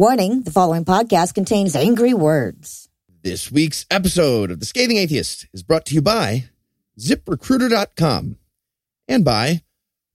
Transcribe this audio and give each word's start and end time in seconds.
Warning 0.00 0.44
the 0.44 0.50
following 0.50 0.86
podcast 0.86 1.34
contains 1.34 1.76
angry 1.76 2.14
words. 2.14 2.88
This 3.22 3.52
week's 3.52 3.84
episode 3.90 4.50
of 4.50 4.58
The 4.58 4.64
Scathing 4.64 4.96
Atheist 4.96 5.46
is 5.52 5.62
brought 5.62 5.84
to 5.84 5.94
you 5.94 6.00
by 6.00 6.44
ZipRecruiter.com 6.98 8.36
and 9.08 9.24
by 9.26 9.60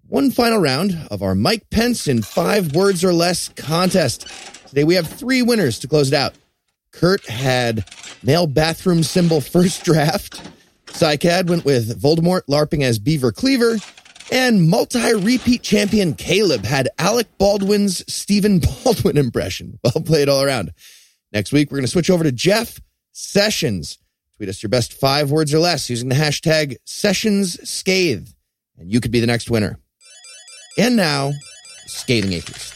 one 0.08 0.32
final 0.32 0.58
round 0.58 1.06
of 1.12 1.22
our 1.22 1.36
Mike 1.36 1.70
Pence 1.70 2.08
in 2.08 2.24
five 2.24 2.74
words 2.74 3.04
or 3.04 3.14
less 3.14 3.50
contest. 3.50 4.26
Today 4.70 4.84
we 4.84 4.96
have 4.96 5.06
three 5.06 5.44
winners 5.44 5.78
to 5.78 5.88
close 5.88 6.08
it 6.08 6.16
out. 6.16 6.34
Kurt 6.90 7.24
had 7.28 7.86
male 8.24 8.48
bathroom 8.48 9.04
symbol 9.04 9.40
first 9.40 9.84
draft. 9.84 10.42
Psycad 10.88 11.48
went 11.48 11.64
with 11.64 12.02
Voldemort 12.02 12.42
LARPing 12.50 12.82
as 12.82 12.98
Beaver 12.98 13.32
Cleaver. 13.32 13.78
And 14.32 14.68
multi-repeat 14.70 15.62
champion 15.62 16.16
Caleb 16.16 16.66
had 16.66 16.90
Alec 16.98 17.28
Baldwin's 17.38 18.04
Stephen 18.12 18.60
Baldwin 18.84 19.18
impression. 19.18 19.80
Well 19.84 20.04
played 20.04 20.30
all 20.30 20.42
around. 20.42 20.74
Next 21.32 21.52
week, 21.52 21.70
we're 21.70 21.78
going 21.78 21.86
to 21.86 21.92
switch 21.92 22.10
over 22.10 22.24
to 22.24 22.32
Jeff 22.32 22.80
Sessions. 23.12 24.00
Tweet 24.38 24.50
us 24.50 24.64
your 24.64 24.70
best 24.70 24.94
five 24.94 25.32
words 25.32 25.54
or 25.54 25.60
less 25.60 25.90
using 25.90 26.10
the 26.10 26.16
hashtag 26.16 26.78
SessionsScathe, 26.86 28.34
and 28.78 28.92
you 28.92 29.00
could 29.00 29.12
be 29.12 29.20
the 29.20 29.28
next 29.28 29.50
winner. 29.50 29.80
And 30.78 30.96
now, 30.96 31.32
Scathing 31.86 32.34
Atheist. 32.34 32.74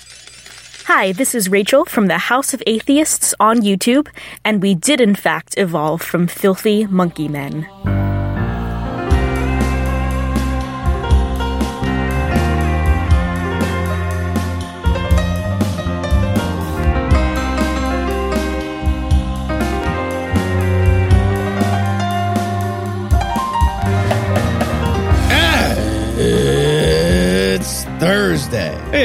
Hi, 0.85 1.11
this 1.11 1.35
is 1.35 1.49
Rachel 1.49 1.85
from 1.85 2.07
the 2.07 2.17
House 2.17 2.53
of 2.53 2.63
Atheists 2.65 3.33
on 3.39 3.61
YouTube, 3.61 4.07
and 4.43 4.61
we 4.61 4.73
did 4.73 5.01
in 5.01 5.15
fact 5.15 5.55
evolve 5.57 6.01
from 6.01 6.27
filthy 6.27 6.87
monkey 6.87 7.27
men. 7.27 8.08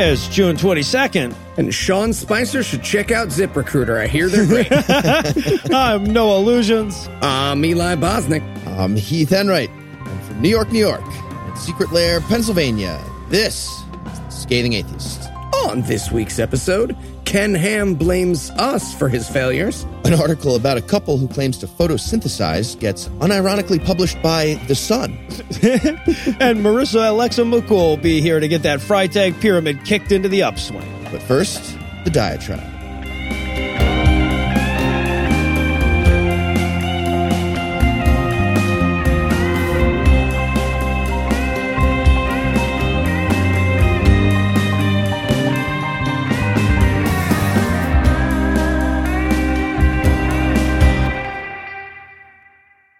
Thursday. 0.05 0.27
It's 0.27 0.35
June 0.35 0.57
22nd. 0.57 1.35
And 1.57 1.73
Sean 1.73 2.13
Spicer 2.13 2.63
should 2.63 2.83
check 2.83 3.11
out 3.11 3.29
ZipRecruiter. 3.29 4.01
I 4.01 4.07
hear 4.07 4.29
they're 4.29 4.47
great. 4.47 4.69
I'm 5.73 6.05
Noah 6.05 6.41
Lugeons. 6.41 7.09
I'm 7.23 7.65
Eli 7.65 7.95
Bosnick. 7.97 8.43
I'm 8.67 8.97
Heath 8.97 9.33
Enright. 9.33 9.71
I'm 9.71 10.21
from 10.23 10.43
New 10.43 10.49
York, 10.49 10.71
New 10.73 10.81
York, 10.81 11.05
and 11.05 11.59
Secret 11.59 11.93
Lair, 11.93 12.21
Pennsylvania. 12.23 13.01
This 13.29 13.69
is 13.69 14.21
the 14.21 14.31
Scathing 14.31 14.73
Atheist. 14.75 15.31
On 15.67 15.83
this 15.83 16.11
week's 16.11 16.39
episode, 16.39 16.97
Ken 17.35 17.53
Ham 17.53 17.97
blames 17.97 18.51
us 18.51 18.95
for 18.95 19.09
his 19.09 19.29
failures. 19.29 19.85
An 20.05 20.15
article 20.15 20.55
about 20.55 20.77
a 20.77 20.81
couple 20.81 21.19
who 21.19 21.27
claims 21.27 21.59
to 21.59 21.67
photosynthesize 21.67 22.79
gets 22.79 23.09
unironically 23.19 23.85
published 23.85 24.23
by 24.23 24.55
The 24.69 24.77
Sun. 24.77 25.11
and 26.39 26.61
Marissa 26.61 27.09
Alexa 27.09 27.43
McCool 27.43 27.71
will 27.71 27.97
be 27.97 28.21
here 28.21 28.39
to 28.39 28.47
get 28.47 28.63
that 28.63 28.79
Freytag 28.79 29.41
pyramid 29.41 29.85
kicked 29.85 30.13
into 30.13 30.29
the 30.29 30.45
upswing. 30.45 30.89
But 31.11 31.23
first, 31.23 31.77
the 32.05 32.11
diatribe. 32.11 32.74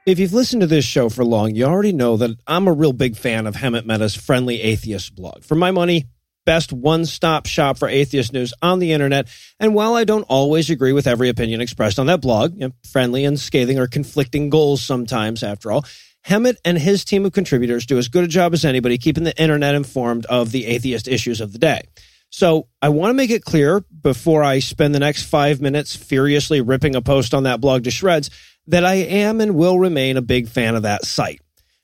If 0.07 0.19
you've 0.19 0.35
listened 0.35 0.61
to 0.61 0.67
this 0.67 0.85
show 0.85 1.09
for 1.09 1.25
long, 1.25 1.55
you 1.55 1.65
already 1.65 1.93
know 1.93 2.19
that 2.19 2.37
I'm 2.47 2.69
a 2.69 2.73
real 2.75 2.93
big 2.93 3.17
fan 3.17 3.47
of 3.47 3.55
Hemant 3.55 3.87
Mehta's 3.87 4.15
Friendly 4.15 4.61
Atheist 4.61 5.15
blog. 5.15 5.45
For 5.45 5.55
my 5.55 5.71
money, 5.71 6.05
best 6.45 6.75
one-stop 6.75 7.47
shop 7.47 7.79
for 7.79 7.89
atheist 7.89 8.31
news 8.31 8.53
on 8.61 8.81
the 8.81 8.93
internet. 8.93 9.29
And 9.59 9.75
while 9.75 9.95
I 9.95 10.05
don't 10.05 10.25
always 10.25 10.69
agree 10.69 10.93
with 10.93 11.07
every 11.07 11.31
opinion 11.31 11.63
expressed 11.63 11.99
on 11.99 12.05
that 12.09 12.21
blog, 12.21 12.53
you 12.53 12.69
know, 12.69 12.75
friendly 12.93 13.25
and 13.25 13.41
scathing 13.41 13.79
are 13.79 13.87
conflicting 13.87 14.51
goals 14.51 14.83
sometimes 14.83 15.43
after 15.43 15.73
all. 15.73 15.87
Hemant 16.27 16.59
and 16.67 16.77
his 16.77 17.03
team 17.03 17.25
of 17.25 17.33
contributors 17.33 17.87
do 17.87 17.97
as 17.97 18.09
good 18.09 18.25
a 18.25 18.29
job 18.29 18.53
as 18.53 18.67
anybody 18.67 18.99
keeping 18.99 19.25
the 19.25 19.41
internet 19.41 19.75
informed 19.75 20.27
of 20.27 20.53
the 20.53 20.67
atheist 20.67 21.09
issues 21.09 21.41
of 21.41 21.53
the 21.53 21.59
day. 21.59 21.81
So 22.29 22.69
I 22.83 22.91
want 22.91 23.11
to 23.11 23.15
make 23.15 23.31
it 23.31 23.45
clear 23.45 23.81
before 24.03 24.43
I 24.43 24.59
spend 24.59 24.95
the 24.95 24.99
next 24.99 25.23
five 25.23 25.63
minutes 25.63 25.97
furiously 25.97 26.61
ripping 26.61 26.95
a 26.95 27.01
post 27.01 27.33
on 27.33 27.45
that 27.45 27.63
blog 27.63 27.85
to 27.85 27.91
shreds 27.91 28.29
that 28.67 28.85
I 28.85 28.95
am 28.95 29.41
and 29.41 29.55
will 29.55 29.79
remain 29.79 30.17
a 30.17 30.23
big 30.23 30.49
fan 30.49 30.75
of 30.75 30.83
that 30.83 31.05
site. 31.05 31.41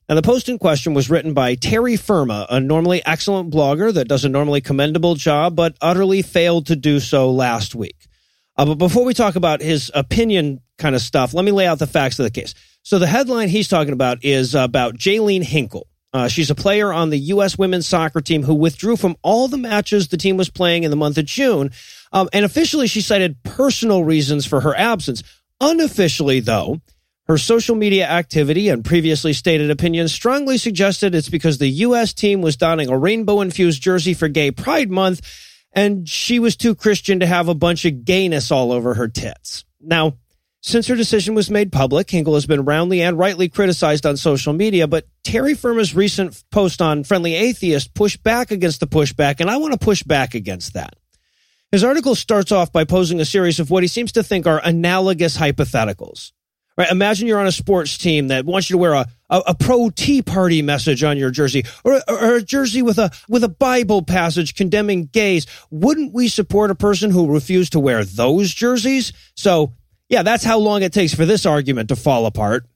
Now, 0.09 0.17
the 0.17 0.23
post 0.23 0.49
in 0.49 0.59
question 0.59 0.93
was 0.93 1.09
written 1.09 1.35
by 1.35 1.55
Terry 1.55 1.97
Firma, 1.97 2.47
a 2.51 2.59
normally 2.59 3.01
excellent 3.07 3.53
blogger 3.53 3.95
that 3.95 4.09
does 4.09 4.25
a 4.25 4.29
normally 4.29 4.61
commendable 4.61 5.15
job, 5.15 5.55
but 5.55 5.77
utterly 5.81 6.23
failed 6.23 6.67
to 6.67 6.75
do 6.75 6.99
so 6.99 7.31
last 7.31 7.77
week. 7.77 8.09
Uh, 8.57 8.65
but 8.65 8.75
before 8.75 9.05
we 9.05 9.15
talk 9.15 9.37
about 9.37 9.61
his 9.63 9.91
opinion 9.95 10.61
kind 10.79 10.97
of 10.97 11.01
stuff, 11.01 11.33
let 11.33 11.45
me 11.45 11.53
lay 11.53 11.67
out 11.67 11.79
the 11.79 11.87
facts 11.87 12.19
of 12.19 12.25
the 12.25 12.31
case. 12.31 12.55
So 12.83 12.99
the 12.99 13.07
headline 13.07 13.49
he's 13.49 13.69
talking 13.69 13.93
about 13.93 14.25
is 14.25 14.55
about 14.55 14.97
Jaelene 14.97 15.45
Hinkle. 15.45 15.87
Uh, 16.13 16.27
she's 16.27 16.51
a 16.51 16.57
player 16.57 16.93
on 16.93 17.11
the 17.11 17.19
U.S. 17.19 17.57
women's 17.57 17.87
soccer 17.87 18.21
team 18.21 18.43
who 18.43 18.55
withdrew 18.55 18.97
from 18.97 19.17
all 19.23 19.47
the 19.47 19.59
matches 19.59 20.09
the 20.09 20.17
team 20.17 20.37
was 20.37 20.51
playing 20.51 20.83
in 20.83 20.91
the 20.91 20.97
month 20.97 21.19
of 21.19 21.25
June. 21.25 21.71
Um, 22.13 22.29
and 22.33 22.45
officially, 22.45 22.89
she 22.89 23.01
cited 23.01 23.43
personal 23.45 24.03
reasons 24.03 24.45
for 24.45 24.61
her 24.61 24.75
absence. 24.75 25.23
Unofficially, 25.61 26.41
though, 26.41 26.81
her 27.27 27.39
social 27.39 27.77
media 27.77 28.09
activity 28.09 28.69
and 28.69 28.85
previously 28.85 29.33
stated 29.33 29.71
opinions 29.71 30.13
strongly 30.13 30.59
suggested 30.59 31.15
it's 31.15 31.29
because 31.29 31.59
the 31.59 31.69
U.S. 31.69 32.13
team 32.13 32.41
was 32.41 32.57
donning 32.57 32.89
a 32.89 32.99
rainbow 32.99 33.41
infused 33.41 33.83
jersey 33.83 34.15
for 34.15 34.29
Gay 34.29 34.51
Pride 34.51 34.91
Month 34.91 35.21
and 35.73 36.09
she 36.09 36.39
was 36.39 36.57
too 36.57 36.75
Christian 36.75 37.21
to 37.21 37.27
have 37.27 37.49
a 37.49 37.55
bunch 37.55 37.85
of 37.85 38.05
gayness 38.05 38.51
all 38.51 38.73
over 38.73 38.95
her 38.95 39.09
tits. 39.09 39.65
Now, 39.81 40.15
since 40.63 40.89
her 40.89 40.97
decision 40.97 41.35
was 41.35 41.49
made 41.49 41.73
public, 41.73 42.11
Hinkle 42.11 42.35
has 42.35 42.45
been 42.45 42.65
roundly 42.65 43.01
and 43.01 43.19
rightly 43.19 43.49
criticized 43.49 44.05
on 44.05 44.17
social 44.17 44.53
media, 44.53 44.87
but 44.87 45.07
Terry 45.25 45.55
Firma's 45.55 45.95
recent 45.95 46.43
post 46.51 46.83
on 46.83 47.05
Friendly 47.05 47.35
Atheist 47.35 47.95
pushed 47.95 48.23
back 48.23 48.51
against 48.51 48.81
the 48.81 48.87
pushback, 48.87 49.41
and 49.41 49.51
I 49.51 49.57
want 49.57 49.73
to 49.73 49.79
push 49.79 50.03
back 50.03 50.35
against 50.35 50.75
that. 50.75 50.97
His 51.73 51.85
article 51.85 52.17
starts 52.17 52.51
off 52.51 52.73
by 52.73 52.85
posing 52.85 53.21
a 53.21 53.25
series 53.25 53.61
of 53.61 53.71
what 53.71 53.85
he 53.85 53.89
seems 53.89 54.13
to 54.13 54.25
think 54.25 54.47
are 54.47 54.61
analogous 54.65 55.37
hypotheticals. 55.37 56.33
Right? 56.77 56.91
Imagine 56.91 57.29
you're 57.29 57.39
on 57.39 57.47
a 57.47 57.53
sports 57.53 57.99
team 57.99 58.29
that 58.29 58.45
wants 58.45 58.71
you 58.71 58.75
to 58.75 58.79
wear 58.79 58.95
a, 58.95 59.07
a, 59.29 59.43
a 59.49 59.55
pro 59.55 59.91
Tea 59.91 60.23
Party 60.23 60.63
message 60.63 61.05
on 61.05 61.19
your 61.19 61.31
jersey, 61.31 61.65
or, 61.85 62.01
or 62.09 62.37
a 62.37 62.43
jersey 62.43 62.81
with 62.81 62.99
a 62.99 63.11
with 63.29 63.45
a 63.45 63.49
Bible 63.49 64.03
passage 64.03 64.55
condemning 64.55 65.07
gays. 65.07 65.47
Wouldn't 65.71 66.15
we 66.15 66.29
support 66.29 66.71
a 66.71 66.75
person 66.75 67.11
who 67.11 67.33
refused 67.33 67.73
to 67.73 67.81
wear 67.81 68.03
those 68.05 68.53
jerseys? 68.53 69.13
So, 69.37 69.75
yeah, 70.09 70.23
that's 70.23 70.43
how 70.43 70.59
long 70.59 70.83
it 70.83 70.93
takes 70.93 71.15
for 71.15 71.27
this 71.27 71.45
argument 71.45 71.91
to 71.91 71.97
fall 71.97 72.25
apart. 72.25 72.67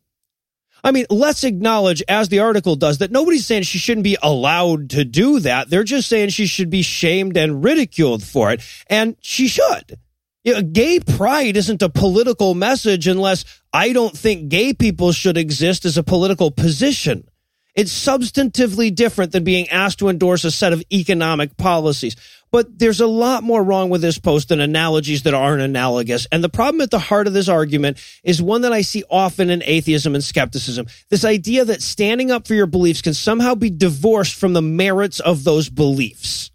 I 0.85 0.93
mean, 0.93 1.07
let's 1.09 1.45
acknowledge, 1.45 2.03
as 2.09 2.29
the 2.29 2.41
article 2.41 2.77
does, 2.77 2.99
that 2.99 3.11
nobody's 3.11 3.47
saying 3.47 3.63
she 3.63 3.79
shouldn't 3.79 4.05
be 4.05 4.19
allowed 4.23 4.91
to 4.91 5.05
do 5.05 5.41
that. 5.41 5.71
They're 5.71 5.83
just 5.83 6.09
saying 6.11 6.29
she 6.29 6.47
should 6.47 6.69
be 6.69 6.83
shamed 6.83 7.39
and 7.39 7.65
ridiculed 7.65 8.23
for 8.23 8.53
it. 8.53 8.61
And 8.89 9.17
she 9.23 9.49
should. 9.49 9.99
You 10.45 10.53
know, 10.53 10.63
gay 10.63 11.01
pride 11.01 11.57
isn't 11.57 11.81
a 11.81 11.89
political 11.89 12.55
message 12.55 13.07
unless 13.07 13.47
I 13.73 13.95
don't 13.95 14.17
think 14.17 14.51
gay 14.51 14.75
people 14.75 15.13
should 15.13 15.39
exist 15.39 15.87
as 15.87 15.97
a 15.97 16.03
political 16.03 16.51
position. 16.51 17.27
It's 17.75 17.91
substantively 17.91 18.95
different 18.95 19.33
than 19.33 19.43
being 19.43 19.69
asked 19.71 19.99
to 20.01 20.09
endorse 20.11 20.45
a 20.45 20.51
set 20.51 20.75
of 20.75 20.85
economic 20.93 21.57
policies. 21.57 22.15
But 22.55 22.79
there's 22.79 23.01
a 23.01 23.09
lot 23.09 23.43
more 23.43 23.65
wrong 23.65 23.91
with 23.91 24.01
this 24.01 24.17
post 24.17 24.51
than 24.51 24.61
analogies 24.61 25.25
that 25.25 25.35
aren't 25.35 25.61
analogous. 25.61 26.29
And 26.31 26.45
the 26.45 26.49
problem 26.49 26.83
at 26.83 26.93
the 26.93 27.01
heart 27.01 27.27
of 27.27 27.33
this 27.33 27.49
argument 27.49 27.99
is 28.23 28.41
one 28.41 28.61
that 28.61 28.73
I 28.73 28.83
see 28.83 29.03
often 29.11 29.51
in 29.51 29.61
atheism 29.65 30.15
and 30.15 30.23
skepticism. 30.23 30.87
This 31.11 31.25
idea 31.25 31.65
that 31.65 31.83
standing 31.83 32.31
up 32.31 32.47
for 32.47 32.55
your 32.55 32.69
beliefs 32.69 33.03
can 33.03 33.13
somehow 33.13 33.57
be 33.57 33.71
divorced 33.71 34.37
from 34.37 34.53
the 34.53 34.63
merits 34.63 35.19
of 35.19 35.43
those 35.43 35.69
beliefs. 35.69 36.53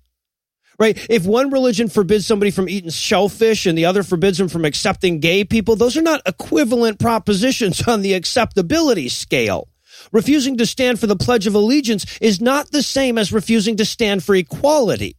Right? 0.80 0.98
If 1.10 1.26
one 1.26 1.50
religion 1.50 1.90
forbids 1.90 2.26
somebody 2.26 2.52
from 2.52 2.70
eating 2.70 2.92
shellfish 2.92 3.66
and 3.66 3.78
the 3.78 3.84
other 3.84 4.04
forbids 4.04 4.38
them 4.38 4.48
from 4.48 4.64
accepting 4.64 5.20
gay 5.20 5.44
people, 5.44 5.76
those 5.76 5.98
are 5.98 6.02
not 6.02 6.22
equivalent 6.26 7.00
propositions 7.00 7.86
on 7.90 8.04
the 8.04 8.14
acceptability 8.14 9.10
scale. 9.10 9.68
Refusing 10.14 10.56
to 10.60 10.66
stand 10.66 10.98
for 10.98 11.08
the 11.08 11.18
Pledge 11.18 11.46
of 11.46 11.56
Allegiance 11.56 12.06
is 12.22 12.40
not 12.40 12.72
the 12.72 12.84
same 12.84 13.18
as 13.18 13.34
refusing 13.34 13.76
to 13.76 13.84
stand 13.84 14.24
for 14.24 14.34
equality. 14.34 15.18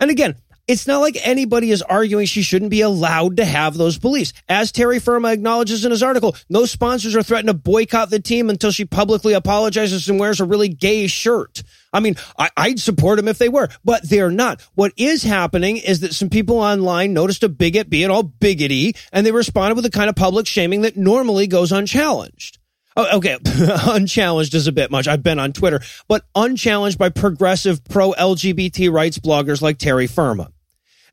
And 0.00 0.10
again, 0.10 0.36
it's 0.68 0.86
not 0.86 1.00
like 1.00 1.18
anybody 1.22 1.72
is 1.72 1.82
arguing 1.82 2.26
she 2.26 2.42
shouldn't 2.42 2.70
be 2.70 2.82
allowed 2.82 3.38
to 3.38 3.44
have 3.44 3.76
those 3.76 3.98
beliefs. 3.98 4.32
As 4.48 4.70
Terry 4.70 5.00
Firma 5.00 5.32
acknowledges 5.32 5.84
in 5.84 5.90
his 5.90 6.04
article, 6.04 6.36
no 6.48 6.66
sponsors 6.66 7.16
are 7.16 7.22
threatening 7.22 7.52
to 7.52 7.58
boycott 7.58 8.10
the 8.10 8.20
team 8.20 8.48
until 8.48 8.70
she 8.70 8.84
publicly 8.84 9.32
apologizes 9.32 10.08
and 10.08 10.20
wears 10.20 10.40
a 10.40 10.44
really 10.44 10.68
gay 10.68 11.08
shirt. 11.08 11.62
I 11.92 11.98
mean, 11.98 12.16
I, 12.38 12.68
would 12.68 12.80
support 12.80 13.16
them 13.16 13.28
if 13.28 13.38
they 13.38 13.48
were, 13.48 13.68
but 13.84 14.08
they're 14.08 14.30
not. 14.30 14.60
What 14.74 14.92
is 14.96 15.24
happening 15.24 15.78
is 15.78 16.00
that 16.00 16.14
some 16.14 16.30
people 16.30 16.58
online 16.58 17.12
noticed 17.12 17.42
a 17.42 17.48
bigot 17.48 17.90
being 17.90 18.10
all 18.10 18.24
biggity, 18.24 18.96
and 19.12 19.26
they 19.26 19.32
responded 19.32 19.74
with 19.74 19.84
the 19.84 19.90
kind 19.90 20.08
of 20.08 20.16
public 20.16 20.46
shaming 20.46 20.82
that 20.82 20.96
normally 20.96 21.48
goes 21.48 21.72
unchallenged. 21.72 22.58
Oh, 22.96 23.16
okay, 23.16 23.38
unchallenged 23.46 24.54
is 24.54 24.66
a 24.66 24.72
bit 24.72 24.90
much. 24.90 25.08
I've 25.08 25.22
been 25.22 25.38
on 25.38 25.52
Twitter, 25.52 25.80
but 26.08 26.24
unchallenged 26.34 26.98
by 26.98 27.08
progressive 27.08 27.82
pro 27.84 28.12
LGBT 28.12 28.92
rights 28.92 29.18
bloggers 29.18 29.62
like 29.62 29.78
Terry 29.78 30.06
Firma. 30.06 30.50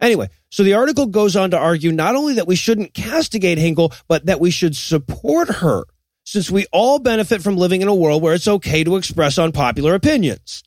Anyway, 0.01 0.29
so 0.49 0.63
the 0.63 0.73
article 0.73 1.05
goes 1.05 1.35
on 1.35 1.51
to 1.51 1.57
argue 1.57 1.91
not 1.91 2.15
only 2.15 2.35
that 2.35 2.47
we 2.47 2.55
shouldn't 2.55 2.93
castigate 2.93 3.57
Hinkle, 3.57 3.93
but 4.07 4.25
that 4.25 4.39
we 4.39 4.51
should 4.51 4.75
support 4.75 5.49
her, 5.49 5.83
since 6.23 6.49
we 6.49 6.65
all 6.71 6.99
benefit 6.99 7.41
from 7.41 7.57
living 7.57 7.81
in 7.81 7.87
a 7.87 7.95
world 7.95 8.21
where 8.21 8.33
it's 8.33 8.47
okay 8.47 8.83
to 8.83 8.95
express 8.95 9.37
unpopular 9.37 9.95
opinions 9.95 10.63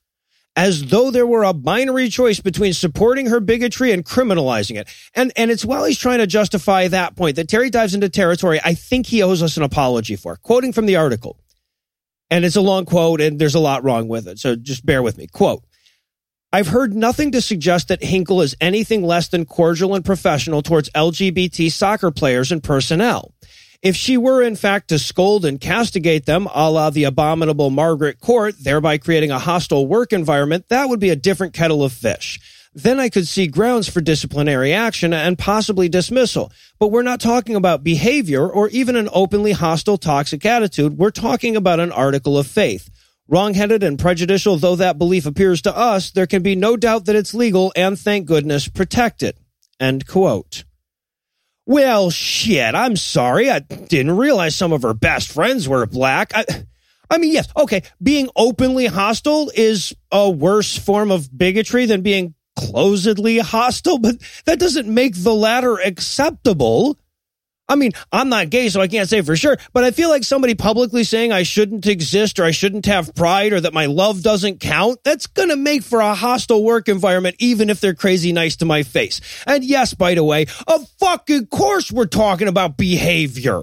as 0.54 0.86
though 0.86 1.10
there 1.10 1.26
were 1.26 1.44
a 1.44 1.52
binary 1.52 2.08
choice 2.08 2.40
between 2.40 2.72
supporting 2.72 3.26
her 3.26 3.40
bigotry 3.40 3.92
and 3.92 4.04
criminalizing 4.04 4.76
it. 4.76 4.88
And, 5.14 5.32
and 5.36 5.50
it's 5.50 5.64
while 5.64 5.84
he's 5.84 5.98
trying 5.98 6.18
to 6.18 6.26
justify 6.26 6.88
that 6.88 7.16
point 7.16 7.36
that 7.36 7.48
Terry 7.48 7.70
dives 7.70 7.94
into 7.94 8.08
territory 8.08 8.60
I 8.64 8.74
think 8.74 9.06
he 9.06 9.22
owes 9.22 9.42
us 9.42 9.56
an 9.56 9.62
apology 9.62 10.16
for. 10.16 10.36
Quoting 10.36 10.72
from 10.72 10.86
the 10.86 10.96
article. 10.96 11.38
And 12.30 12.44
it's 12.44 12.56
a 12.56 12.60
long 12.60 12.84
quote 12.84 13.20
and 13.20 13.38
there's 13.38 13.54
a 13.54 13.60
lot 13.60 13.84
wrong 13.84 14.08
with 14.08 14.28
it. 14.28 14.38
So 14.38 14.56
just 14.56 14.84
bear 14.84 15.02
with 15.02 15.18
me. 15.18 15.26
Quote. 15.26 15.64
I've 16.54 16.68
heard 16.68 16.94
nothing 16.94 17.32
to 17.32 17.40
suggest 17.40 17.88
that 17.88 18.02
Hinkle 18.02 18.42
is 18.42 18.54
anything 18.60 19.02
less 19.02 19.28
than 19.28 19.46
cordial 19.46 19.94
and 19.94 20.04
professional 20.04 20.60
towards 20.60 20.90
LGBT 20.90 21.72
soccer 21.72 22.10
players 22.10 22.52
and 22.52 22.62
personnel. 22.62 23.32
If 23.82 23.96
she 23.96 24.16
were, 24.16 24.40
in 24.40 24.54
fact, 24.54 24.88
to 24.88 24.98
scold 24.98 25.44
and 25.44 25.60
castigate 25.60 26.24
them, 26.24 26.46
a 26.54 26.70
la 26.70 26.90
the 26.90 27.02
abominable 27.02 27.68
Margaret 27.68 28.20
Court, 28.20 28.54
thereby 28.60 28.96
creating 28.96 29.32
a 29.32 29.40
hostile 29.40 29.88
work 29.88 30.12
environment, 30.12 30.68
that 30.68 30.88
would 30.88 31.00
be 31.00 31.10
a 31.10 31.16
different 31.16 31.52
kettle 31.52 31.82
of 31.82 31.92
fish. 31.92 32.38
Then 32.72 33.00
I 33.00 33.08
could 33.08 33.26
see 33.26 33.48
grounds 33.48 33.88
for 33.88 34.00
disciplinary 34.00 34.72
action 34.72 35.12
and 35.12 35.36
possibly 35.36 35.88
dismissal. 35.88 36.52
But 36.78 36.92
we're 36.92 37.02
not 37.02 37.20
talking 37.20 37.56
about 37.56 37.82
behavior 37.82 38.48
or 38.48 38.68
even 38.68 38.94
an 38.94 39.08
openly 39.12 39.50
hostile, 39.50 39.98
toxic 39.98 40.46
attitude. 40.46 40.96
We're 40.96 41.10
talking 41.10 41.56
about 41.56 41.80
an 41.80 41.90
article 41.90 42.38
of 42.38 42.46
faith. 42.46 42.88
Wrongheaded 43.28 43.82
and 43.82 43.98
prejudicial 43.98 44.56
though 44.56 44.76
that 44.76 44.96
belief 44.96 45.26
appears 45.26 45.60
to 45.62 45.76
us, 45.76 46.12
there 46.12 46.26
can 46.28 46.42
be 46.42 46.54
no 46.54 46.76
doubt 46.76 47.06
that 47.06 47.16
it's 47.16 47.34
legal 47.34 47.72
and, 47.74 47.98
thank 47.98 48.26
goodness, 48.26 48.68
protected. 48.68 49.36
End 49.80 50.06
quote. 50.06 50.62
Well, 51.66 52.10
shit, 52.10 52.74
I'm 52.74 52.96
sorry. 52.96 53.50
I 53.50 53.60
didn't 53.60 54.16
realize 54.16 54.56
some 54.56 54.72
of 54.72 54.82
her 54.82 54.94
best 54.94 55.30
friends 55.30 55.68
were 55.68 55.86
black. 55.86 56.32
I, 56.34 56.44
I 57.08 57.18
mean, 57.18 57.32
yes, 57.32 57.48
okay, 57.56 57.82
being 58.02 58.28
openly 58.34 58.86
hostile 58.86 59.50
is 59.54 59.94
a 60.10 60.28
worse 60.28 60.76
form 60.76 61.10
of 61.10 61.36
bigotry 61.36 61.86
than 61.86 62.02
being 62.02 62.34
closedly 62.58 63.38
hostile, 63.38 63.98
but 63.98 64.16
that 64.44 64.58
doesn't 64.58 64.92
make 64.92 65.14
the 65.14 65.34
latter 65.34 65.76
acceptable. 65.76 66.98
I 67.68 67.76
mean, 67.76 67.92
I'm 68.10 68.28
not 68.28 68.50
gay, 68.50 68.68
so 68.68 68.80
I 68.80 68.88
can't 68.88 69.08
say 69.08 69.22
for 69.22 69.36
sure, 69.36 69.56
but 69.72 69.84
I 69.84 69.92
feel 69.92 70.10
like 70.10 70.24
somebody 70.24 70.54
publicly 70.54 71.04
saying 71.04 71.32
I 71.32 71.42
shouldn't 71.42 71.86
exist 71.86 72.38
or 72.38 72.44
I 72.44 72.50
shouldn't 72.50 72.86
have 72.86 73.14
pride 73.14 73.52
or 73.52 73.60
that 73.60 73.72
my 73.72 73.86
love 73.86 74.22
doesn't 74.22 74.60
count, 74.60 74.98
that's 75.04 75.26
gonna 75.26 75.56
make 75.56 75.82
for 75.82 76.00
a 76.00 76.14
hostile 76.14 76.64
work 76.64 76.88
environment, 76.88 77.36
even 77.38 77.70
if 77.70 77.80
they're 77.80 77.94
crazy 77.94 78.32
nice 78.32 78.56
to 78.56 78.64
my 78.64 78.82
face. 78.82 79.20
And 79.46 79.64
yes, 79.64 79.94
by 79.94 80.14
the 80.14 80.24
way, 80.24 80.46
of 80.66 80.88
fucking 80.98 81.46
course 81.46 81.90
we're 81.90 82.06
talking 82.06 82.48
about 82.48 82.76
behavior. 82.76 83.62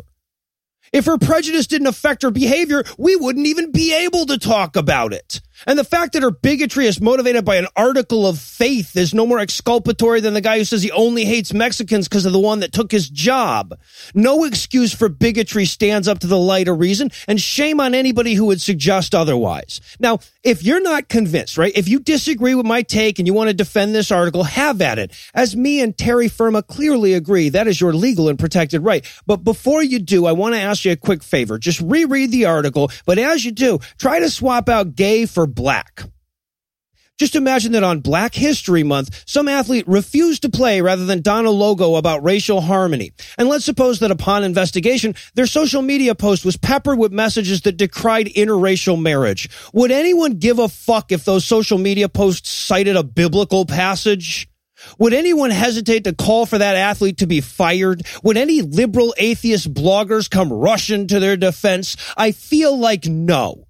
If 0.92 1.06
her 1.06 1.18
prejudice 1.18 1.68
didn't 1.68 1.88
affect 1.88 2.24
her 2.24 2.32
behavior, 2.32 2.84
we 2.98 3.16
wouldn't 3.16 3.48
even 3.48 3.72
be 3.72 3.94
able 3.94 4.26
to 4.26 4.38
talk 4.38 4.76
about 4.76 5.14
it. 5.14 5.42
And 5.68 5.78
the 5.78 5.84
fact 5.84 6.14
that 6.14 6.24
her 6.24 6.32
bigotry 6.32 6.88
is 6.88 7.02
motivated 7.02 7.46
by 7.46 7.58
an 7.58 7.68
article 7.76 8.28
of 8.28 8.40
faith 8.40 8.96
is 8.96 9.14
no 9.14 9.26
more 9.26 9.40
exculpatory 9.40 10.22
than 10.22 10.34
the 10.34 10.42
guy 10.42 10.58
who 10.58 10.64
says 10.64 10.84
he 10.84 10.92
only 10.92 11.26
hates 11.26 11.54
Mexicans 11.54 12.08
because 12.08 12.26
of 12.26 12.34
the 12.34 12.40
one 12.40 12.62
that 12.62 12.72
took 12.72 12.92
his 12.92 13.10
job. 13.10 13.78
No 14.14 14.44
excuse 14.44 14.94
for 14.94 15.10
bigotry 15.10 15.66
stands 15.66 16.08
up 16.08 16.20
to 16.20 16.28
the 16.28 16.38
light 16.38 16.68
of 16.68 16.80
reason, 16.80 17.12
and 17.28 17.40
shame 17.40 17.80
on 17.80 17.94
anybody 17.94 18.34
who 18.34 18.46
would 18.46 18.62
suggest 18.62 19.14
otherwise. 19.14 19.82
Now, 20.00 20.20
if 20.44 20.64
you're 20.64 20.82
not 20.82 21.10
convinced, 21.10 21.58
right, 21.58 21.74
if 21.76 21.88
you 21.88 22.00
disagree 22.00 22.56
with 22.56 22.66
my 22.66 22.82
take 22.82 23.20
and 23.20 23.28
you 23.28 23.34
want 23.34 23.50
to 23.50 23.54
defend 23.54 23.94
this 23.94 24.12
article, 24.12 24.44
have 24.44 24.82
at 24.82 25.00
it. 25.00 25.12
As 25.34 25.56
me 25.56 25.82
and 25.82 25.98
Terry 25.98 26.28
Firma 26.28 26.64
clearly 26.64 27.14
agree, 27.14 27.50
that 27.50 27.68
is 27.68 27.82
your 27.82 27.94
legal 27.94 28.30
and 28.30 28.40
protected 28.40 28.84
right. 28.84 29.06
But 29.26 29.44
before 29.44 29.84
you 29.84 30.00
do, 30.00 30.26
I 30.26 30.32
want 30.32 30.56
to 30.56 30.62
ask 30.62 30.86
you 30.86 30.92
a 30.92 30.96
quick 30.96 31.24
favor. 31.24 31.58
Just 31.58 31.82
reread 31.82 32.32
the 32.32 32.46
article, 32.46 32.92
but 33.06 33.18
as 33.18 33.44
you 33.44 33.52
do, 33.52 33.80
try 33.98 34.20
to 34.20 34.30
swap 34.30 34.70
out 34.70 34.96
gay 34.96 35.26
for 35.26 35.46
black. 35.54 36.04
Just 37.20 37.36
imagine 37.36 37.74
that 37.74 37.84
on 37.84 38.00
Black 38.00 38.34
History 38.34 38.82
Month, 38.82 39.24
some 39.26 39.50
athlete 39.50 39.86
refused 39.90 40.44
to 40.44 40.50
play 40.50 40.80
rather 40.80 41.06
than 41.06 41.22
don 41.22 41.46
a 41.46 41.52
logo 41.52 41.96
about 41.96 42.24
racial 42.24 42.62
harmony. 42.62 43.12
And 43.38 43.50
let's 43.50 43.66
suppose 43.66 44.00
that 44.00 44.10
upon 44.10 44.46
investigation, 44.46 45.16
their 45.36 45.46
social 45.46 45.82
media 45.82 46.16
post 46.16 46.46
was 46.46 46.56
peppered 46.56 46.98
with 46.98 47.12
messages 47.12 47.62
that 47.64 47.76
decried 47.76 48.28
interracial 48.28 49.00
marriage. 49.00 49.50
Would 49.74 49.92
anyone 49.92 50.36
give 50.36 50.60
a 50.60 50.70
fuck 50.70 51.12
if 51.12 51.26
those 51.26 51.44
social 51.44 51.78
media 51.78 52.08
posts 52.08 52.50
cited 52.50 52.96
a 52.96 53.04
biblical 53.04 53.66
passage? 53.66 54.48
Would 54.98 55.14
anyone 55.14 55.52
hesitate 55.52 56.06
to 56.06 56.16
call 56.16 56.46
for 56.46 56.58
that 56.58 56.78
athlete 56.78 57.18
to 57.18 57.28
be 57.28 57.42
fired? 57.42 58.08
Would 58.24 58.38
any 58.38 58.62
liberal 58.62 59.14
atheist 59.18 59.74
bloggers 59.74 60.30
come 60.30 60.54
rushing 60.54 61.08
to 61.08 61.20
their 61.20 61.36
defense? 61.36 61.98
I 62.16 62.32
feel 62.32 62.78
like 62.78 63.08
no. 63.08 63.66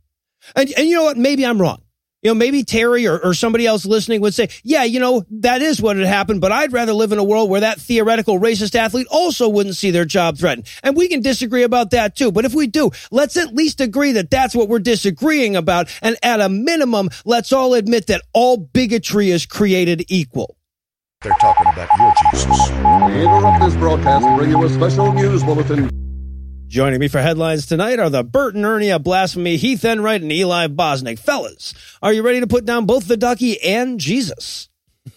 And, 0.55 0.71
and 0.77 0.87
you 0.87 0.95
know 0.95 1.03
what? 1.03 1.17
Maybe 1.17 1.45
I'm 1.45 1.61
wrong. 1.61 1.81
You 2.21 2.31
know, 2.31 2.35
maybe 2.35 2.63
Terry 2.63 3.07
or, 3.07 3.17
or 3.17 3.33
somebody 3.33 3.65
else 3.65 3.85
listening 3.85 4.19
would 4.21 4.33
say, 4.33 4.49
yeah, 4.63 4.83
you 4.83 4.99
know, 4.99 5.23
that 5.31 5.61
is 5.61 5.81
what 5.81 5.95
had 5.95 6.05
happened, 6.05 6.41
but 6.41 6.51
I'd 6.51 6.73
rather 6.73 6.91
live 6.91 7.13
in 7.13 7.17
a 7.17 7.23
world 7.23 7.49
where 7.49 7.61
that 7.61 7.79
theoretical 7.79 8.37
racist 8.39 8.75
athlete 8.75 9.07
also 9.09 9.47
wouldn't 9.47 9.77
see 9.77 9.89
their 9.91 10.03
job 10.03 10.37
threatened. 10.37 10.67
And 10.83 10.97
we 10.97 11.07
can 11.07 11.21
disagree 11.21 11.63
about 11.63 11.91
that 11.91 12.17
too. 12.17 12.31
But 12.33 12.43
if 12.43 12.53
we 12.53 12.67
do, 12.67 12.91
let's 13.09 13.37
at 13.37 13.55
least 13.55 13.79
agree 13.79 14.11
that 14.13 14.29
that's 14.29 14.53
what 14.53 14.67
we're 14.67 14.79
disagreeing 14.79 15.55
about. 15.55 15.87
And 16.01 16.17
at 16.21 16.41
a 16.41 16.49
minimum, 16.49 17.09
let's 17.23 17.53
all 17.53 17.73
admit 17.73 18.07
that 18.07 18.21
all 18.33 18.57
bigotry 18.57 19.31
is 19.31 19.45
created 19.45 20.03
equal. 20.09 20.57
They're 21.21 21.31
talking 21.33 21.67
about 21.67 21.89
your 21.97 22.13
Jesus. 22.31 22.69
We 22.69 23.23
interrupt 23.23 23.61
this 23.61 23.75
broadcast 23.75 24.25
and 24.25 24.37
bring 24.37 24.49
you 24.49 24.63
a 24.65 24.69
special 24.69 25.13
news 25.13 25.41
bulletin. 25.41 26.08
Joining 26.69 27.00
me 27.00 27.07
for 27.07 27.19
headlines 27.19 27.66
tonight 27.66 27.98
are 27.98 28.12
the 28.12 28.24
Bert 28.24 28.54
and 28.54 28.63
Ernie 28.63 28.92
of 28.92 29.01
Blasphemy, 29.01 29.57
Heath 29.57 29.83
Enright, 29.83 30.21
and 30.21 30.31
Eli 30.31 30.68
Bosnick. 30.68 31.18
Fellas, 31.18 31.74
are 32.00 32.13
you 32.13 32.21
ready 32.21 32.42
to 32.42 32.48
put 32.48 32.63
down 32.63 32.86
both 32.86 33.07
the 33.07 33.18
ducky 33.18 33.60
and 33.60 34.00
Jesus? 34.00 34.69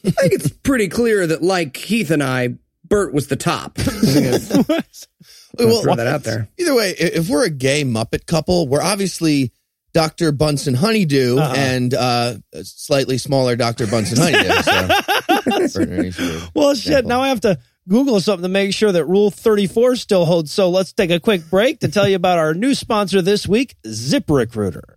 I 0.02 0.12
think 0.12 0.32
it's 0.32 0.48
pretty 0.48 0.88
clear 0.88 1.26
that, 1.26 1.42
like 1.42 1.76
Heath 1.76 2.10
and 2.10 2.22
I, 2.22 2.54
Bert 2.88 3.12
was 3.12 3.26
the 3.26 3.36
top. 3.36 3.76
well, 5.58 5.82
throw 5.82 5.94
that 5.94 6.06
out 6.06 6.22
there. 6.22 6.48
Either 6.56 6.74
way, 6.74 6.94
if 6.98 7.28
we're 7.28 7.44
a 7.44 7.50
gay 7.50 7.84
Muppet 7.84 8.24
couple, 8.24 8.66
we're 8.66 8.80
obviously 8.80 9.52
Dr. 9.92 10.32
Bunsen 10.32 10.72
Honeydew 10.72 11.36
uh-huh. 11.38 11.54
and 11.54 11.92
uh, 11.92 12.36
a 12.54 12.64
slightly 12.64 13.18
smaller 13.18 13.56
Dr. 13.56 13.86
Bunsen 13.86 14.16
Honeydew. 14.16 15.68
So, 15.68 16.48
well, 16.54 16.74
shit, 16.74 17.04
now 17.04 17.20
I 17.20 17.28
have 17.28 17.42
to 17.42 17.58
Google 17.88 18.20
something 18.20 18.44
to 18.44 18.48
make 18.48 18.72
sure 18.72 18.92
that 18.92 19.06
Rule 19.06 19.30
34 19.30 19.96
still 19.96 20.24
holds. 20.24 20.52
So 20.52 20.70
let's 20.70 20.92
take 20.92 21.10
a 21.10 21.18
quick 21.18 21.48
break 21.50 21.80
to 21.80 21.88
tell 21.88 22.08
you 22.08 22.16
about 22.16 22.38
our 22.38 22.54
new 22.54 22.74
sponsor 22.74 23.20
this 23.20 23.48
week, 23.48 23.74
ZipRecruiter. 23.84 24.94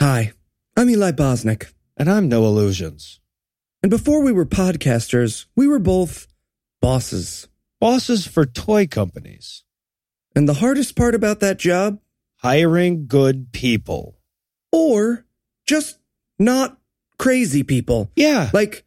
Hi, 0.00 0.32
I'm 0.76 0.90
Eli 0.90 1.12
Bosnick. 1.12 1.72
And 1.96 2.10
I'm 2.10 2.28
Noah 2.28 2.48
Lugeons. 2.48 3.20
And 3.82 3.90
before 3.90 4.22
we 4.22 4.32
were 4.32 4.46
podcasters, 4.46 5.46
we 5.54 5.68
were 5.68 5.78
both 5.78 6.26
bosses. 6.80 7.46
Bosses 7.78 8.26
for 8.26 8.46
toy 8.46 8.86
companies. 8.86 9.64
And 10.34 10.48
the 10.48 10.54
hardest 10.54 10.96
part 10.96 11.14
about 11.14 11.40
that 11.40 11.58
job? 11.58 12.00
Hiring 12.36 13.06
good 13.06 13.52
people. 13.52 14.18
Or 14.72 15.26
just 15.66 15.98
not 16.38 16.78
crazy 17.18 17.62
people. 17.62 18.10
Yeah. 18.16 18.50
Like 18.52 18.84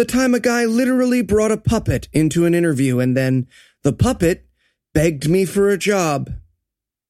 the 0.00 0.06
time 0.06 0.32
a 0.32 0.40
guy 0.40 0.64
literally 0.64 1.20
brought 1.20 1.52
a 1.52 1.58
puppet 1.58 2.08
into 2.10 2.46
an 2.46 2.54
interview 2.54 3.00
and 3.00 3.14
then 3.14 3.46
the 3.82 3.92
puppet 3.92 4.46
begged 4.94 5.28
me 5.28 5.44
for 5.44 5.68
a 5.68 5.76
job. 5.76 6.30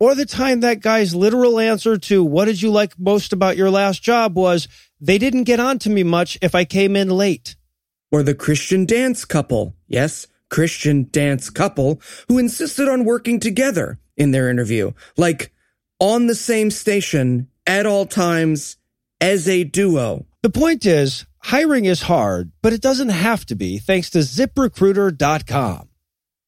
Or 0.01 0.17
the 0.17 0.27
time 0.27 0.59
that 0.59 0.81
guy's 0.81 1.15
literal 1.15 1.61
answer 1.61 1.97
to 1.99 2.25
what 2.25 2.47
did 2.47 2.61
you 2.61 2.69
like 2.69 2.99
most 2.99 3.33
about 3.33 3.57
your 3.57 3.71
last 3.71 4.03
job 4.03 4.35
was 4.35 4.67
they 5.01 5.19
didn't 5.19 5.45
get 5.45 5.61
on 5.61 5.79
to 5.79 5.89
me 5.89 6.03
much 6.03 6.37
if 6.43 6.53
I 6.53 6.65
came 6.65 6.97
in 6.97 7.11
late. 7.11 7.55
Or 8.11 8.25
the 8.25 8.35
Christian 8.35 8.87
dance 8.87 9.25
couple. 9.25 9.77
Yes, 9.87 10.27
Christian 10.49 11.07
dance 11.13 11.49
couple 11.49 12.01
who 12.27 12.39
insisted 12.39 12.89
on 12.89 13.05
working 13.05 13.39
together 13.39 14.01
in 14.17 14.33
their 14.33 14.51
interview. 14.51 14.91
Like 15.17 15.53
on 16.01 16.27
the 16.27 16.35
same 16.35 16.73
station 16.73 17.47
at 17.69 17.87
all 17.87 18.05
times 18.05 18.79
as 19.21 19.49
a 19.49 19.63
duo. 19.63 20.27
The 20.43 20.51
point 20.51 20.85
is, 20.85 21.25
hiring 21.41 21.85
is 21.85 22.03
hard, 22.03 22.53
but 22.63 22.73
it 22.73 22.81
doesn't 22.81 23.09
have 23.11 23.45
to 23.47 23.55
be 23.55 23.79
thanks 23.79 24.11
to 24.11 24.19
ziprecruiter.com. 24.19 25.89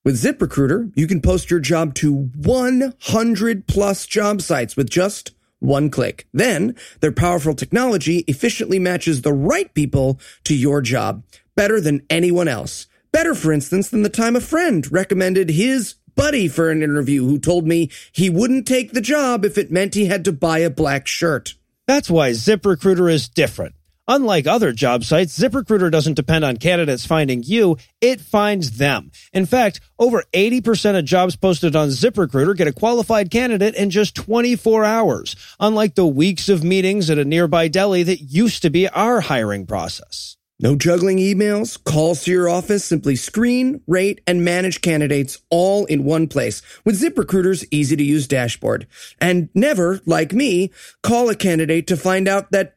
With 0.04 0.20
ZipRecruiter, 0.20 0.92
you 0.96 1.06
can 1.06 1.20
post 1.20 1.48
your 1.48 1.60
job 1.60 1.94
to 1.96 2.12
100 2.12 3.66
plus 3.68 4.06
job 4.06 4.42
sites 4.42 4.76
with 4.76 4.90
just 4.90 5.30
one 5.60 5.90
click. 5.90 6.26
Then, 6.32 6.74
their 7.00 7.12
powerful 7.12 7.54
technology 7.54 8.24
efficiently 8.26 8.80
matches 8.80 9.22
the 9.22 9.32
right 9.32 9.72
people 9.74 10.18
to 10.44 10.56
your 10.56 10.80
job 10.80 11.22
better 11.54 11.80
than 11.80 12.04
anyone 12.10 12.48
else. 12.48 12.88
Better, 13.12 13.34
for 13.34 13.52
instance, 13.52 13.90
than 13.90 14.02
the 14.02 14.08
time 14.08 14.34
a 14.34 14.40
friend 14.40 14.90
recommended 14.90 15.50
his 15.50 15.94
buddy 16.16 16.48
for 16.48 16.70
an 16.70 16.82
interview 16.82 17.24
who 17.24 17.38
told 17.38 17.66
me 17.66 17.90
he 18.10 18.28
wouldn't 18.28 18.66
take 18.66 18.92
the 18.92 19.00
job 19.00 19.44
if 19.44 19.56
it 19.56 19.70
meant 19.70 19.94
he 19.94 20.06
had 20.06 20.24
to 20.24 20.32
buy 20.32 20.58
a 20.58 20.70
black 20.70 21.06
shirt. 21.06 21.54
That's 21.86 22.10
why 22.10 22.30
ZipRecruiter 22.30 23.10
is 23.10 23.28
different. 23.28 23.74
Unlike 24.08 24.48
other 24.48 24.72
job 24.72 25.04
sites, 25.04 25.38
ZipRecruiter 25.38 25.88
doesn't 25.88 26.14
depend 26.14 26.44
on 26.44 26.56
candidates 26.56 27.06
finding 27.06 27.44
you, 27.44 27.76
it 28.00 28.20
finds 28.20 28.78
them. 28.78 29.12
In 29.32 29.46
fact, 29.46 29.80
over 29.96 30.24
80% 30.32 30.98
of 30.98 31.04
jobs 31.04 31.36
posted 31.36 31.76
on 31.76 31.88
ZipRecruiter 31.88 32.56
get 32.56 32.66
a 32.66 32.72
qualified 32.72 33.30
candidate 33.30 33.76
in 33.76 33.90
just 33.90 34.16
24 34.16 34.84
hours, 34.84 35.36
unlike 35.60 35.94
the 35.94 36.06
weeks 36.06 36.48
of 36.48 36.64
meetings 36.64 37.10
at 37.10 37.18
a 37.18 37.24
nearby 37.24 37.68
deli 37.68 38.02
that 38.02 38.20
used 38.22 38.62
to 38.62 38.70
be 38.70 38.88
our 38.88 39.20
hiring 39.20 39.66
process. 39.66 40.36
No 40.62 40.76
juggling 40.76 41.18
emails, 41.18 41.82
calls 41.82 42.22
to 42.22 42.30
your 42.30 42.48
office, 42.48 42.84
simply 42.84 43.16
screen, 43.16 43.80
rate, 43.88 44.20
and 44.28 44.44
manage 44.44 44.80
candidates 44.80 45.40
all 45.50 45.86
in 45.86 46.04
one 46.04 46.28
place 46.28 46.62
with 46.84 47.00
ZipRecruiter's 47.00 47.64
easy 47.72 47.96
to 47.96 48.04
use 48.04 48.28
dashboard. 48.28 48.86
And 49.20 49.48
never, 49.54 50.00
like 50.06 50.32
me, 50.32 50.70
call 51.02 51.30
a 51.30 51.34
candidate 51.34 51.88
to 51.88 51.96
find 51.96 52.28
out 52.28 52.52
that 52.52 52.76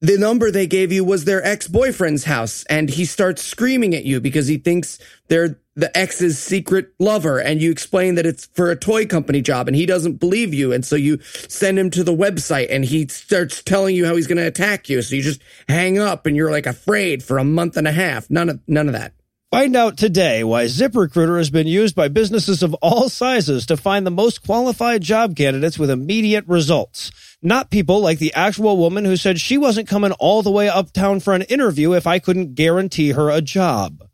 the 0.00 0.16
number 0.16 0.50
they 0.50 0.66
gave 0.66 0.92
you 0.92 1.04
was 1.04 1.24
their 1.24 1.44
ex-boyfriend's 1.44 2.24
house 2.24 2.64
and 2.70 2.88
he 2.88 3.04
starts 3.04 3.42
screaming 3.42 3.94
at 3.94 4.04
you 4.04 4.20
because 4.20 4.46
he 4.46 4.56
thinks 4.56 4.98
they're 5.28 5.60
the 5.76 5.96
ex's 5.96 6.38
secret 6.38 6.92
lover 6.98 7.38
and 7.38 7.62
you 7.62 7.70
explain 7.70 8.14
that 8.14 8.26
it's 8.26 8.46
for 8.46 8.70
a 8.70 8.76
toy 8.76 9.06
company 9.06 9.40
job 9.40 9.68
and 9.68 9.76
he 9.76 9.86
doesn't 9.86 10.14
believe 10.14 10.52
you 10.52 10.72
and 10.72 10.84
so 10.84 10.96
you 10.96 11.18
send 11.48 11.78
him 11.78 11.90
to 11.90 12.02
the 12.02 12.14
website 12.14 12.66
and 12.70 12.84
he 12.84 13.06
starts 13.08 13.62
telling 13.62 13.94
you 13.94 14.04
how 14.04 14.16
he's 14.16 14.26
going 14.26 14.36
to 14.36 14.46
attack 14.46 14.88
you 14.88 15.00
so 15.00 15.14
you 15.14 15.22
just 15.22 15.40
hang 15.68 15.98
up 15.98 16.26
and 16.26 16.36
you're 16.36 16.50
like 16.50 16.66
afraid 16.66 17.22
for 17.22 17.38
a 17.38 17.44
month 17.44 17.76
and 17.76 17.86
a 17.86 17.92
half. 17.92 18.28
None 18.30 18.48
of 18.48 18.60
none 18.66 18.88
of 18.88 18.94
that 18.94 19.12
Find 19.50 19.74
out 19.74 19.96
today 19.96 20.44
why 20.44 20.66
ZipRecruiter 20.66 21.36
has 21.38 21.50
been 21.50 21.66
used 21.66 21.96
by 21.96 22.06
businesses 22.06 22.62
of 22.62 22.72
all 22.74 23.08
sizes 23.08 23.66
to 23.66 23.76
find 23.76 24.06
the 24.06 24.10
most 24.12 24.46
qualified 24.46 25.02
job 25.02 25.34
candidates 25.34 25.76
with 25.76 25.90
immediate 25.90 26.46
results. 26.46 27.10
Not 27.42 27.68
people 27.68 27.98
like 27.98 28.20
the 28.20 28.32
actual 28.34 28.76
woman 28.76 29.04
who 29.04 29.16
said 29.16 29.40
she 29.40 29.58
wasn't 29.58 29.88
coming 29.88 30.12
all 30.12 30.44
the 30.44 30.52
way 30.52 30.68
uptown 30.68 31.18
for 31.18 31.34
an 31.34 31.42
interview 31.42 31.94
if 31.94 32.06
I 32.06 32.20
couldn't 32.20 32.54
guarantee 32.54 33.10
her 33.10 33.28
a 33.28 33.42
job. 33.42 34.04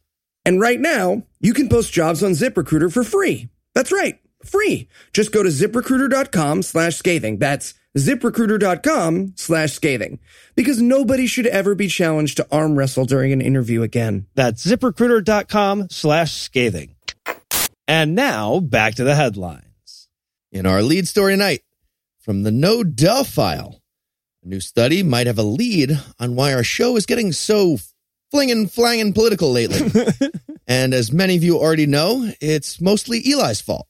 And 0.47 0.59
right 0.59 0.81
now, 0.81 1.25
you 1.39 1.53
can 1.53 1.69
post 1.69 1.93
jobs 1.93 2.23
on 2.23 2.31
ZipRecruiter 2.31 2.91
for 2.91 3.05
free. 3.05 3.51
That's 3.75 3.93
right, 3.93 4.19
free. 4.43 4.89
Just 5.13 5.33
go 5.33 5.43
to 5.43 5.51
ziprecruiter.com 5.51 6.63
slash 6.63 6.97
scathing. 6.97 7.37
That's 7.37 7.75
ziprecruiter.com 7.97 9.35
slash 9.37 9.73
scathing. 9.73 10.19
Because 10.55 10.81
nobody 10.81 11.27
should 11.27 11.47
ever 11.47 11.75
be 11.75 11.89
challenged 11.89 12.37
to 12.37 12.47
arm 12.51 12.77
wrestle 12.77 13.05
during 13.05 13.33
an 13.33 13.41
interview 13.41 13.83
again. 13.83 14.27
That's 14.35 14.65
ziprecruiter.com 14.65 15.89
slash 15.91 16.35
scathing. 16.35 16.97
And 17.89 18.15
now 18.15 18.61
back 18.61 18.95
to 18.97 19.05
the 19.05 19.15
headlines. 19.15 20.09
In 20.53 20.67
our 20.67 20.83
lead 20.83 21.07
story 21.07 21.35
tonight, 21.35 21.63
from 22.21 22.43
the 22.43 22.51
No 22.51 22.83
Duh 22.83 23.25
file, 23.25 23.81
a 24.43 24.49
new 24.49 24.61
study 24.61 25.03
might 25.03 25.27
have 25.27 25.39
a 25.39 25.43
lead 25.43 25.99
on 26.19 26.35
why 26.37 26.55
our 26.55 26.65
show 26.65 26.97
is 26.97 27.07
getting 27.07 27.33
so 27.33 27.79
flinging, 28.31 28.67
flanging 28.67 29.13
political 29.13 29.53
lately. 29.53 29.91
and 30.67 30.95
as 30.95 31.13
many 31.13 31.37
of 31.37 31.45
you 31.45 31.59
already 31.59 31.87
know, 31.87 32.31
it's 32.41 32.81
mostly 32.81 33.23
Eli's 33.25 33.61
fault 33.61 33.87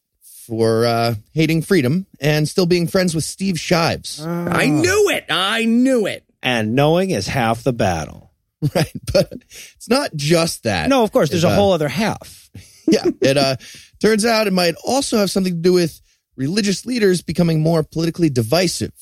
for 0.46 0.86
uh, 0.86 1.14
hating 1.32 1.62
freedom 1.62 2.06
and 2.20 2.48
still 2.48 2.66
being 2.66 2.86
friends 2.86 3.14
with 3.14 3.24
Steve 3.24 3.58
Shives. 3.58 4.24
I 4.24 4.66
knew 4.66 5.08
it. 5.10 5.26
I 5.28 5.64
knew 5.64 6.06
it. 6.06 6.24
And 6.42 6.74
knowing 6.74 7.10
is 7.10 7.26
half 7.26 7.62
the 7.62 7.72
battle. 7.72 8.22
Right. 8.74 8.90
But 9.12 9.32
it's 9.76 9.88
not 9.88 10.10
just 10.16 10.62
that. 10.64 10.88
No, 10.88 11.04
of 11.04 11.12
course, 11.12 11.28
there's 11.28 11.44
It, 11.44 11.48
a 11.48 11.50
uh, 11.50 11.54
whole 11.56 11.72
other 11.72 11.88
half. 11.88 12.50
yeah. 12.88 13.04
It 13.20 13.36
uh, 13.36 13.56
turns 14.00 14.24
out 14.24 14.46
it 14.46 14.52
might 14.52 14.74
also 14.84 15.18
have 15.18 15.30
something 15.30 15.52
to 15.54 15.60
do 15.60 15.74
with 15.74 16.00
religious 16.36 16.86
leaders 16.86 17.20
becoming 17.22 17.60
more 17.60 17.82
politically 17.82 18.30
divisive. 18.30 18.92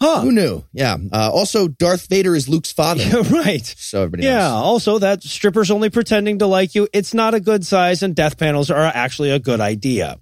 Huh. 0.00 0.20
Who 0.20 0.30
knew? 0.30 0.62
Yeah. 0.72 0.96
Uh, 1.12 1.30
also, 1.32 1.66
Darth 1.68 2.06
Vader 2.08 2.36
is 2.36 2.48
Luke's 2.48 2.70
father. 2.70 3.22
right. 3.30 3.64
So 3.78 4.02
everybody 4.02 4.24
Yeah. 4.24 4.38
knows. 4.40 4.62
Also, 4.62 4.98
that 4.98 5.22
strippers 5.24 5.70
only 5.70 5.90
pretending 5.90 6.38
to 6.40 6.46
like 6.46 6.74
you, 6.76 6.86
it's 6.92 7.14
not 7.14 7.34
a 7.34 7.40
good 7.40 7.64
size, 7.66 8.02
and 8.04 8.14
death 8.14 8.36
panels 8.38 8.70
are 8.70 8.84
actually 8.84 9.30
a 9.30 9.38
good 9.40 9.60
idea. 9.60 10.18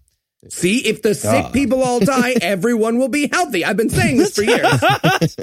See, 0.49 0.87
if 0.87 1.03
the 1.03 1.15
sick 1.15 1.53
people 1.53 1.83
all 1.83 2.00
die, 2.05 2.35
everyone 2.41 2.99
will 2.99 3.09
be 3.09 3.29
healthy. 3.29 3.65
I've 3.65 3.76
been 3.76 3.91
saying 3.91 4.19
this 4.19 4.35
for 4.35 4.43
years. 4.45 5.37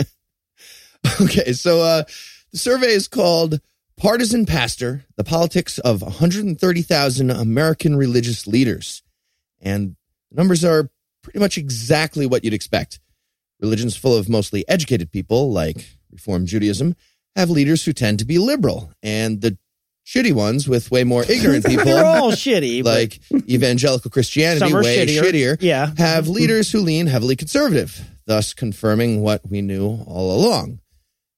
Okay, 1.21 1.53
so 1.53 1.81
uh, 1.81 2.03
the 2.51 2.57
survey 2.57 2.87
is 2.87 3.07
called 3.07 3.59
Partisan 3.97 4.45
Pastor 4.45 5.05
The 5.15 5.23
Politics 5.23 5.79
of 5.79 6.01
130,000 6.01 7.29
American 7.29 7.95
Religious 7.95 8.47
Leaders. 8.47 9.03
And 9.61 9.95
the 10.31 10.37
numbers 10.37 10.63
are 10.65 10.89
pretty 11.21 11.39
much 11.39 11.57
exactly 11.57 12.25
what 12.25 12.43
you'd 12.43 12.53
expect. 12.53 12.99
Religions 13.59 13.95
full 13.95 14.15
of 14.15 14.27
mostly 14.27 14.67
educated 14.67 15.11
people, 15.11 15.51
like 15.51 15.85
Reform 16.11 16.45
Judaism, 16.45 16.95
have 17.35 17.49
leaders 17.49 17.85
who 17.85 17.93
tend 17.93 18.19
to 18.19 18.25
be 18.25 18.37
liberal. 18.37 18.91
And 19.01 19.41
the 19.41 19.57
shitty 20.05 20.33
ones 20.33 20.67
with 20.67 20.91
way 20.91 21.03
more 21.03 21.23
ignorant 21.29 21.65
people, 21.67 21.85
They're 21.85 22.05
all 22.05 22.31
shitty. 22.31 22.83
but 22.83 22.95
like 22.95 23.19
evangelical 23.49 24.11
Christianity, 24.11 24.73
way 24.73 25.05
shittier. 25.05 25.21
shittier, 25.23 25.57
Yeah. 25.61 25.91
have 25.97 26.27
leaders 26.27 26.71
who 26.71 26.79
lean 26.81 27.07
heavily 27.07 27.35
conservative, 27.35 27.99
thus 28.25 28.53
confirming 28.53 29.21
what 29.21 29.41
we 29.49 29.61
knew 29.61 29.85
all 30.05 30.35
along 30.35 30.79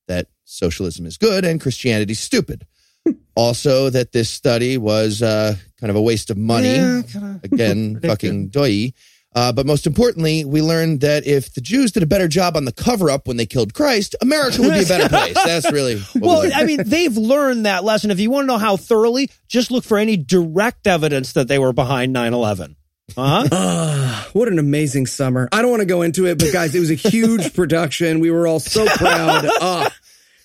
that 0.08 0.28
socialism 0.44 1.06
is 1.06 1.18
good 1.18 1.44
and 1.46 1.60
Christianity 1.62 2.14
stupid. 2.14 2.66
also, 3.36 3.90
that 3.92 4.12
this 4.12 4.30
study 4.30 4.78
was 4.80 5.22
uh, 5.22 5.56
kind 5.80 5.90
of 5.92 5.96
a 5.96 6.02
waste 6.02 6.30
of 6.32 6.38
money. 6.38 6.76
Yeah, 6.76 7.02
Again, 7.44 8.00
fucking 8.04 8.48
doy. 8.50 8.94
Uh, 9.36 9.52
but 9.52 9.66
most 9.66 9.86
importantly, 9.86 10.46
we 10.46 10.62
learned 10.62 11.02
that 11.02 11.28
if 11.28 11.54
the 11.54 11.60
Jews 11.60 11.92
did 11.92 12.02
a 12.04 12.06
better 12.06 12.30
job 12.30 12.56
on 12.56 12.64
the 12.64 12.72
cover 12.72 13.12
up 13.12 13.28
when 13.28 13.36
they 13.36 13.46
killed 13.46 13.74
Christ, 13.74 14.16
America 14.22 14.62
would 14.62 14.72
be 14.74 14.84
a 14.84 14.86
better 14.88 15.10
place. 15.10 15.34
That's 15.46 15.70
really 15.74 15.98
what 16.00 16.16
we 16.16 16.22
Well, 16.22 16.40
learned. 16.40 16.54
I 16.54 16.64
mean, 16.64 16.80
they've 16.86 17.18
learned 17.18 17.66
that 17.66 17.84
lesson. 17.84 18.12
If 18.12 18.20
you 18.22 18.32
want 18.32 18.44
to 18.44 18.48
know 18.48 18.58
how 18.58 18.78
thoroughly, 18.78 19.30
just 19.50 19.72
look 19.72 19.84
for 19.84 19.98
any 19.98 20.16
direct 20.16 20.88
evidence 20.88 21.34
that 21.34 21.50
they 21.50 21.60
were 21.60 21.74
behind 21.74 22.14
9 22.14 22.34
11. 22.34 22.78
Uh-huh. 23.18 23.48
Ah, 23.52 24.30
what 24.34 24.48
an 24.48 24.58
amazing 24.58 25.06
summer. 25.06 25.48
I 25.52 25.62
don't 25.62 25.70
want 25.70 25.82
to 25.82 25.86
go 25.86 26.02
into 26.02 26.26
it, 26.28 26.40
but 26.40 26.52
guys, 26.54 26.74
it 26.74 26.80
was 26.80 26.90
a 26.90 26.96
huge 26.96 27.54
production. 27.54 28.22
We 28.22 28.32
were 28.32 28.48
all 28.48 28.60
so 28.62 28.86
proud. 28.86 29.46
Ah, 29.62 29.94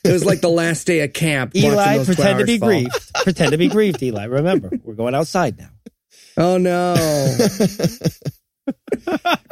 it 0.05 0.11
was 0.13 0.25
like 0.25 0.41
the 0.41 0.51
last 0.51 0.87
day 0.87 1.01
of 1.01 1.13
camp. 1.13 1.55
Eli, 1.55 1.97
those 1.99 2.07
pretend 2.07 2.41
to 2.41 2.45
be 2.45 2.59
fall. 2.59 2.69
grieved. 2.69 3.13
pretend 3.23 3.53
to 3.53 3.59
be 3.59 3.69
grieved, 3.69 4.03
Eli. 4.03 4.25
Remember, 4.25 4.71
we're 4.83 4.95
going 4.95 5.15
outside 5.15 5.59
now. 5.59 5.69
Oh 6.37 6.59
no. 6.59 6.95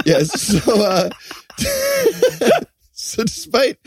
Yes. 0.05 0.41
So, 0.43 0.83
uh, 0.83 1.11
so 2.93 3.25
despite 3.25 3.79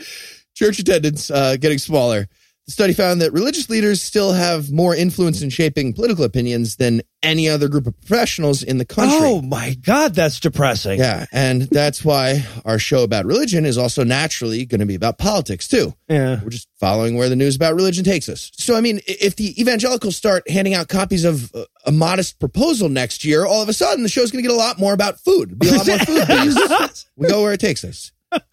church 0.54 0.78
attendance 0.78 1.30
uh, 1.30 1.56
getting 1.56 1.78
smaller, 1.78 2.28
the 2.66 2.72
study 2.72 2.92
found 2.92 3.20
that 3.22 3.32
religious 3.32 3.68
leaders 3.68 4.00
still 4.00 4.32
have 4.32 4.70
more 4.70 4.94
influence 4.94 5.42
in 5.42 5.50
shaping 5.50 5.92
political 5.92 6.24
opinions 6.24 6.76
than 6.76 7.02
any 7.22 7.48
other 7.48 7.68
group 7.68 7.86
of 7.86 7.98
professionals 8.00 8.62
in 8.62 8.78
the 8.78 8.84
country. 8.84 9.18
Oh 9.20 9.42
my 9.42 9.74
God, 9.74 10.14
that's 10.14 10.38
depressing. 10.40 10.98
Yeah, 10.98 11.26
and 11.32 11.62
that's 11.62 12.04
why 12.04 12.44
our 12.64 12.78
show 12.78 13.02
about 13.02 13.26
religion 13.26 13.64
is 13.66 13.78
also 13.78 14.04
naturally 14.04 14.64
going 14.64 14.80
to 14.80 14.86
be 14.86 14.94
about 14.94 15.18
politics 15.18 15.66
too. 15.66 15.94
Yeah. 16.08 16.40
We're 16.42 16.50
just 16.50 16.68
following 16.78 17.16
where 17.16 17.28
the 17.28 17.36
news 17.36 17.56
about 17.56 17.74
religion 17.74 18.04
takes 18.04 18.28
us. 18.28 18.50
So, 18.54 18.76
I 18.76 18.80
mean, 18.80 19.00
if 19.06 19.36
the 19.36 19.60
evangelicals 19.60 20.16
start 20.16 20.48
handing 20.48 20.74
out 20.74 20.88
copies 20.88 21.24
of 21.24 21.52
uh, 21.54 21.64
a 21.86 21.92
modest 21.92 22.38
proposal 22.38 22.88
next 22.88 23.24
year, 23.24 23.44
all 23.44 23.62
of 23.62 23.68
a 23.68 23.72
sudden 23.72 24.02
the 24.02 24.08
show's 24.08 24.30
going 24.30 24.42
to 24.42 24.48
get 24.48 24.54
a 24.54 24.58
lot 24.58 24.78
more 24.78 24.92
about 24.92 25.18
food. 25.20 25.52
It'll 25.52 25.58
be 25.58 25.68
a 25.68 25.94
lot 25.94 26.08
more 26.08 26.26
food. 26.78 27.04
We 27.16 27.28
go 27.28 27.42
where 27.42 27.52
it 27.52 27.60
takes 27.60 27.84
us. 27.84 28.12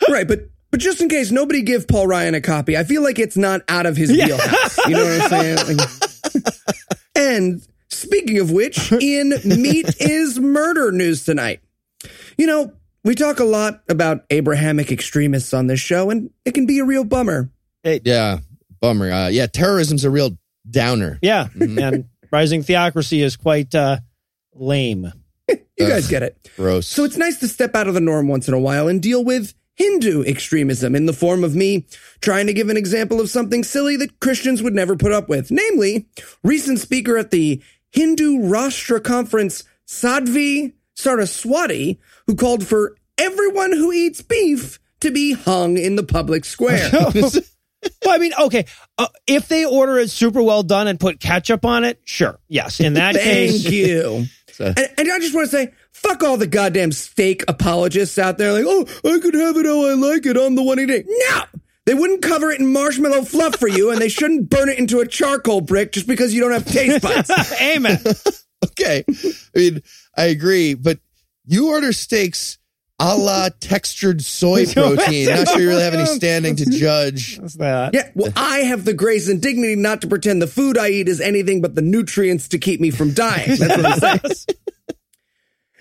right, 0.10 0.28
but 0.28 0.50
but 0.72 0.80
just 0.80 1.02
in 1.02 1.10
case 1.10 1.32
nobody 1.32 1.62
give 1.62 1.88
Paul 1.88 2.08
Ryan 2.08 2.36
a 2.36 2.42
copy, 2.42 2.78
I 2.78 2.84
feel 2.84 3.04
like 3.04 3.20
it's 3.20 3.38
not 3.38 3.62
out 3.68 3.86
of 3.86 3.98
his 3.98 4.12
wheelhouse. 4.12 4.78
You 4.88 4.96
know 4.96 5.04
what 5.06 5.22
I'm 5.22 5.30
saying? 5.30 5.78
Like- 5.78 6.54
and 7.16 7.62
speaking 7.90 8.40
of 8.40 8.52
which, 8.52 8.92
in 8.92 9.30
Meat 9.46 9.96
is 10.00 10.40
Murder 10.40 10.92
news 10.92 11.26
tonight. 11.26 11.62
You 12.38 12.48
know, 12.48 12.74
we 13.04 13.16
talk 13.16 13.40
a 13.40 13.46
lot 13.46 13.82
about 13.90 14.26
Abrahamic 14.30 14.92
extremists 14.92 15.54
on 15.54 15.68
this 15.68 15.80
show, 15.80 16.10
and 16.10 16.30
it 16.46 16.54
can 16.54 16.66
be 16.66 16.80
a 16.80 16.86
real 16.86 17.04
bummer. 17.04 17.50
Yeah, 17.84 18.40
bummer. 18.80 19.12
Uh, 19.12 19.28
yeah, 19.30 19.48
terrorism's 19.48 20.04
a 20.04 20.10
real 20.10 20.38
downer. 20.70 21.18
Yeah. 21.22 21.48
And 21.60 22.06
rising 22.32 22.62
theocracy 22.64 23.22
is 23.22 23.36
quite 23.36 23.74
uh, 23.74 23.98
lame. 24.54 25.12
You 25.80 25.88
guys 25.88 26.10
get 26.10 26.24
it. 26.24 26.50
Gross. 26.58 26.88
So 26.88 27.06
it's 27.06 27.16
nice 27.16 27.40
to 27.40 27.48
step 27.48 27.74
out 27.74 27.88
of 27.88 27.94
the 27.94 28.02
norm 28.02 28.28
once 28.28 28.50
in 28.50 28.54
a 28.54 28.60
while 28.60 28.90
and 28.90 29.02
deal 29.02 29.24
with 29.24 29.54
Hindu 29.80 30.24
extremism 30.26 30.94
in 30.94 31.06
the 31.06 31.14
form 31.14 31.44
of 31.44 31.56
me 31.56 31.86
trying 32.20 32.48
to 32.48 32.54
give 32.54 32.70
an 32.70 32.78
example 32.78 33.22
of 33.22 33.30
something 33.30 33.64
silly 33.64 33.96
that 33.96 34.20
Christians 34.20 34.62
would 34.62 34.76
never 34.76 34.96
put 34.96 35.14
up 35.14 35.30
with. 35.30 35.50
Namely, 35.50 36.08
recent 36.44 36.80
speaker 36.80 37.18
at 37.18 37.32
the 37.32 37.64
Hindu 37.92 38.40
Rashtra 38.40 39.02
Conference, 39.02 39.64
Sadhvi 39.88 40.74
Saraswati, 40.96 41.98
who 42.28 42.36
called 42.36 42.68
for 42.68 42.98
everyone 43.18 43.72
who 43.72 43.92
eats 43.94 44.22
beef 44.22 44.80
to 45.00 45.12
be 45.12 45.32
hung 45.32 45.78
in 45.78 45.96
the 45.96 46.04
public 46.04 46.44
square. 46.44 46.90
well, 48.04 48.16
I 48.16 48.18
mean, 48.18 48.34
okay, 48.40 48.66
uh, 48.98 49.08
if 49.28 49.48
they 49.48 49.66
order 49.66 49.98
it 50.00 50.10
super 50.10 50.42
well 50.42 50.64
done 50.64 50.88
and 50.88 51.00
put 51.00 51.20
ketchup 51.20 51.66
on 51.66 51.84
it, 51.84 52.02
sure, 52.06 52.40
yes. 52.48 52.80
In 52.80 52.94
that 52.94 53.16
Thank 53.16 53.26
case, 53.26 53.66
you. 53.66 54.26
and, 54.60 54.78
and 54.98 55.12
I 55.12 55.20
just 55.20 55.34
want 55.34 55.50
to 55.50 55.56
say, 55.56 55.74
fuck 55.92 56.24
all 56.24 56.38
the 56.38 56.48
goddamn 56.48 56.92
steak 56.92 57.44
apologists 57.48 58.18
out 58.18 58.38
there. 58.38 58.54
Like, 58.54 58.66
oh, 58.68 58.82
I 59.06 59.20
could 59.20 59.34
have 59.34 59.58
it 59.58 59.66
how 59.66 59.86
I 59.86 59.94
like 59.94 60.26
it. 60.26 60.38
I'm 60.38 60.56
the 60.56 60.64
one 60.64 60.80
eating. 60.80 61.04
No, 61.08 61.44
they 61.86 61.94
wouldn't 61.94 62.22
cover 62.22 62.52
it 62.52 62.60
in 62.60 62.72
marshmallow 62.72 63.24
fluff 63.24 63.56
for 63.56 63.68
you, 63.68 63.92
and 63.92 64.00
they 64.00 64.10
shouldn't 64.10 64.50
burn 64.50 64.70
it 64.70 64.78
into 64.78 65.00
a 65.00 65.08
charcoal 65.08 65.62
brick 65.62 65.92
just 65.92 66.06
because 66.08 66.34
you 66.34 66.42
don't 66.42 66.52
have 66.52 66.66
taste 66.66 67.02
buds. 67.02 67.32
amen. 67.62 67.98
Okay. 68.72 69.06
I 69.08 69.58
mean, 69.58 69.82
I 70.18 70.26
agree, 70.26 70.74
but 70.74 71.00
you 71.46 71.70
order 71.70 71.94
steaks 71.94 72.59
a 73.00 73.16
la 73.16 73.50
textured 73.60 74.22
soy 74.22 74.66
protein. 74.74 75.28
Not 75.28 75.48
sure 75.48 75.60
you 75.60 75.70
really 75.70 75.84
have 75.84 75.94
any 75.94 76.06
standing 76.06 76.56
to 76.58 76.66
judge. 76.66 77.40
What's 77.40 77.56
that? 77.56 77.94
Yeah, 77.94 78.10
well, 78.14 78.32
I 78.36 78.60
have 78.60 78.86
the 78.86 78.94
grace 78.94 79.30
and 79.30 79.42
dignity 79.42 79.76
not 79.76 80.02
to 80.02 80.08
pretend 80.08 80.42
the 80.42 80.48
food 80.48 80.78
I 80.78 80.90
eat 80.90 81.08
is 81.08 81.22
anything 81.22 81.62
but 81.62 81.76
the 81.76 81.82
nutrients 81.82 82.50
to 82.50 82.58
keep 82.58 82.82
me 82.82 82.92
from 82.92 83.14
dying. 83.14 83.56
That's 83.58 83.78
what 83.78 83.86
I'm 83.86 84.20
saying. 84.20 84.36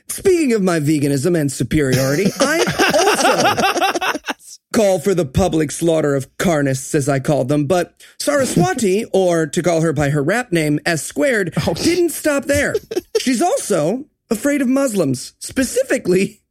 Speaking 0.09 0.53
of 0.55 0.63
my 0.63 0.81
veganism 0.81 1.39
and 1.39 1.53
superiority, 1.53 2.27
I 2.41 2.65
also 3.05 4.55
call 4.73 4.99
for 4.99 5.15
the 5.15 5.27
public 5.27 5.71
slaughter 5.71 6.15
of 6.15 6.37
carnists, 6.39 6.95
as 6.95 7.09
I 7.09 7.21
call 7.21 7.45
them. 7.45 7.67
But 7.67 8.03
Saraswati, 8.19 9.05
or 9.13 9.47
to 9.47 9.63
call 9.63 9.83
her 9.83 9.93
by 9.93 10.11
her 10.11 10.23
rap 10.23 10.51
name, 10.51 10.81
S 10.87 11.03
squared, 11.03 11.53
oh. 11.67 11.75
didn't 11.75 12.11
stop 12.11 12.45
there. 12.45 12.75
She's 13.19 13.43
also 13.43 14.07
afraid 14.31 14.63
of 14.63 14.69
Muslims, 14.69 15.35
specifically 15.41 16.43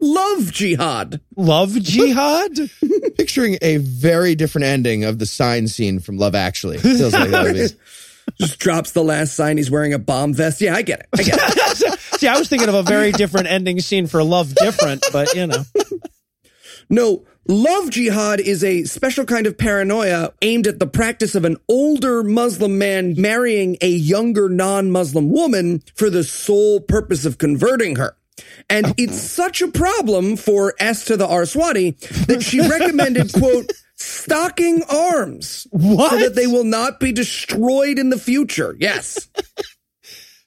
love 0.00 0.52
jihad. 0.52 1.20
Love 1.36 1.72
jihad? 1.82 2.58
Picturing 3.16 3.58
a 3.62 3.78
very 3.78 4.34
different 4.34 4.66
ending 4.66 5.04
of 5.04 5.18
the 5.18 5.26
sign 5.26 5.68
scene 5.68 6.00
from 6.00 6.16
Love 6.18 6.34
Actually. 6.34 6.78
Feels 6.78 7.12
like 7.12 7.30
that. 7.30 7.76
Just 8.40 8.58
drops 8.58 8.90
the 8.92 9.04
last 9.04 9.34
sign. 9.34 9.56
He's 9.56 9.70
wearing 9.70 9.94
a 9.94 9.98
bomb 9.98 10.34
vest. 10.34 10.60
Yeah, 10.60 10.74
I 10.74 10.82
get 10.82 11.00
it. 11.00 11.06
I 11.16 11.22
get 11.22 11.38
it. 11.38 11.98
See, 12.18 12.26
I 12.26 12.36
was 12.38 12.48
thinking 12.48 12.68
of 12.68 12.74
a 12.74 12.82
very 12.82 13.12
different 13.12 13.46
ending 13.46 13.80
scene 13.80 14.08
for 14.08 14.22
Love 14.24 14.54
Different, 14.54 15.04
but 15.12 15.34
you 15.34 15.46
know. 15.46 15.62
No, 16.88 17.24
love 17.48 17.90
jihad 17.90 18.40
is 18.40 18.62
a 18.62 18.84
special 18.84 19.24
kind 19.24 19.46
of 19.46 19.58
paranoia 19.58 20.32
aimed 20.42 20.66
at 20.66 20.78
the 20.78 20.86
practice 20.86 21.34
of 21.34 21.44
an 21.44 21.56
older 21.68 22.22
Muslim 22.22 22.78
man 22.78 23.14
marrying 23.20 23.76
a 23.80 23.88
younger 23.88 24.48
non-Muslim 24.48 25.30
woman 25.30 25.82
for 25.94 26.10
the 26.10 26.22
sole 26.24 26.80
purpose 26.80 27.24
of 27.24 27.38
converting 27.38 27.96
her. 27.96 28.16
And 28.68 28.94
it's 28.98 29.20
such 29.20 29.62
a 29.62 29.68
problem 29.68 30.36
for 30.36 30.74
S 30.78 31.04
to 31.06 31.16
the 31.16 31.26
Arswati 31.26 31.98
that 32.26 32.42
she 32.42 32.60
recommended, 32.60 33.32
quote, 33.38 33.70
stocking 33.96 34.82
arms 34.90 35.66
What? 35.70 36.10
so 36.10 36.18
that 36.18 36.34
they 36.34 36.46
will 36.46 36.64
not 36.64 37.00
be 37.00 37.12
destroyed 37.12 37.98
in 37.98 38.10
the 38.10 38.18
future. 38.18 38.76
Yes. 38.78 39.28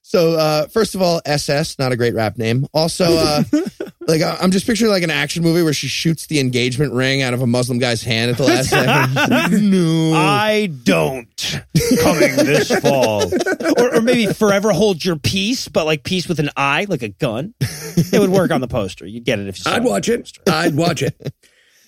So, 0.09 0.33
uh, 0.33 0.65
first 0.69 0.95
of 0.95 1.03
all, 1.03 1.21
SS, 1.23 1.77
not 1.77 1.91
a 1.91 1.95
great 1.95 2.15
rap 2.15 2.35
name. 2.35 2.65
Also, 2.73 3.05
uh, 3.05 3.43
like 4.07 4.23
I'm 4.23 4.49
just 4.49 4.65
picturing 4.65 4.89
like 4.89 5.03
an 5.03 5.11
action 5.11 5.43
movie 5.43 5.61
where 5.61 5.71
she 5.71 5.85
shoots 5.85 6.25
the 6.25 6.39
engagement 6.39 6.93
ring 6.93 7.21
out 7.21 7.35
of 7.35 7.43
a 7.43 7.45
Muslim 7.45 7.77
guy's 7.77 8.01
hand 8.01 8.31
at 8.31 8.37
the 8.37 8.43
last 8.43 8.71
second. 8.71 9.69
no. 9.69 10.13
I 10.15 10.65
don't 10.65 11.61
coming 12.01 12.35
this 12.37 12.71
fall. 12.79 13.31
Or, 13.77 13.97
or 13.97 14.01
maybe 14.01 14.33
forever 14.33 14.71
hold 14.71 15.05
your 15.05 15.15
peace, 15.15 15.67
but 15.67 15.85
like 15.85 16.03
peace 16.03 16.27
with 16.27 16.39
an 16.39 16.49
eye, 16.57 16.87
like 16.89 17.03
a 17.03 17.09
gun. 17.09 17.53
It 17.61 18.19
would 18.19 18.31
work 18.31 18.49
on 18.49 18.61
the 18.61 18.67
poster. 18.67 19.05
You'd 19.05 19.25
get 19.25 19.37
it 19.37 19.47
if 19.47 19.59
you 19.59 19.63
saw 19.65 19.75
I'd 19.75 19.83
watch 19.83 20.09
it. 20.09 20.31
I'd 20.47 20.75
watch 20.75 21.03
it. 21.03 21.35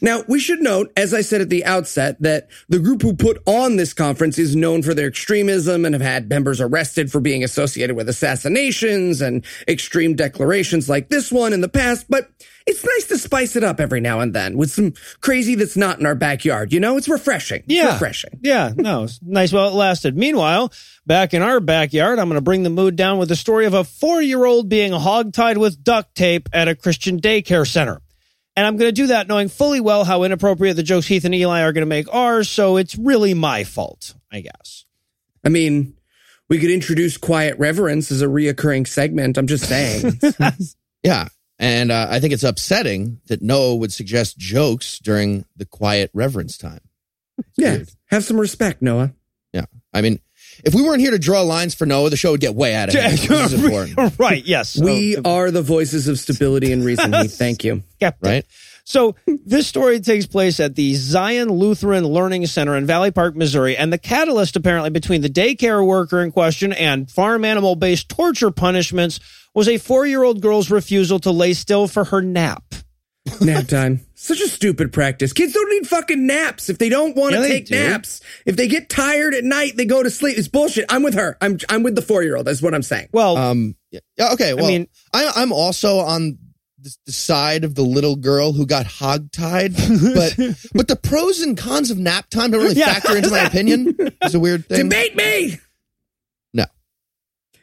Now, 0.01 0.24
we 0.27 0.39
should 0.39 0.62
note, 0.62 0.91
as 0.98 1.13
I 1.13 1.22
said 1.22 1.41
at 1.41 1.50
the 1.50 1.63
outset, 1.63 2.20
that 2.22 2.50
the 2.67 2.79
group 2.79 3.03
who 3.03 3.13
put 3.13 3.41
on 3.46 3.75
this 3.75 3.93
conference 3.93 4.39
is 4.39 4.55
known 4.55 4.81
for 4.81 4.96
their 4.96 5.08
extremism 5.08 5.86
and 5.86 5.93
have 5.93 6.01
had 6.01 6.27
members 6.27 6.60
arrested 6.60 7.12
for 7.12 7.20
being 7.20 7.43
associated 7.43 7.96
with 7.96 8.10
assassinations 8.10 9.22
and 9.22 9.46
extreme 9.67 10.15
declarations 10.15 10.89
like 10.89 11.10
this 11.10 11.31
one 11.31 11.53
in 11.53 11.62
the 11.62 11.70
past, 11.70 12.08
but 12.10 12.31
it's 12.65 12.84
nice 12.84 13.07
to 13.07 13.18
spice 13.18 13.55
it 13.55 13.64
up 13.64 13.79
every 13.79 14.00
now 14.00 14.20
and 14.20 14.33
then 14.33 14.57
with 14.57 14.72
some 14.72 14.94
crazy 15.22 15.55
that's 15.55 15.77
not 15.77 16.00
in 16.00 16.05
our 16.05 16.16
backyard. 16.16 16.74
You 16.74 16.79
know, 16.79 16.98
it's 16.98 17.09
refreshing. 17.09 17.64
Yeah. 17.68 17.94
refreshing. 17.94 18.40
Yeah, 18.42 18.74
no, 18.75 19.03
it's 19.03 19.20
nice 19.22 19.51
while 19.51 19.70
it 19.70 19.74
lasted. 19.74 20.18
Meanwhile, 20.18 20.72
back 21.05 21.33
in 21.33 21.42
our 21.42 21.59
backyard, 21.59 22.18
I'm 22.20 22.27
going 22.27 22.37
to 22.37 22.42
bring 22.42 22.64
the 22.64 22.70
mood 22.70 22.96
down 22.96 23.20
with 23.20 23.29
the 23.29 23.35
story 23.35 23.66
of 23.66 23.74
a 23.74 23.83
four 23.83 24.22
year 24.22 24.46
old 24.46 24.70
being 24.70 24.92
hogtied 24.94 25.57
with 25.57 25.83
duct 25.83 26.16
tape 26.16 26.50
at 26.53 26.68
a 26.68 26.75
Christian 26.75 27.20
daycare 27.20 27.68
center. 27.68 28.01
And 28.61 28.67
I'm 28.67 28.77
going 28.77 28.89
to 28.89 28.93
do 28.93 29.07
that 29.07 29.27
knowing 29.27 29.50
fully 29.50 29.79
well 29.79 30.03
how 30.03 30.21
inappropriate 30.21 30.75
the 30.75 30.83
jokes 30.83 31.07
Heath 31.07 31.25
and 31.25 31.33
Eli 31.33 31.63
are 31.63 31.74
going 31.74 31.81
to 31.81 31.87
make 31.87 32.05
are, 32.13 32.43
so 32.43 32.77
it's 32.77 32.95
really 32.95 33.33
my 33.33 33.63
fault, 33.63 34.13
I 34.31 34.41
guess. 34.41 34.85
I 35.43 35.50
mean, 35.50 35.95
we 36.47 36.59
could 36.59 36.69
introduce 36.69 37.17
quiet 37.17 37.57
reverence 37.57 38.11
as 38.11 38.21
a 38.21 38.27
reoccurring 38.27 38.87
segment. 38.87 39.39
I'm 39.39 39.47
just 39.47 39.67
saying. 39.67 40.19
Yeah. 41.03 41.29
And 41.57 41.91
uh, 41.91 42.05
I 42.11 42.19
think 42.19 42.31
it's 42.31 42.43
upsetting 42.43 43.21
that 43.25 43.41
Noah 43.41 43.77
would 43.77 43.91
suggest 43.91 44.37
jokes 44.37 45.00
during 45.00 45.45
the 45.55 45.65
quiet 45.65 46.11
reverence 46.13 46.59
time. 46.59 46.81
yeah. 47.57 47.77
weird. 47.77 47.89
Have 48.11 48.24
some 48.24 48.39
respect, 48.39 48.83
Noah. 48.83 49.13
Yeah. 49.51 49.65
I 49.91 50.01
mean, 50.01 50.19
if 50.63 50.74
we 50.75 50.81
weren't 50.81 51.01
here 51.01 51.11
to 51.11 51.19
draw 51.19 51.41
lines 51.41 51.74
for 51.75 51.85
Noah, 51.85 52.09
the 52.09 52.17
show 52.17 52.31
would 52.31 52.41
get 52.41 52.55
way 52.55 52.75
out 52.75 52.89
of 52.89 52.95
hand. 52.95 53.17
This 53.17 53.53
is 53.53 53.63
important, 53.65 54.19
right, 54.19 54.43
yes. 54.45 54.77
We 54.79 55.13
So- 55.15 55.21
are 55.25 55.51
the 55.51 55.61
voices 55.61 56.07
of 56.07 56.19
stability 56.19 56.71
and 56.71 56.83
reason. 56.83 57.13
Heath. 57.13 57.37
Thank 57.37 57.63
you. 57.63 57.83
Captain. 58.00 58.29
right? 58.29 58.45
So 58.83 59.15
this 59.45 59.67
story 59.67 60.00
takes 60.00 60.25
place 60.25 60.59
at 60.59 60.75
the 60.75 60.95
Zion 60.95 61.50
Lutheran 61.50 62.03
Learning 62.03 62.45
Center 62.47 62.75
in 62.75 62.85
Valley 62.87 63.11
Park, 63.11 63.35
Missouri, 63.35 63.77
and 63.77 63.93
the 63.93 63.97
catalyst 64.00 64.55
apparently 64.55 64.89
between 64.89 65.21
the 65.21 65.29
daycare 65.29 65.85
worker 65.85 66.19
in 66.21 66.31
question 66.31 66.74
and 66.74 67.09
farm 67.09 67.45
animal 67.45 67.75
based 67.75 68.09
torture 68.09 68.50
punishments 68.51 69.19
was 69.53 69.67
a 69.69 69.77
four 69.77 70.07
year 70.07 70.24
old 70.24 70.41
girl's 70.41 70.71
refusal 70.71 71.19
to 71.19 71.31
lay 71.31 71.53
still 71.53 71.87
for 71.87 72.05
her 72.05 72.21
nap. 72.21 72.63
Nap 73.39 73.67
time. 73.67 74.01
Such 74.24 74.40
a 74.40 74.48
stupid 74.48 74.94
practice. 74.94 75.34
Kids 75.34 75.51
don't 75.53 75.68
need 75.72 75.88
fucking 75.88 76.27
naps. 76.27 76.70
If 76.70 76.77
they 76.77 76.90
don't 76.90 77.16
want 77.16 77.34
to 77.34 77.42
Yeah, 77.42 77.48
take 77.48 77.66
do. 77.66 77.74
naps, 77.75 78.22
if 78.46 78.55
they 78.55 78.68
get 78.68 78.88
tired 78.88 79.34
at 79.34 79.44
night, 79.44 79.77
they 79.77 79.86
go 79.86 80.03
to 80.03 80.12
sleep. 80.12 80.38
It's 80.38 80.48
bullshit. 80.48 80.86
I'm 80.90 81.01
with 81.01 81.16
her. 81.16 81.38
I'm 81.42 81.57
I'm 81.70 81.81
with 81.81 81.96
the 81.96 82.03
four 82.03 82.22
year 82.22 82.36
old. 82.38 82.46
That's 82.46 82.62
what 82.62 82.75
I'm 82.75 82.84
saying. 82.84 83.10
Well, 83.12 83.36
Um, 83.36 83.75
yeah, 83.90 84.00
okay. 84.34 84.53
Well, 84.53 84.66
I 84.66 84.68
mean- 84.68 84.88
I, 85.12 85.31
I'm 85.38 85.51
also 85.51 85.98
on 85.98 86.38
the, 86.79 86.96
the 87.07 87.12
side 87.12 87.64
of 87.64 87.74
the 87.74 87.81
little 87.81 88.16
girl 88.16 88.53
who 88.53 88.68
got 88.68 88.86
hogtied, 88.86 89.74
but 90.14 90.57
but 90.75 90.88
the 90.88 90.96
pros 90.98 91.42
and 91.42 91.57
cons 91.57 91.90
of 91.90 91.98
nap 91.98 92.29
time 92.29 92.51
don't 92.51 92.62
really 92.62 92.75
Yeah. 92.75 92.94
factor 92.94 93.18
into 93.18 93.31
my 93.31 93.40
opinion. 93.40 93.96
It's 94.22 94.36
a 94.36 94.40
weird 94.40 94.66
thing. 94.70 94.88
Debate 94.88 95.16
me. 95.16 95.57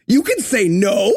You 0.09 0.23
can 0.23 0.41
say 0.41 0.67
no. 0.69 1.15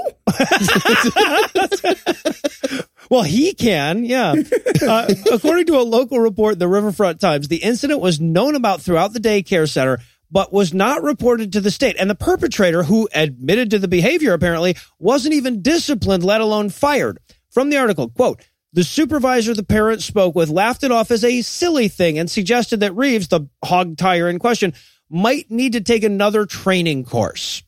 Well, 3.11 3.23
he 3.23 3.53
can, 3.53 4.05
yeah. 4.05 4.35
Uh, 4.81 5.13
according 5.31 5.67
to 5.67 5.77
a 5.77 5.83
local 5.83 6.19
report, 6.19 6.57
the 6.57 6.67
Riverfront 6.67 7.19
Times, 7.19 7.47
the 7.47 7.57
incident 7.57 7.99
was 7.99 8.19
known 8.19 8.55
about 8.55 8.81
throughout 8.81 9.13
the 9.13 9.19
daycare 9.19 9.69
center, 9.69 9.99
but 10.31 10.51
was 10.51 10.73
not 10.73 11.03
reported 11.03 11.53
to 11.53 11.61
the 11.61 11.69
state. 11.69 11.97
And 11.99 12.09
the 12.09 12.15
perpetrator, 12.15 12.81
who 12.81 13.07
admitted 13.13 13.69
to 13.71 13.79
the 13.79 13.87
behavior 13.87 14.33
apparently, 14.33 14.75
wasn't 14.97 15.35
even 15.35 15.61
disciplined, 15.61 16.23
let 16.23 16.41
alone 16.41 16.69
fired. 16.69 17.19
From 17.51 17.69
the 17.69 17.77
article, 17.77 18.09
quote, 18.09 18.41
the 18.73 18.83
supervisor 18.83 19.53
the 19.53 19.61
parent 19.61 20.01
spoke 20.01 20.33
with 20.33 20.49
laughed 20.49 20.83
it 20.83 20.91
off 20.91 21.11
as 21.11 21.23
a 21.23 21.43
silly 21.43 21.89
thing 21.89 22.17
and 22.17 22.31
suggested 22.31 22.79
that 22.79 22.95
Reeves, 22.95 23.27
the 23.27 23.47
hog 23.63 23.97
tire 23.97 24.29
in 24.29 24.39
question, 24.39 24.73
might 25.09 25.51
need 25.51 25.73
to 25.73 25.81
take 25.81 26.03
another 26.03 26.45
training 26.47 27.03
course. 27.03 27.61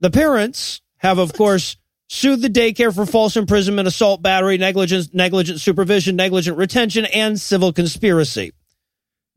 The 0.00 0.10
parents 0.10 0.80
have, 0.98 1.18
of 1.18 1.32
course, 1.32 1.76
sued 2.08 2.42
the 2.42 2.48
daycare 2.48 2.94
for 2.94 3.06
false 3.06 3.36
imprisonment, 3.36 3.88
assault, 3.88 4.22
battery, 4.22 4.58
negligence, 4.58 5.12
negligent 5.12 5.60
supervision, 5.60 6.16
negligent 6.16 6.58
retention, 6.58 7.06
and 7.06 7.40
civil 7.40 7.72
conspiracy. 7.72 8.52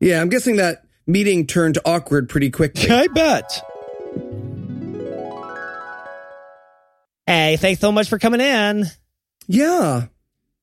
Yeah, 0.00 0.20
I'm 0.20 0.28
guessing 0.28 0.56
that 0.56 0.84
meeting 1.06 1.46
turned 1.46 1.78
awkward 1.84 2.28
pretty 2.28 2.50
quickly. 2.50 2.90
I 2.90 3.06
bet. 3.08 3.62
Hey, 7.26 7.56
thanks 7.56 7.80
so 7.80 7.92
much 7.92 8.08
for 8.08 8.18
coming 8.18 8.40
in. 8.40 8.84
yeah. 9.46 10.06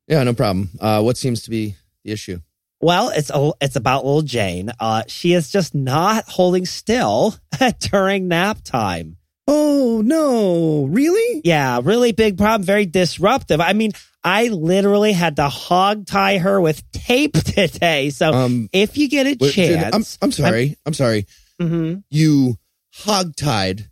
Yeah, 0.10 0.24
no 0.24 0.34
problem. 0.34 0.70
Uh, 0.80 1.02
what 1.02 1.18
seems 1.18 1.42
to 1.44 1.50
be 1.50 1.76
the 2.06 2.14
issue? 2.14 2.40
Well, 2.80 3.10
it's 3.10 3.30
a, 3.30 3.52
it's 3.60 3.76
about 3.76 4.06
little 4.06 4.22
Jane. 4.22 4.72
Uh, 4.80 5.04
she 5.08 5.34
is 5.34 5.50
just 5.50 5.76
not 5.76 6.24
holding 6.30 6.66
still 6.66 7.36
during 7.80 8.30
nap 8.30 8.60
time. 8.64 9.18
Oh, 9.48 10.02
no. 10.04 10.86
Really? 10.92 11.42
Yeah, 11.44 11.80
really 11.84 12.12
big 12.12 12.38
problem, 12.38 12.66
very 12.66 12.86
disruptive. 12.86 13.62
I 13.62 13.74
mean, 13.74 13.92
I 14.24 14.48
literally 14.50 15.14
had 15.14 15.38
to 15.38 15.48
hog 15.48 16.06
tie 16.06 16.38
her 16.38 16.60
with 16.60 16.84
tape 16.92 17.34
today. 17.34 18.10
So 18.10 18.34
Um, 18.34 18.70
if 18.74 18.98
you 18.98 19.08
get 19.08 19.26
a 19.28 19.38
Wait, 19.40 19.54
chance, 19.54 20.18
I'm, 20.22 20.28
I'm 20.28 20.32
sorry. 20.32 20.76
I'm, 20.86 20.94
sorry. 20.94 21.26
Mhm. 21.62 22.04
You 22.10 22.58
hogtied 22.96 23.88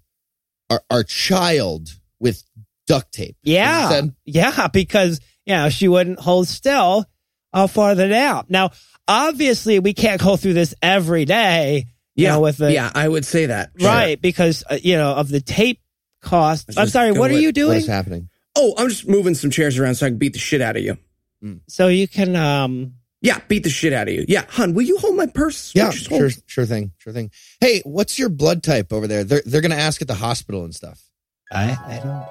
our, 0.69 0.81
our 0.89 1.03
child 1.03 1.89
with 2.19 2.43
duct 2.87 3.11
tape. 3.13 3.37
Yeah. 3.43 4.01
Yeah, 4.25 4.67
because, 4.67 5.19
you 5.45 5.55
know, 5.55 5.69
she 5.69 5.87
wouldn't 5.87 6.19
hold 6.19 6.47
still 6.47 7.05
uh, 7.53 7.67
farther 7.67 8.09
down. 8.09 8.45
Now, 8.49 8.71
obviously, 9.07 9.79
we 9.79 9.93
can't 9.93 10.21
go 10.21 10.35
through 10.35 10.53
this 10.53 10.73
every 10.81 11.23
day, 11.25 11.85
you 12.15 12.27
know, 12.27 12.39
with 12.41 12.57
the, 12.57 12.71
yeah, 12.71 12.91
I 12.95 13.07
would 13.07 13.25
say 13.25 13.47
that. 13.47 13.71
right, 13.81 14.19
because, 14.21 14.63
uh, 14.69 14.77
you 14.81 14.95
know, 14.95 15.11
of 15.13 15.29
the 15.29 15.41
tape 15.41 15.81
cost. 16.21 16.69
I'm 16.77 16.87
sorry, 16.87 17.11
what 17.11 17.29
are 17.31 17.39
you 17.39 17.51
doing? 17.51 17.77
is 17.77 17.87
happening? 17.87 18.29
Oh, 18.55 18.73
I'm 18.77 18.87
just 18.89 19.07
moving 19.07 19.35
some 19.35 19.51
chairs 19.51 19.77
around 19.77 19.95
so 19.95 20.05
I 20.05 20.09
can 20.09 20.17
beat 20.17 20.33
the 20.33 20.39
shit 20.39 20.61
out 20.61 20.75
of 20.77 20.83
you. 20.83 20.97
So 21.67 21.89
you 21.89 22.07
can, 22.07 22.35
um, 22.35 22.93
Yeah, 23.21 23.39
beat 23.47 23.63
the 23.63 23.69
shit 23.69 23.93
out 23.93 24.07
of 24.07 24.13
you. 24.13 24.25
Yeah, 24.27 24.45
hun, 24.49 24.73
will 24.73 24.81
you 24.83 24.97
hold 24.97 25.15
my 25.15 25.27
purse? 25.27 25.73
Yeah, 25.75 25.83
Will 25.85 25.91
you 25.93 25.97
just 25.99 26.09
hold- 26.09 26.19
sure, 26.31 26.41
sure 26.47 26.65
thing, 26.65 26.91
sure 26.97 27.13
thing. 27.13 27.29
Hey, 27.59 27.81
what's 27.85 28.17
your 28.17 28.29
blood 28.29 28.63
type 28.63 28.91
over 28.91 29.05
there? 29.07 29.23
They're 29.23 29.43
they're 29.45 29.61
gonna 29.61 29.75
ask 29.75 30.01
at 30.01 30.07
the 30.07 30.15
hospital 30.15 30.63
and 30.63 30.73
stuff. 30.73 31.01
I, 31.51 31.77
I 31.85 31.99
don't. 32.03 32.25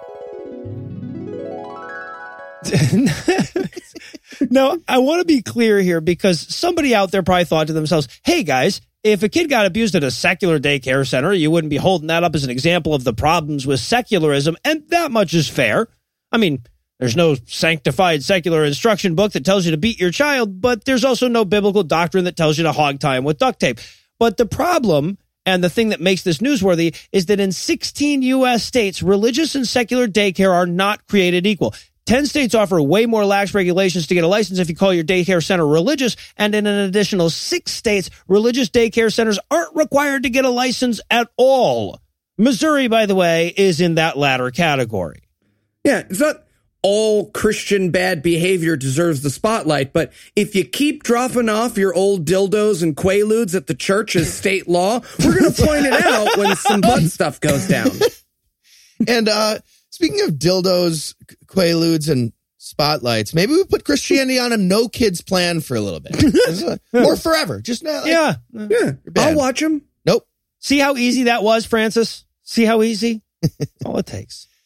no, 4.51 4.79
I 4.89 4.99
want 4.99 5.21
to 5.21 5.25
be 5.25 5.43
clear 5.43 5.79
here 5.81 6.01
because 6.01 6.41
somebody 6.55 6.95
out 6.95 7.11
there 7.13 7.23
probably 7.23 7.45
thought 7.45 7.67
to 7.69 7.73
themselves, 7.73 8.09
hey 8.25 8.43
guys, 8.43 8.81
if 9.05 9.23
a 9.23 9.29
kid 9.29 9.51
got 9.51 9.67
abused 9.67 9.95
at 9.95 10.03
a 10.03 10.11
secular 10.11 10.59
daycare 10.59 11.07
center, 11.07 11.33
you 11.33 11.51
wouldn't 11.51 11.71
be 11.71 11.77
holding 11.77 12.09
that 12.09 12.25
up 12.25 12.35
as 12.35 12.43
an 12.43 12.51
example 12.51 12.95
of 12.95 13.05
the 13.05 13.13
problems 13.13 13.67
with 13.67 13.79
secularism, 13.79 14.57
and 14.65 14.89
that 14.89 15.13
much 15.13 15.35
is 15.35 15.49
fair. 15.49 15.89
I 16.33 16.39
mean, 16.39 16.63
there's 16.99 17.15
no 17.15 17.37
sanctified 17.47 18.23
secular 18.23 18.65
instruction 18.65 19.15
book 19.15 19.33
that 19.33 19.45
tells 19.45 19.67
you 19.67 19.73
to 19.73 19.77
beat 19.77 20.01
your 20.01 20.11
child, 20.11 20.61
but 20.61 20.87
there's 20.87 21.05
also 21.05 21.29
no 21.29 21.45
biblical 21.45 21.83
doctrine 21.83 22.25
that 22.25 22.37
tells 22.37 22.57
you 22.57 22.65
to 22.65 22.73
hog 22.73 22.99
tie 22.99 23.19
him 23.19 23.25
with 23.25 23.39
duct 23.39 23.61
tape. 23.61 23.79
But 24.19 24.39
the 24.39 24.47
problem 24.47 25.19
and 25.45 25.63
the 25.63 25.69
thing 25.69 25.91
that 25.91 26.01
makes 26.01 26.23
this 26.23 26.39
newsworthy 26.39 26.97
is 27.13 27.27
that 27.27 27.41
in 27.41 27.53
16 27.53 28.23
U.S. 28.23 28.65
states, 28.65 29.03
religious 29.03 29.55
and 29.55 29.69
secular 29.69 30.09
daycare 30.09 30.53
are 30.53 30.67
not 30.67 31.07
created 31.07 31.47
equal. 31.47 31.75
10 32.07 32.27
states 32.27 32.55
offer 32.55 32.81
way 32.81 33.07
more 33.07 33.25
lax 33.25 33.55
regulations 33.55 34.07
to 34.09 34.15
get 34.15 34.25
a 34.25 34.29
license 34.29 34.59
if 34.59 34.69
you 34.69 34.77
call 34.77 34.93
your 34.93 35.05
daycare 35.05 35.43
center 35.43 35.67
religious. 35.67 36.17
And 36.37 36.55
in 36.55 36.67
an 36.67 36.81
additional 36.81 37.31
six 37.31 37.73
states, 37.73 38.11
religious 38.29 38.69
daycare 38.69 39.13
centers 39.13 39.39
aren't 39.51 39.75
required 39.75 40.25
to 40.25 40.31
get 40.31 40.45
a 40.45 40.51
license 40.51 41.01
at 41.11 41.29
all. 41.37 42.01
Missouri, 42.37 42.89
by 42.89 43.07
the 43.07 43.15
way, 43.15 43.55
is 43.57 43.81
in 43.81 43.95
that 43.95 44.19
latter 44.19 44.51
category. 44.51 45.23
Yeah, 45.85 46.01
it's 46.01 46.21
not 46.21 46.45
all 46.83 47.31
Christian 47.31 47.91
bad 47.91 48.23
behavior 48.23 48.77
deserves 48.77 49.23
the 49.23 49.31
spotlight, 49.31 49.95
but 49.95 50.13
if 50.37 50.55
you 50.55 50.65
keep 50.65 51.03
dropping 51.03 51.49
off 51.49 51.79
your 51.79 51.95
old 51.95 52.27
dildos 52.27 52.83
and 52.83 52.95
quaaludes 52.95 53.55
at 53.55 53.67
the 53.67 53.75
church 53.75 54.15
as 54.17 54.33
state 54.33 54.69
law, 54.69 55.01
we're 55.25 55.39
going 55.39 55.51
to 55.51 55.63
point 55.63 55.87
it 55.87 56.05
out 56.05 56.37
when 56.37 56.55
some 56.57 56.83
butt 56.83 57.03
stuff 57.05 57.41
goes 57.41 57.67
down. 57.67 57.91
And 59.09 59.29
uh 59.29 59.59
speaking 59.91 60.21
of 60.23 60.31
dildos, 60.37 61.15
quaaludes, 61.55 62.11
and 62.11 62.33
spotlights, 62.59 63.35
maybe 63.35 63.53
we 63.53 63.65
put 63.65 63.85
Christianity 63.85 64.39
on 64.39 64.53
a 64.53 64.57
no 64.57 64.89
kids 64.89 65.21
plan 65.21 65.61
for 65.61 65.77
a 65.77 65.81
little 65.81 66.01
bit, 66.01 66.81
or 66.93 67.17
forever. 67.17 67.61
Just 67.61 67.83
now, 67.83 68.01
like, 68.03 68.07
Yeah. 68.11 68.35
Yeah. 68.53 68.93
I'll 69.19 69.37
watch 69.37 69.61
them. 69.61 69.83
Nope. 70.05 70.27
See 70.61 70.79
how 70.79 70.97
easy 70.97 71.25
that 71.25 71.43
was, 71.43 71.67
Francis? 71.67 72.25
See 72.43 72.65
how 72.65 72.83
easy? 72.83 73.23
That's 73.43 73.71
all 73.85 73.99
it 73.99 74.07
takes. 74.07 74.47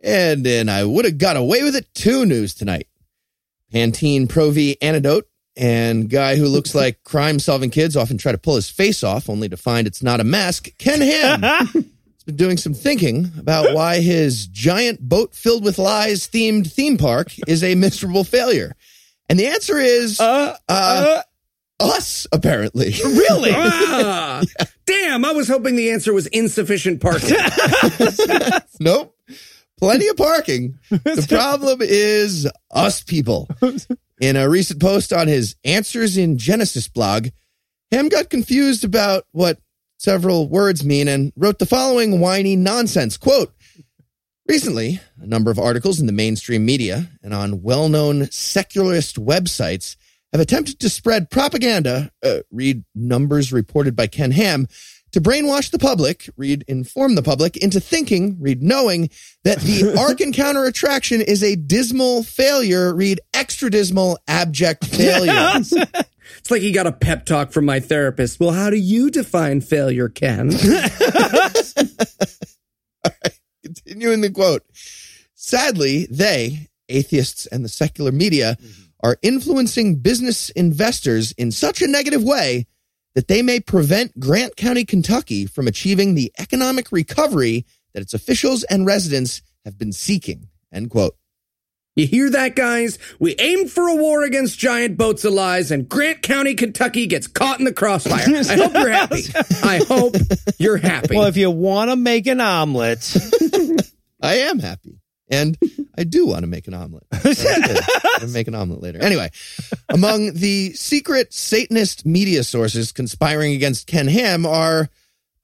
And 0.00 0.46
then 0.46 0.68
I 0.68 0.84
would 0.84 1.04
have 1.06 1.18
got 1.18 1.36
away 1.36 1.64
with 1.64 1.74
it. 1.74 1.92
Two 1.92 2.24
news 2.24 2.54
tonight. 2.54 2.86
Pantene 3.74 4.28
Pro 4.28 4.52
V 4.52 4.76
antidote 4.80 5.24
and 5.56 6.08
guy 6.08 6.36
who 6.36 6.46
looks 6.46 6.72
like 6.72 7.02
crime 7.02 7.40
solving 7.40 7.70
kids 7.70 7.96
often 7.96 8.16
try 8.16 8.30
to 8.30 8.38
pull 8.38 8.54
his 8.54 8.70
face 8.70 9.02
off 9.02 9.28
only 9.28 9.48
to 9.48 9.56
find 9.56 9.88
it's 9.88 10.00
not 10.00 10.20
a 10.20 10.24
mask. 10.24 10.68
Ken 10.78 11.00
Ham 11.00 11.90
been 12.28 12.36
doing 12.36 12.56
some 12.58 12.74
thinking 12.74 13.32
about 13.38 13.74
why 13.74 14.00
his 14.00 14.46
giant 14.48 15.00
boat 15.00 15.34
filled 15.34 15.64
with 15.64 15.78
lies 15.78 16.28
themed 16.28 16.70
theme 16.70 16.98
park 16.98 17.32
is 17.48 17.64
a 17.64 17.74
miserable 17.74 18.22
failure. 18.22 18.76
And 19.30 19.38
the 19.40 19.46
answer 19.46 19.78
is 19.78 20.20
Uh, 20.20 20.54
uh, 20.68 21.22
us, 21.80 22.26
apparently. 22.30 22.92
really? 23.02 23.50
Ah, 23.54 24.42
Damn, 24.86 25.24
I 25.24 25.32
was 25.32 25.48
hoping 25.48 25.76
the 25.76 25.90
answer 25.90 26.12
was 26.12 26.26
insufficient 26.28 27.00
parking. 27.00 27.36
Nope. 28.80 29.14
Plenty 29.78 30.08
of 30.08 30.16
parking. 30.16 30.78
The 30.90 31.26
problem 31.28 31.78
is 31.82 32.48
us 32.70 33.02
people. 33.02 33.48
In 34.20 34.36
a 34.36 34.48
recent 34.48 34.80
post 34.80 35.12
on 35.12 35.28
his 35.28 35.56
Answers 35.64 36.16
in 36.16 36.36
Genesis 36.38 36.88
blog, 36.88 37.28
Ham 37.90 38.08
got 38.08 38.28
confused 38.30 38.84
about 38.84 39.24
what 39.32 39.58
several 39.98 40.48
words 40.48 40.84
mean 40.84 41.08
and 41.08 41.32
wrote 41.36 41.58
the 41.58 41.66
following 41.66 42.20
whiny 42.20 42.56
nonsense 42.56 43.16
quote. 43.16 43.52
Recently, 44.46 44.98
a 45.20 45.26
number 45.26 45.50
of 45.50 45.58
articles 45.58 46.00
in 46.00 46.06
the 46.06 46.12
mainstream 46.12 46.64
media 46.64 47.10
and 47.22 47.34
on 47.34 47.62
well 47.62 47.90
known 47.90 48.30
secularist 48.30 49.16
websites 49.22 49.96
have 50.32 50.40
attempted 50.40 50.80
to 50.80 50.88
spread 50.88 51.30
propaganda, 51.30 52.10
uh, 52.24 52.38
read 52.50 52.84
numbers 52.94 53.52
reported 53.52 53.94
by 53.94 54.06
Ken 54.06 54.30
Ham, 54.30 54.66
to 55.12 55.20
brainwash 55.20 55.70
the 55.70 55.78
public, 55.78 56.28
read 56.36 56.64
inform 56.68 57.14
the 57.14 57.22
public, 57.22 57.56
into 57.56 57.80
thinking, 57.80 58.36
read 58.40 58.62
knowing, 58.62 59.10
that 59.44 59.58
the 59.60 59.94
Ark 59.98 60.20
Encounter 60.20 60.64
attraction 60.64 61.20
is 61.20 61.42
a 61.42 61.56
dismal 61.56 62.22
failure, 62.22 62.94
read 62.94 63.20
extra 63.32 63.70
dismal, 63.70 64.18
abject 64.28 64.84
failure. 64.94 65.62
It's 66.48 66.50
like 66.50 66.62
he 66.62 66.72
got 66.72 66.86
a 66.86 66.92
pep 66.92 67.26
talk 67.26 67.52
from 67.52 67.66
my 67.66 67.78
therapist. 67.78 68.40
Well, 68.40 68.52
how 68.52 68.70
do 68.70 68.78
you 68.78 69.10
define 69.10 69.60
failure, 69.60 70.08
Ken? 70.08 70.48
Continuing 73.62 74.22
the 74.22 74.30
quote. 74.32 74.62
Sadly, 75.34 76.06
they, 76.10 76.68
atheists 76.88 77.44
and 77.44 77.66
the 77.66 77.68
secular 77.68 78.12
media, 78.12 78.56
mm-hmm. 78.58 78.82
are 79.00 79.18
influencing 79.20 79.96
business 79.96 80.48
investors 80.48 81.32
in 81.32 81.52
such 81.52 81.82
a 81.82 81.86
negative 81.86 82.24
way 82.24 82.66
that 83.14 83.28
they 83.28 83.42
may 83.42 83.60
prevent 83.60 84.18
Grant 84.18 84.56
County, 84.56 84.86
Kentucky 84.86 85.44
from 85.44 85.68
achieving 85.68 86.14
the 86.14 86.32
economic 86.38 86.90
recovery 86.90 87.66
that 87.92 88.00
its 88.00 88.14
officials 88.14 88.64
and 88.64 88.86
residents 88.86 89.42
have 89.66 89.76
been 89.76 89.92
seeking. 89.92 90.48
End 90.72 90.88
quote. 90.88 91.14
You 91.98 92.06
hear 92.06 92.30
that, 92.30 92.54
guys? 92.54 92.96
We 93.18 93.34
aimed 93.40 93.72
for 93.72 93.88
a 93.88 93.96
war 93.96 94.22
against 94.22 94.56
giant 94.56 94.96
boats 94.96 95.24
of 95.24 95.32
lies, 95.32 95.72
and 95.72 95.88
Grant 95.88 96.22
County, 96.22 96.54
Kentucky 96.54 97.08
gets 97.08 97.26
caught 97.26 97.58
in 97.58 97.64
the 97.64 97.72
crossfire. 97.72 98.22
I 98.24 98.54
hope 98.54 98.72
you're 98.72 98.88
happy. 98.88 99.22
I 99.64 99.80
hope 99.84 100.14
you're 100.60 100.76
happy. 100.76 101.16
Well, 101.16 101.26
if 101.26 101.36
you 101.36 101.50
want 101.50 101.90
to 101.90 101.96
make 101.96 102.28
an 102.28 102.40
omelet, 102.40 103.16
I 104.22 104.34
am 104.34 104.60
happy. 104.60 105.00
And 105.28 105.58
I 105.98 106.04
do 106.04 106.24
want 106.24 106.42
to 106.42 106.46
make 106.46 106.68
an 106.68 106.74
omelet. 106.74 107.04
I'm 107.12 108.32
make 108.32 108.46
an 108.46 108.54
omelet 108.54 108.80
later. 108.80 109.02
Anyway, 109.02 109.30
among 109.88 110.34
the 110.34 110.74
secret 110.74 111.34
Satanist 111.34 112.06
media 112.06 112.44
sources 112.44 112.92
conspiring 112.92 113.54
against 113.54 113.88
Ken 113.88 114.06
Ham 114.06 114.46
are 114.46 114.88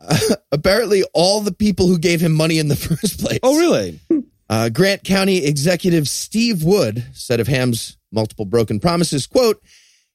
uh, 0.01 0.19
apparently 0.53 1.03
all 1.14 1.40
the 1.40 1.53
people 1.53 1.88
who 1.88 1.99
gave 1.99 2.21
him 2.21 2.33
money 2.33 2.61
in 2.61 2.69
the 2.69 2.77
first 2.99 3.19
place. 3.19 3.40
oh 3.43 3.59
really? 3.59 3.99
Uh, 4.48 4.68
Grant 4.68 5.04
County 5.04 5.44
executive 5.44 6.09
Steve 6.09 6.62
Wood 6.62 7.04
said 7.12 7.40
of 7.40 7.48
Ham's 7.48 7.96
multiple 8.12 8.44
broken 8.44 8.78
promises, 8.80 9.26
quote, 9.26 9.62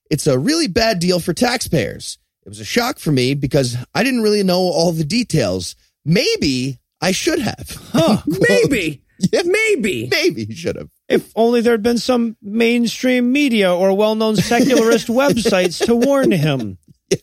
it's 0.09 0.27
a 0.27 0.39
really 0.39 0.67
bad 0.67 0.99
deal 0.99 1.19
for 1.19 1.33
taxpayers. 1.33 2.17
It 2.45 2.49
was 2.49 2.59
a 2.59 2.65
shock 2.65 2.99
for 2.99 3.11
me 3.11 3.33
because 3.33 3.75
I 3.93 4.03
didn't 4.03 4.21
really 4.21 4.43
know 4.43 4.59
all 4.59 4.91
the 4.91 5.03
details. 5.03 5.75
Maybe 6.05 6.79
I 7.01 7.11
should 7.11 7.39
have. 7.39 7.69
Huh. 7.91 8.21
maybe, 8.47 9.01
Yeah. 9.31 9.41
maybe. 9.45 10.07
Maybe 10.09 10.45
he 10.45 10.53
should 10.55 10.75
have. 10.77 10.89
If 11.07 11.31
only 11.35 11.61
there'd 11.61 11.83
been 11.83 11.97
some 11.97 12.37
mainstream 12.41 13.31
media 13.31 13.73
or 13.75 13.95
well-known 13.95 14.35
secularist 14.35 15.07
websites 15.09 15.83
to 15.85 15.95
warn 15.95 16.31
him. 16.31 16.77
Yeah. 17.11 17.17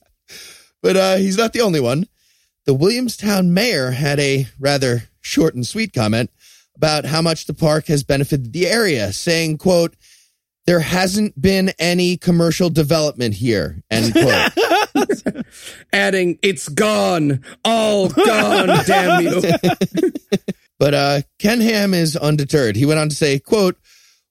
But 0.82 0.96
uh, 0.96 1.16
he's 1.16 1.36
not 1.38 1.52
the 1.52 1.60
only 1.62 1.80
one. 1.80 2.06
The 2.66 2.74
Williamstown 2.74 3.54
mayor 3.54 3.92
had 3.92 4.18
a 4.20 4.46
rather 4.58 5.04
short 5.20 5.54
and 5.54 5.66
sweet 5.66 5.92
comment 5.92 6.30
about 6.76 7.04
how 7.04 7.22
much 7.22 7.46
the 7.46 7.54
park 7.54 7.86
has 7.86 8.04
benefited 8.04 8.52
the 8.52 8.66
area, 8.66 9.12
saying, 9.12 9.58
quote, 9.58 9.96
there 10.66 10.80
hasn't 10.80 11.40
been 11.40 11.72
any 11.78 12.16
commercial 12.16 12.70
development 12.70 13.34
here, 13.34 13.82
end 13.90 14.12
quote. 14.12 15.44
Adding, 15.92 16.38
it's 16.42 16.68
gone. 16.68 17.42
All 17.64 18.08
gone, 18.08 18.66
damn 18.86 19.22
you. 19.22 19.42
but 20.78 20.94
uh, 20.94 21.20
Ken 21.38 21.60
Ham 21.60 21.94
is 21.94 22.16
undeterred. 22.16 22.76
He 22.76 22.84
went 22.86 22.98
on 22.98 23.08
to 23.08 23.16
say, 23.16 23.38
quote, 23.38 23.76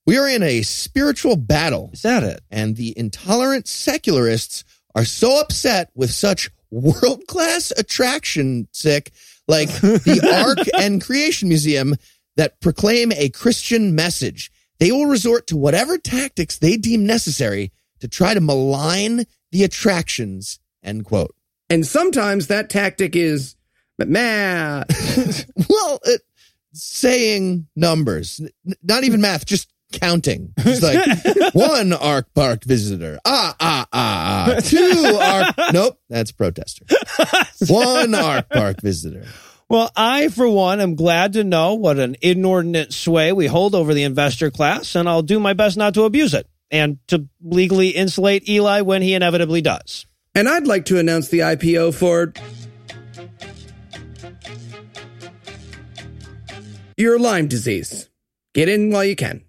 we 0.05 0.17
are 0.17 0.27
in 0.29 0.43
a 0.43 0.61
spiritual 0.61 1.35
battle 1.35 1.89
Is 1.93 2.03
that 2.03 2.21
it? 2.23 2.41
and 2.51 2.75
the 2.75 2.93
intolerant 2.97 3.67
secularists 3.67 4.63
are 4.93 5.05
so 5.05 5.39
upset 5.39 5.89
with 5.95 6.11
such 6.11 6.51
world 6.69 7.25
class 7.27 7.71
attraction 7.75 8.67
sick 8.71 9.11
like 9.47 9.69
the 9.81 10.45
Ark 10.45 10.67
and 10.79 11.03
Creation 11.03 11.49
Museum 11.49 11.95
that 12.35 12.59
proclaim 12.61 13.11
a 13.13 13.29
Christian 13.29 13.95
message. 13.95 14.51
They 14.79 14.91
will 14.91 15.05
resort 15.05 15.47
to 15.47 15.57
whatever 15.57 15.97
tactics 15.97 16.57
they 16.57 16.77
deem 16.77 17.05
necessary 17.05 17.71
to 17.99 18.07
try 18.07 18.33
to 18.33 18.41
malign 18.41 19.25
the 19.51 19.63
attractions. 19.63 20.59
End 20.83 21.05
quote. 21.05 21.33
And 21.69 21.85
sometimes 21.85 22.47
that 22.47 22.69
tactic 22.69 23.15
is 23.15 23.55
math. 23.97 25.45
Well, 25.69 25.99
it, 26.03 26.21
saying 26.73 27.67
numbers, 27.75 28.39
N- 28.39 28.75
not 28.83 29.03
even 29.03 29.21
math, 29.21 29.45
just 29.45 29.71
counting. 29.93 30.53
It's 30.57 30.83
like 30.83 31.53
one 31.53 31.93
Ark 31.93 32.27
Park 32.35 32.63
visitor. 32.65 33.17
Ah, 33.25 33.55
ah, 33.59 33.87
ah, 33.91 34.45
ah. 34.55 34.59
Two 34.61 35.17
Ark. 35.21 35.55
Nope, 35.73 35.99
that's 36.09 36.31
protester. 36.31 36.85
One 37.67 38.13
Ark 38.13 38.49
Park 38.49 38.81
visitor. 38.81 39.25
Well, 39.67 39.91
I, 39.95 40.29
for 40.29 40.47
one, 40.47 40.79
am 40.79 40.95
glad 40.95 41.33
to 41.33 41.43
know 41.43 41.73
what 41.73 41.97
an 41.97 42.15
inordinate 42.21 42.93
sway 42.93 43.33
we 43.33 43.47
hold 43.47 43.73
over 43.73 43.95
the 43.95 44.03
investor 44.03 44.51
class, 44.51 44.95
and 44.95 45.09
I'll 45.09 45.23
do 45.23 45.39
my 45.39 45.53
best 45.53 45.75
not 45.75 45.95
to 45.95 46.03
abuse 46.03 46.35
it 46.35 46.47
and 46.69 46.99
to 47.07 47.27
legally 47.41 47.89
insulate 47.89 48.47
Eli 48.47 48.81
when 48.81 49.01
he 49.01 49.15
inevitably 49.15 49.61
does. 49.61 50.05
And 50.35 50.47
I'd 50.47 50.67
like 50.67 50.85
to 50.85 50.99
announce 50.99 51.29
the 51.29 51.39
IPO 51.39 51.95
for 51.95 52.33
your 56.97 57.17
Lyme 57.17 57.47
disease. 57.47 58.09
Get 58.53 58.69
in 58.69 58.91
while 58.91 59.03
you 59.03 59.15
can. 59.15 59.43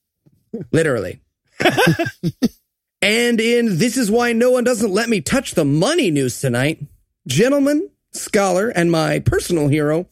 Literally. 0.72 1.20
and 3.02 3.40
in 3.40 3.78
This 3.78 3.96
Is 3.96 4.10
Why 4.10 4.32
No 4.32 4.52
One 4.52 4.64
Doesn't 4.64 4.92
Let 4.92 5.08
Me 5.08 5.20
Touch 5.20 5.52
the 5.52 5.64
Money 5.64 6.10
news 6.10 6.40
tonight, 6.40 6.82
gentleman, 7.26 7.90
scholar, 8.12 8.68
and 8.68 8.90
my 8.90 9.20
personal 9.20 9.68
hero, 9.68 10.08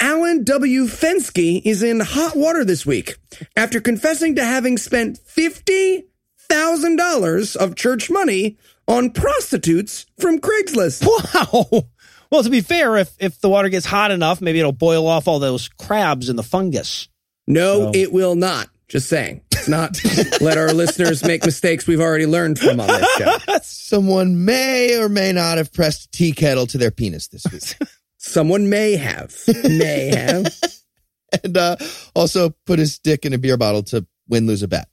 Alan 0.00 0.42
W. 0.44 0.84
Fensky 0.84 1.60
is 1.64 1.82
in 1.82 2.00
hot 2.00 2.34
water 2.36 2.64
this 2.64 2.86
week 2.86 3.16
after 3.56 3.80
confessing 3.80 4.34
to 4.36 4.44
having 4.44 4.78
spent 4.78 5.18
$50,000 5.24 7.56
of 7.56 7.74
church 7.76 8.10
money 8.10 8.56
on 8.88 9.10
prostitutes 9.10 10.06
from 10.18 10.40
Craigslist. 10.40 11.06
Wow. 11.34 11.84
Well, 12.30 12.42
to 12.42 12.50
be 12.50 12.62
fair, 12.62 12.96
if, 12.96 13.14
if 13.18 13.38
the 13.42 13.50
water 13.50 13.68
gets 13.68 13.84
hot 13.84 14.10
enough, 14.10 14.40
maybe 14.40 14.58
it'll 14.58 14.72
boil 14.72 15.06
off 15.06 15.28
all 15.28 15.38
those 15.38 15.68
crabs 15.68 16.30
and 16.30 16.38
the 16.38 16.42
fungus. 16.42 17.08
No, 17.46 17.90
it 17.92 18.10
will 18.10 18.34
not. 18.34 18.70
Just 18.88 19.10
saying. 19.10 19.42
Not 19.68 20.00
let 20.40 20.58
our 20.58 20.72
listeners 20.72 21.24
make 21.24 21.44
mistakes 21.44 21.86
we've 21.86 22.00
already 22.00 22.26
learned 22.26 22.58
from 22.58 22.80
on 22.80 22.86
this 22.86 23.14
show. 23.16 23.58
Someone 23.62 24.44
may 24.44 24.98
or 25.00 25.08
may 25.08 25.32
not 25.32 25.58
have 25.58 25.72
pressed 25.72 26.06
a 26.06 26.10
tea 26.10 26.32
kettle 26.32 26.66
to 26.68 26.78
their 26.78 26.90
penis 26.90 27.28
this 27.28 27.44
week. 27.52 27.88
Someone 28.18 28.68
may 28.68 28.96
have. 28.96 29.34
May 29.64 30.14
have. 30.14 30.54
and 31.44 31.56
uh, 31.56 31.76
also 32.14 32.50
put 32.66 32.78
his 32.78 32.98
dick 32.98 33.24
in 33.24 33.32
a 33.32 33.38
beer 33.38 33.56
bottle 33.56 33.82
to 33.84 34.06
win 34.28 34.46
lose 34.46 34.62
a 34.62 34.68
bet. 34.68 34.88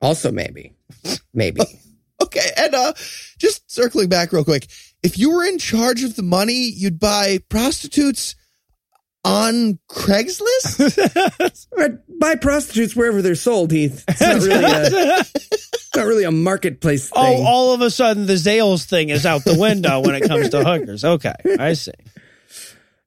Also, 0.00 0.32
maybe. 0.32 0.72
Maybe. 1.32 1.60
Okay, 2.22 2.50
and 2.56 2.72
uh, 2.72 2.92
just 3.36 3.68
circling 3.68 4.08
back 4.08 4.32
real 4.32 4.44
quick, 4.44 4.68
if 5.02 5.18
you 5.18 5.34
were 5.34 5.44
in 5.44 5.58
charge 5.58 6.04
of 6.04 6.14
the 6.14 6.22
money, 6.22 6.70
you'd 6.70 7.00
buy 7.00 7.38
prostitutes 7.48 8.36
on 9.24 9.78
Craigslist. 9.88 11.68
But 11.76 12.02
Buy 12.18 12.36
prostitutes 12.36 12.94
wherever 12.94 13.20
they're 13.20 13.34
sold, 13.34 13.72
Heath. 13.72 14.04
It's 14.06 14.20
not 14.20 14.40
really 14.42 14.64
a, 14.64 15.18
it's 15.20 15.90
not 15.96 16.06
really 16.06 16.24
a 16.24 16.30
marketplace 16.30 17.10
oh, 17.12 17.24
thing. 17.24 17.40
Oh, 17.40 17.46
all 17.46 17.74
of 17.74 17.80
a 17.80 17.90
sudden 17.90 18.26
the 18.26 18.34
Zales 18.34 18.84
thing 18.84 19.08
is 19.08 19.26
out 19.26 19.44
the 19.44 19.58
window 19.58 20.00
when 20.00 20.14
it 20.14 20.28
comes 20.28 20.50
to 20.50 20.62
hookers. 20.64 21.04
Okay, 21.04 21.34
I 21.58 21.72
see. 21.72 21.92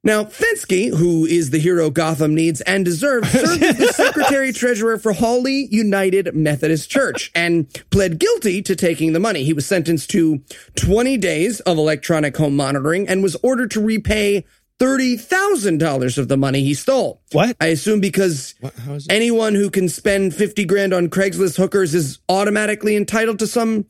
Now, 0.04 0.24
Fensky, 0.24 0.94
who 0.94 1.24
is 1.24 1.50
the 1.50 1.58
hero 1.58 1.90
Gotham 1.90 2.34
needs 2.34 2.60
and 2.60 2.84
deserves, 2.84 3.30
served 3.30 3.62
as 3.62 3.78
the 3.78 3.88
secretary 3.88 4.52
treasurer 4.52 4.98
for 4.98 5.12
Hawley 5.12 5.66
United 5.70 6.34
Methodist 6.34 6.90
Church 6.90 7.32
and 7.34 7.68
pled 7.90 8.20
guilty 8.20 8.62
to 8.62 8.76
taking 8.76 9.14
the 9.14 9.20
money. 9.20 9.42
He 9.42 9.52
was 9.52 9.66
sentenced 9.66 10.10
to 10.10 10.42
20 10.76 11.16
days 11.16 11.60
of 11.60 11.78
electronic 11.78 12.36
home 12.36 12.54
monitoring 12.54 13.08
and 13.08 13.22
was 13.22 13.36
ordered 13.42 13.70
to 13.72 13.80
repay 13.80 14.44
$30,000 14.78 16.18
of 16.18 16.28
the 16.28 16.36
money 16.36 16.62
he 16.62 16.74
stole. 16.74 17.20
What? 17.32 17.56
I 17.60 17.66
assume 17.66 18.00
because 18.00 18.54
is 18.88 19.06
it? 19.06 19.12
anyone 19.12 19.54
who 19.54 19.70
can 19.70 19.88
spend 19.88 20.34
50 20.34 20.64
grand 20.64 20.92
on 20.92 21.08
Craigslist 21.08 21.56
hookers 21.56 21.94
is 21.94 22.18
automatically 22.28 22.96
entitled 22.96 23.38
to 23.40 23.46
some 23.46 23.86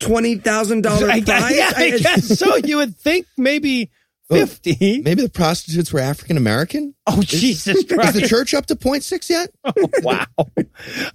$20,000 0.00 0.86
I 0.86 1.20
prize. 1.20 1.24
guess, 1.24 1.50
yeah, 1.54 1.72
I 1.76 1.98
guess 1.98 2.38
so. 2.38 2.56
You 2.64 2.76
would 2.78 2.96
think 2.96 3.26
maybe 3.36 3.90
50. 4.30 5.02
Maybe 5.02 5.22
the 5.22 5.30
prostitutes 5.30 5.92
were 5.92 6.00
African 6.00 6.36
American. 6.36 6.94
Oh, 7.06 7.22
Jesus 7.22 7.82
Christ. 7.84 8.14
Is 8.16 8.22
the 8.22 8.28
church 8.28 8.52
up 8.54 8.66
to 8.66 8.76
point 8.76 9.02
six 9.02 9.30
yet? 9.30 9.50
Oh, 9.64 9.72
wow. 10.02 10.26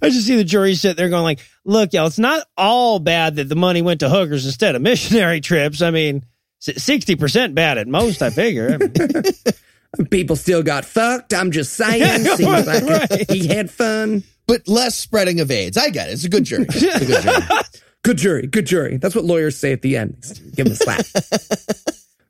I 0.02 0.10
just 0.10 0.26
see 0.26 0.36
the 0.36 0.42
jury 0.44 0.74
sit 0.74 0.96
there 0.96 1.08
going 1.08 1.22
like, 1.22 1.38
look, 1.64 1.92
y'all, 1.92 2.08
it's 2.08 2.18
not 2.18 2.44
all 2.56 2.98
bad 2.98 3.36
that 3.36 3.48
the 3.48 3.54
money 3.54 3.82
went 3.82 4.00
to 4.00 4.08
hookers 4.10 4.44
instead 4.46 4.74
of 4.74 4.82
missionary 4.82 5.40
trips. 5.40 5.80
I 5.80 5.92
mean, 5.92 6.24
s- 6.68 6.84
60% 6.86 7.54
bad 7.54 7.78
at 7.78 7.86
most, 7.88 8.22
I 8.22 8.30
figure. 8.30 8.78
People 10.10 10.34
still 10.36 10.62
got 10.62 10.84
fucked. 10.84 11.32
I'm 11.32 11.50
just 11.52 11.74
saying. 11.74 12.24
Seems 12.36 12.66
like 12.66 12.82
Right. 12.84 13.30
he 13.30 13.46
had 13.46 13.70
fun. 13.70 14.24
But 14.46 14.66
less 14.68 14.96
spreading 14.96 15.40
of 15.40 15.50
AIDS. 15.50 15.76
I 15.76 15.88
get 15.90 16.08
it. 16.08 16.12
It's 16.12 16.24
a 16.24 16.28
good 16.28 16.44
jury. 16.44 16.66
It's 16.68 16.82
a 17.02 17.06
good 17.06 17.22
jury. 17.22 17.60
Good 18.02 18.18
jury, 18.18 18.46
good 18.46 18.66
jury. 18.66 18.98
That's 18.98 19.14
what 19.14 19.24
lawyers 19.24 19.56
say 19.56 19.72
at 19.72 19.80
the 19.80 19.96
end. 19.96 20.22
Give 20.54 20.66
him 20.66 20.74
a 20.74 20.76
slap. 20.76 21.06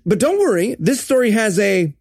but 0.07 0.21
don't 0.21 0.39
worry, 0.39 0.77
this 0.79 1.01
story 1.01 1.33
has 1.33 1.59
a 1.59 1.93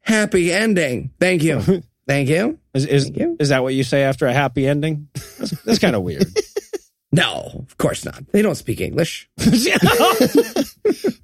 happy 0.00 0.52
ending. 0.52 1.12
Thank 1.20 1.44
you. 1.44 1.84
Thank 2.08 2.28
you. 2.28 2.58
is, 2.74 2.86
is, 2.86 3.04
Thank 3.04 3.16
you. 3.18 3.36
is 3.38 3.50
that 3.50 3.62
what 3.62 3.72
you 3.72 3.84
say 3.84 4.02
after 4.02 4.26
a 4.26 4.32
happy 4.32 4.66
ending? 4.66 5.06
That's, 5.38 5.50
that's 5.62 5.78
kind 5.78 5.94
of 5.94 6.02
weird. 6.02 6.26
No, 7.14 7.64
of 7.68 7.78
course 7.78 8.04
not. 8.04 8.24
They 8.32 8.42
don't 8.42 8.56
speak 8.56 8.80
English. 8.80 9.28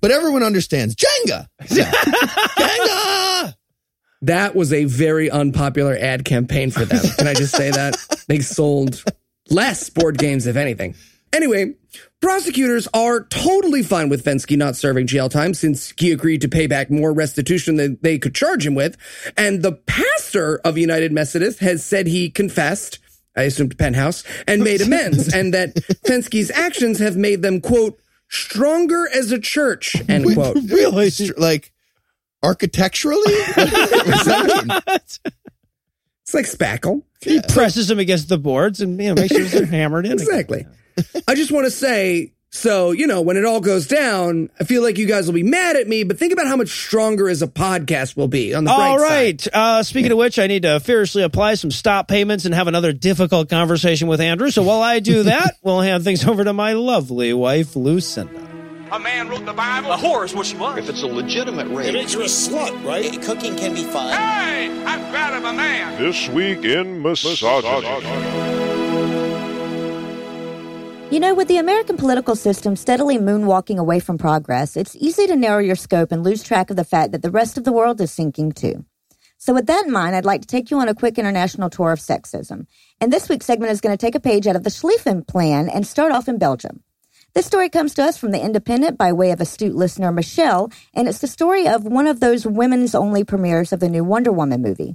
But 0.01 0.11
everyone 0.11 0.43
understands 0.43 0.95
Jenga. 0.97 1.47
Jenga. 1.63 3.55
That 4.23 4.55
was 4.55 4.73
a 4.73 4.85
very 4.85 5.31
unpopular 5.31 5.97
ad 5.99 6.25
campaign 6.25 6.71
for 6.71 6.87
them. 6.87 7.01
Can 7.19 7.27
I 7.27 7.35
just 7.35 7.55
say 7.55 7.71
that? 7.71 7.97
They 8.27 8.41
sold 8.41 9.05
less 9.51 9.91
board 9.91 10.17
games, 10.17 10.47
if 10.47 10.57
anything. 10.57 10.95
Anyway, 11.33 11.75
prosecutors 12.21 12.89
are 12.93 13.25
totally 13.25 13.83
fine 13.83 14.09
with 14.09 14.25
Fensky 14.25 14.57
not 14.57 14.75
serving 14.77 15.07
jail 15.07 15.29
time 15.29 15.53
since 15.55 15.93
he 15.99 16.13
agreed 16.13 16.41
to 16.41 16.49
pay 16.49 16.67
back 16.67 16.91
more 16.91 17.13
restitution 17.13 17.77
than 17.77 17.99
they 18.01 18.19
could 18.19 18.35
charge 18.35 18.67
him 18.67 18.75
with. 18.75 18.97
And 19.37 19.63
the 19.63 19.73
pastor 19.73 20.61
of 20.65 20.79
United 20.79 21.13
Methodist 21.13 21.61
has 21.61 21.85
said 21.85 22.07
he 22.07 22.31
confessed, 22.31 22.99
I 23.37 23.43
assumed 23.45 23.79
Penthouse, 23.79 24.25
and 24.49 24.63
made 24.63 24.81
amends, 24.81 25.33
and 25.33 25.55
that 25.55 25.75
Fensky's 26.07 26.51
actions 26.51 26.99
have 26.99 27.17
made 27.17 27.43
them, 27.43 27.61
quote, 27.61 27.99
stronger 28.29 29.09
as 29.15 29.31
a 29.33 29.39
church, 29.39 29.97
end 30.09 30.35
quote. 30.35 30.57
Really? 30.69 31.11
Like 31.37 31.73
architecturally? 32.43 33.21
What 33.57 34.25
that 34.27 34.67
mean? 34.87 35.01
It's 36.23 36.35
like 36.35 36.47
spackle. 36.47 37.03
He 37.23 37.41
presses 37.49 37.89
them 37.89 37.99
against 37.99 38.29
the 38.29 38.39
boards 38.39 38.81
and 38.81 39.01
you 39.01 39.09
know, 39.09 39.21
makes 39.21 39.35
sure 39.35 39.45
they're 39.45 39.67
hammered 39.67 40.07
in. 40.07 40.13
again. 40.13 40.23
Exactly. 40.27 40.67
I 41.27 41.35
just 41.35 41.51
want 41.51 41.67
to 41.67 41.71
say, 41.71 42.33
so, 42.53 42.91
you 42.91 43.07
know, 43.07 43.21
when 43.21 43.37
it 43.37 43.45
all 43.45 43.61
goes 43.61 43.87
down, 43.87 44.51
I 44.59 44.65
feel 44.65 44.83
like 44.83 44.99
you 44.99 45.07
guys 45.07 45.27
will 45.27 45.35
be 45.35 45.45
mad 45.45 45.77
at 45.77 45.87
me, 45.87 46.03
but 46.03 46.19
think 46.19 46.33
about 46.33 46.49
how 46.49 46.57
much 46.57 46.69
stronger 46.69 47.29
as 47.29 47.43
a 47.43 47.47
podcast 47.47 48.17
will 48.17 48.27
be 48.27 48.55
on 48.55 48.65
the 48.65 48.71
bright 48.71 48.89
All 48.91 48.99
side. 48.99 49.07
right. 49.09 49.49
Uh, 49.53 49.83
speaking 49.85 50.11
of 50.11 50.19
which, 50.19 50.37
I 50.39 50.49
need 50.49 50.63
to 50.63 50.81
fiercely 50.81 51.23
apply 51.23 51.55
some 51.55 51.71
stop 51.71 52.09
payments 52.09 52.45
and 52.47 52.55
have 52.55 52.67
another 52.67 52.93
difficult 52.93 53.49
conversation 53.49 54.09
with 54.09 54.21
Andrew. 54.21 54.51
So 54.51 54.65
while 54.65 54.83
I 54.83 54.99
do 54.99 55.23
that, 55.23 55.59
we'll 55.63 55.81
hand 55.81 56.03
things 56.03 56.27
over 56.27 56.43
to 56.43 56.53
my 56.53 56.73
lovely 56.73 57.33
wife, 57.33 57.77
Lucinda. 57.77 58.49
A 58.91 58.99
man 58.99 59.29
wrote 59.29 59.47
the 59.47 59.53
Bible. 59.53 59.93
A 59.93 59.97
whore 59.97 60.25
is 60.25 60.35
what 60.35 60.47
she 60.47 60.57
was. 60.57 60.77
If 60.79 60.89
it's 60.89 61.03
a 61.03 61.07
legitimate 61.07 61.69
rape, 61.69 61.95
makes 61.95 62.15
you 62.15 62.23
a 62.23 62.25
slut, 62.25 62.85
right? 62.85 63.23
Cooking 63.23 63.55
can 63.55 63.75
be 63.75 63.85
fun. 63.85 64.13
Hey, 64.13 64.85
I'm 64.85 65.09
proud 65.13 65.35
of 65.35 65.45
a 65.45 65.53
man. 65.53 66.03
This 66.03 66.29
week 66.31 66.65
in 66.65 67.01
misogyny. 67.01 68.80
You 71.11 71.19
know, 71.19 71.35
with 71.35 71.49
the 71.49 71.59
American 71.59 71.97
political 71.97 72.37
system 72.37 72.77
steadily 72.77 73.19
moonwalking 73.19 73.79
away 73.79 73.99
from 73.99 74.17
progress, 74.17 74.77
it's 74.77 74.95
easy 74.95 75.27
to 75.27 75.35
narrow 75.35 75.59
your 75.59 75.75
scope 75.75 76.13
and 76.13 76.23
lose 76.23 76.41
track 76.41 76.71
of 76.71 76.77
the 76.77 76.85
fact 76.85 77.11
that 77.11 77.21
the 77.21 77.33
rest 77.33 77.59
of 77.59 77.65
the 77.65 77.73
world 77.73 78.01
is 78.01 78.13
sinking 78.13 78.53
too. 78.53 78.85
So, 79.37 79.53
with 79.53 79.67
that 79.67 79.87
in 79.87 79.93
mind, 79.93 80.15
I'd 80.15 80.25
like 80.25 80.43
to 80.43 80.47
take 80.47 80.71
you 80.71 80.79
on 80.79 80.89
a 80.89 80.95
quick 80.95 81.19
international 81.19 81.69
tour 81.69 81.91
of 81.91 81.99
sexism. 81.99 82.67
And 83.01 83.13
this 83.13 83.29
week's 83.29 83.47
segment 83.47 83.73
is 83.73 83.81
going 83.81 83.93
to 83.93 84.01
take 84.01 84.15
a 84.15 84.21
page 84.21 84.47
out 84.47 84.55
of 84.55 84.63
the 84.63 84.71
Schlieffen 84.71 85.27
Plan 85.27 85.69
and 85.69 85.85
start 85.85 86.13
off 86.13 86.29
in 86.29 86.39
Belgium. 86.39 86.85
This 87.35 87.47
story 87.47 87.71
comes 87.71 87.93
to 87.95 88.05
us 88.05 88.17
from 88.17 88.31
The 88.31 88.41
Independent 88.41 88.97
by 88.97 89.13
way 89.13 89.33
of 89.33 89.41
astute 89.41 89.75
listener 89.75 90.13
Michelle, 90.13 90.71
and 90.95 91.09
it's 91.09 91.19
the 91.19 91.27
story 91.27 91.67
of 91.67 91.83
one 91.83 92.07
of 92.07 92.21
those 92.21 92.47
women's 92.47 92.95
only 92.95 93.25
premieres 93.25 93.73
of 93.73 93.81
the 93.81 93.89
new 93.89 94.05
Wonder 94.05 94.31
Woman 94.31 94.63
movie. 94.63 94.95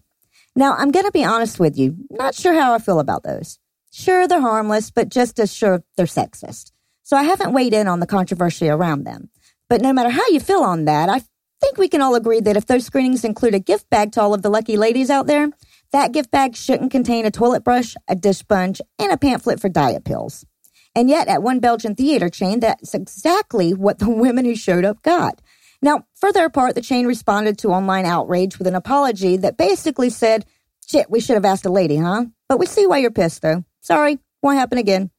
Now, 0.56 0.76
I'm 0.78 0.92
going 0.92 1.06
to 1.06 1.12
be 1.12 1.26
honest 1.26 1.60
with 1.60 1.78
you, 1.78 1.98
not 2.10 2.36
sure 2.36 2.54
how 2.54 2.74
I 2.74 2.80
feel 2.80 3.02
about 3.02 3.24
those. 3.24 3.60
Sure, 3.98 4.28
they're 4.28 4.42
harmless, 4.42 4.92
but 4.92 5.08
just 5.08 5.40
as 5.40 5.54
sure 5.54 5.82
they're 5.96 6.06
sexist. 6.06 6.74
So 7.04 7.16
I 7.16 7.24
haven't 7.24 7.54
weighed 7.54 7.74
in 7.74 7.88
on 7.88 8.02
the 8.02 8.06
controversy 8.06 8.68
around 8.68 9.06
them. 9.06 9.30
But 9.70 9.80
no 9.80 9.94
matter 9.94 10.10
how 10.10 10.28
you 10.28 10.42
feel 10.42 10.64
on 10.64 10.84
that, 10.84 11.08
I 11.08 11.22
think 11.62 11.78
we 11.78 11.88
can 11.88 12.02
all 12.02 12.14
agree 12.14 12.42
that 12.42 12.58
if 12.58 12.66
those 12.66 12.86
screenings 12.86 13.24
include 13.24 13.56
a 13.56 13.60
gift 13.60 13.90
bag 13.90 14.12
to 14.12 14.22
all 14.22 14.34
of 14.34 14.42
the 14.42 14.50
lucky 14.50 14.76
ladies 14.76 15.10
out 15.10 15.28
there, 15.28 15.50
that 15.94 16.12
gift 16.12 16.30
bag 16.30 16.58
shouldn't 16.58 16.92
contain 16.92 17.26
a 17.26 17.32
toilet 17.32 17.64
brush, 17.64 17.96
a 18.10 18.16
dish 18.16 18.40
sponge, 18.40 18.82
and 19.00 19.14
a 19.14 19.18
pamphlet 19.18 19.62
for 19.62 19.70
diet 19.70 20.04
pills. 20.04 20.46
And 20.94 21.10
yet, 21.10 21.30
at 21.30 21.42
one 21.42 21.62
Belgian 21.62 21.96
theater 21.96 22.28
chain, 22.28 22.60
that's 22.60 22.94
exactly 22.94 23.74
what 23.74 24.00
the 24.00 24.10
women 24.10 24.44
who 24.44 24.58
showed 24.58 24.84
up 24.84 25.04
got. 25.04 25.42
Now, 25.82 26.06
further 26.16 26.44
apart, 26.44 26.76
the 26.76 26.82
chain 26.82 27.08
responded 27.08 27.58
to 27.60 27.70
online 27.70 28.06
outrage 28.06 28.60
with 28.60 28.68
an 28.68 28.76
apology 28.76 29.38
that 29.38 29.56
basically 29.56 30.10
said, 30.10 30.46
Shit, 30.86 31.10
we 31.10 31.22
should 31.22 31.36
have 31.36 31.46
asked 31.46 31.66
a 31.66 31.72
lady, 31.72 31.96
huh? 31.96 32.26
But 32.50 32.60
we 32.60 32.66
see 32.66 32.86
why 32.86 32.98
you're 32.98 33.10
pissed, 33.10 33.42
though. 33.42 33.64
Sorry, 33.86 34.18
won't 34.42 34.58
happen 34.58 34.80
again. 34.80 35.12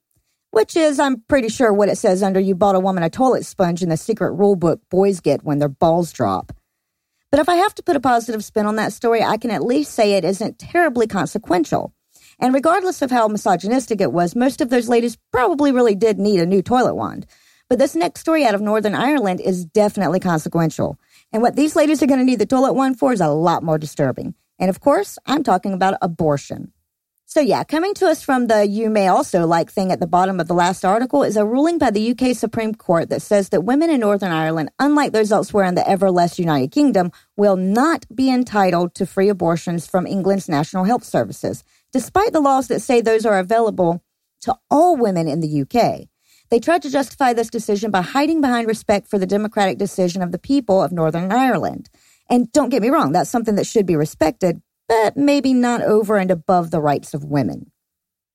Which 0.51 0.77
is, 0.77 0.99
I'm 0.99 1.21
pretty 1.29 1.51
sure, 1.51 1.73
what 1.73 1.89
it 1.89 1.99
says 1.99 2.21
under 2.21 2.41
you 2.41 2.57
bought 2.57 2.75
a 2.75 2.81
woman 2.81 3.05
a 3.05 3.09
toilet 3.09 3.47
sponge 3.47 3.81
in 3.81 3.91
the 3.91 3.97
secret 3.97 4.33
rule 4.33 4.57
book 4.57 4.81
boys 4.91 5.21
get 5.21 5.45
when 5.45 5.61
their 5.61 5.69
balls 5.69 6.13
drop. 6.13 6.53
But 7.31 7.39
if 7.39 7.49
I 7.49 7.55
have 7.55 7.77
to 7.77 7.85
put 7.85 7.95
a 7.95 8.01
positive 8.01 8.45
spin 8.45 8.67
on 8.67 8.75
that 8.75 8.93
story, 8.93 9.23
I 9.23 9.37
can 9.37 9.53
at 9.53 9.63
least 9.63 9.93
say 9.93 10.15
it 10.15 10.25
isn't 10.25 10.59
terribly 10.59 11.07
consequential. 11.07 11.95
And 12.41 12.53
regardless 12.53 13.03
of 13.03 13.13
how 13.13 13.29
misogynistic 13.29 14.01
it 14.01 14.13
was, 14.13 14.35
most 14.35 14.61
of 14.61 14.69
those 14.69 14.89
ladies 14.89 15.17
probably 15.31 15.71
really 15.71 15.95
did 15.95 16.19
need 16.19 16.41
a 16.41 16.45
new 16.45 16.61
toilet 16.61 16.97
wand. 16.97 17.25
But 17.69 17.79
this 17.79 17.95
next 17.95 18.19
story 18.19 18.45
out 18.45 18.57
of 18.57 18.61
Northern 18.61 18.97
Ireland 18.97 19.41
is 19.41 19.65
definitely 19.65 20.19
consequential. 20.19 20.99
And 21.33 21.41
what 21.41 21.55
these 21.55 21.77
ladies 21.77 22.03
are 22.03 22.07
going 22.07 22.19
to 22.19 22.27
need 22.27 22.41
the 22.41 22.47
toilet 22.47 22.73
wand 22.73 22.99
for 22.99 23.13
is 23.13 23.21
a 23.21 23.29
lot 23.29 23.63
more 23.63 23.79
disturbing. 23.79 24.35
And 24.59 24.71
of 24.71 24.81
course, 24.81 25.21
I'm 25.25 25.45
talking 25.45 25.73
about 25.73 25.99
abortion. 26.03 26.73
So 27.29 27.41
yeah, 27.41 27.65
coming 27.65 27.93
to 27.95 28.07
us 28.07 28.23
from 28.23 28.47
the 28.47 28.65
you 28.65 28.89
may 28.89 29.09
also 29.09 29.49
like 29.49 29.69
thing 29.69 29.91
at 29.91 29.99
the 29.99 30.07
bottom 30.07 30.39
of 30.39 30.47
the 30.47 30.55
last 30.55 30.85
article 30.85 31.25
is 31.25 31.37
a 31.37 31.45
ruling 31.45 31.77
by 31.77 31.91
the 31.91 32.13
UK 32.13 32.37
Supreme 32.37 32.73
Court 32.73 33.11
that 33.11 33.21
says 33.21 33.49
that 33.49 33.63
women 33.65 33.91
in 33.91 33.99
Northern 33.99 34.31
Ireland, 34.31 34.71
unlike 34.79 35.11
those 35.11 35.33
elsewhere 35.33 35.65
in 35.65 35.75
the 35.75 35.87
ever 35.89 36.13
less 36.13 36.39
United 36.39 36.71
Kingdom, 36.71 37.11
will 37.37 37.57
not 37.57 38.07
be 38.15 38.31
entitled 38.31 38.95
to 38.95 39.07
free 39.07 39.29
abortions 39.29 39.89
from 39.89 40.07
England's 40.07 40.49
National 40.49 40.85
Health 40.85 41.03
Services, 41.03 41.65
despite 41.93 42.33
the 42.33 42.41
laws 42.41 42.69
that 42.69 42.79
say 42.79 43.01
those 43.01 43.27
are 43.27 43.41
available 43.41 44.05
to 44.43 44.57
all 44.71 44.97
women 44.97 45.27
in 45.27 45.41
the 45.41 45.63
UK. 45.63 46.07
They 46.51 46.61
tried 46.61 46.83
to 46.83 46.91
justify 46.91 47.33
this 47.33 47.51
decision 47.51 47.91
by 47.91 48.03
hiding 48.03 48.41
behind 48.41 48.69
respect 48.69 49.09
for 49.09 49.19
the 49.19 49.27
democratic 49.27 49.79
decision 49.79 50.23
of 50.23 50.31
the 50.31 50.39
people 50.39 50.81
of 50.81 50.93
Northern 50.93 51.33
Ireland. 51.33 51.91
And 52.31 52.53
don't 52.53 52.69
get 52.69 52.83
me 52.83 52.89
wrong, 52.89 53.11
that's 53.11 53.31
something 53.31 53.57
that 53.57 53.67
should 53.67 53.85
be 53.85 53.97
respected, 53.97 54.63
but 54.89 55.17
maybe 55.17 55.53
not 55.53 55.83
over 55.83 56.17
and 56.17 56.31
above 56.31 56.71
the 56.71 56.81
rights 56.81 57.15
of 57.15 57.25
women. 57.25 57.71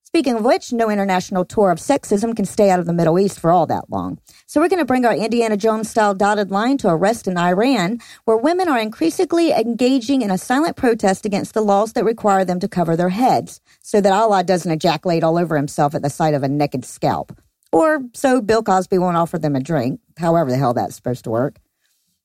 Speaking 0.04 0.36
of 0.36 0.44
which, 0.44 0.74
no 0.74 0.90
international 0.90 1.46
tour 1.46 1.72
of 1.72 1.78
sexism 1.78 2.36
can 2.36 2.44
stay 2.44 2.70
out 2.70 2.82
of 2.82 2.86
the 2.86 2.92
Middle 2.92 3.18
East 3.18 3.40
for 3.40 3.50
all 3.50 3.66
that 3.68 3.90
long. 3.90 4.20
So 4.46 4.60
we're 4.60 4.68
going 4.68 4.80
to 4.80 4.86
bring 4.86 5.06
our 5.06 5.16
Indiana 5.16 5.56
Jones 5.56 5.90
style 5.90 6.14
dotted 6.14 6.52
line 6.52 6.78
to 6.80 6.90
a 6.90 6.98
rest 6.98 7.30
in 7.30 7.38
Iran, 7.38 8.00
where 8.26 8.36
women 8.36 8.68
are 8.68 8.78
increasingly 8.78 9.54
engaging 9.54 10.22
in 10.22 10.30
a 10.30 10.38
silent 10.38 10.76
protest 10.76 11.26
against 11.26 11.54
the 11.54 11.62
laws 11.62 11.94
that 11.94 12.04
require 12.04 12.44
them 12.44 12.60
to 12.60 12.68
cover 12.68 12.98
their 12.98 13.08
heads, 13.08 13.62
so 13.82 14.02
that 14.02 14.12
Allah 14.12 14.44
doesn't 14.44 14.70
ejaculate 14.70 15.24
all 15.24 15.38
over 15.38 15.56
himself 15.56 15.96
at 15.96 16.02
the 16.02 16.10
sight 16.10 16.34
of 16.34 16.44
a 16.44 16.50
naked 16.50 16.84
scalp. 16.84 17.32
Or 17.72 18.02
so 18.14 18.42
Bill 18.42 18.64
Cosby 18.64 18.98
won't 18.98 19.16
offer 19.16 19.40
them 19.40 19.56
a 19.56 19.62
drink, 19.62 20.02
however 20.18 20.52
the 20.52 20.58
hell 20.58 20.74
that's 20.74 20.98
supposed 20.98 21.24
to 21.24 21.30
work. 21.30 21.58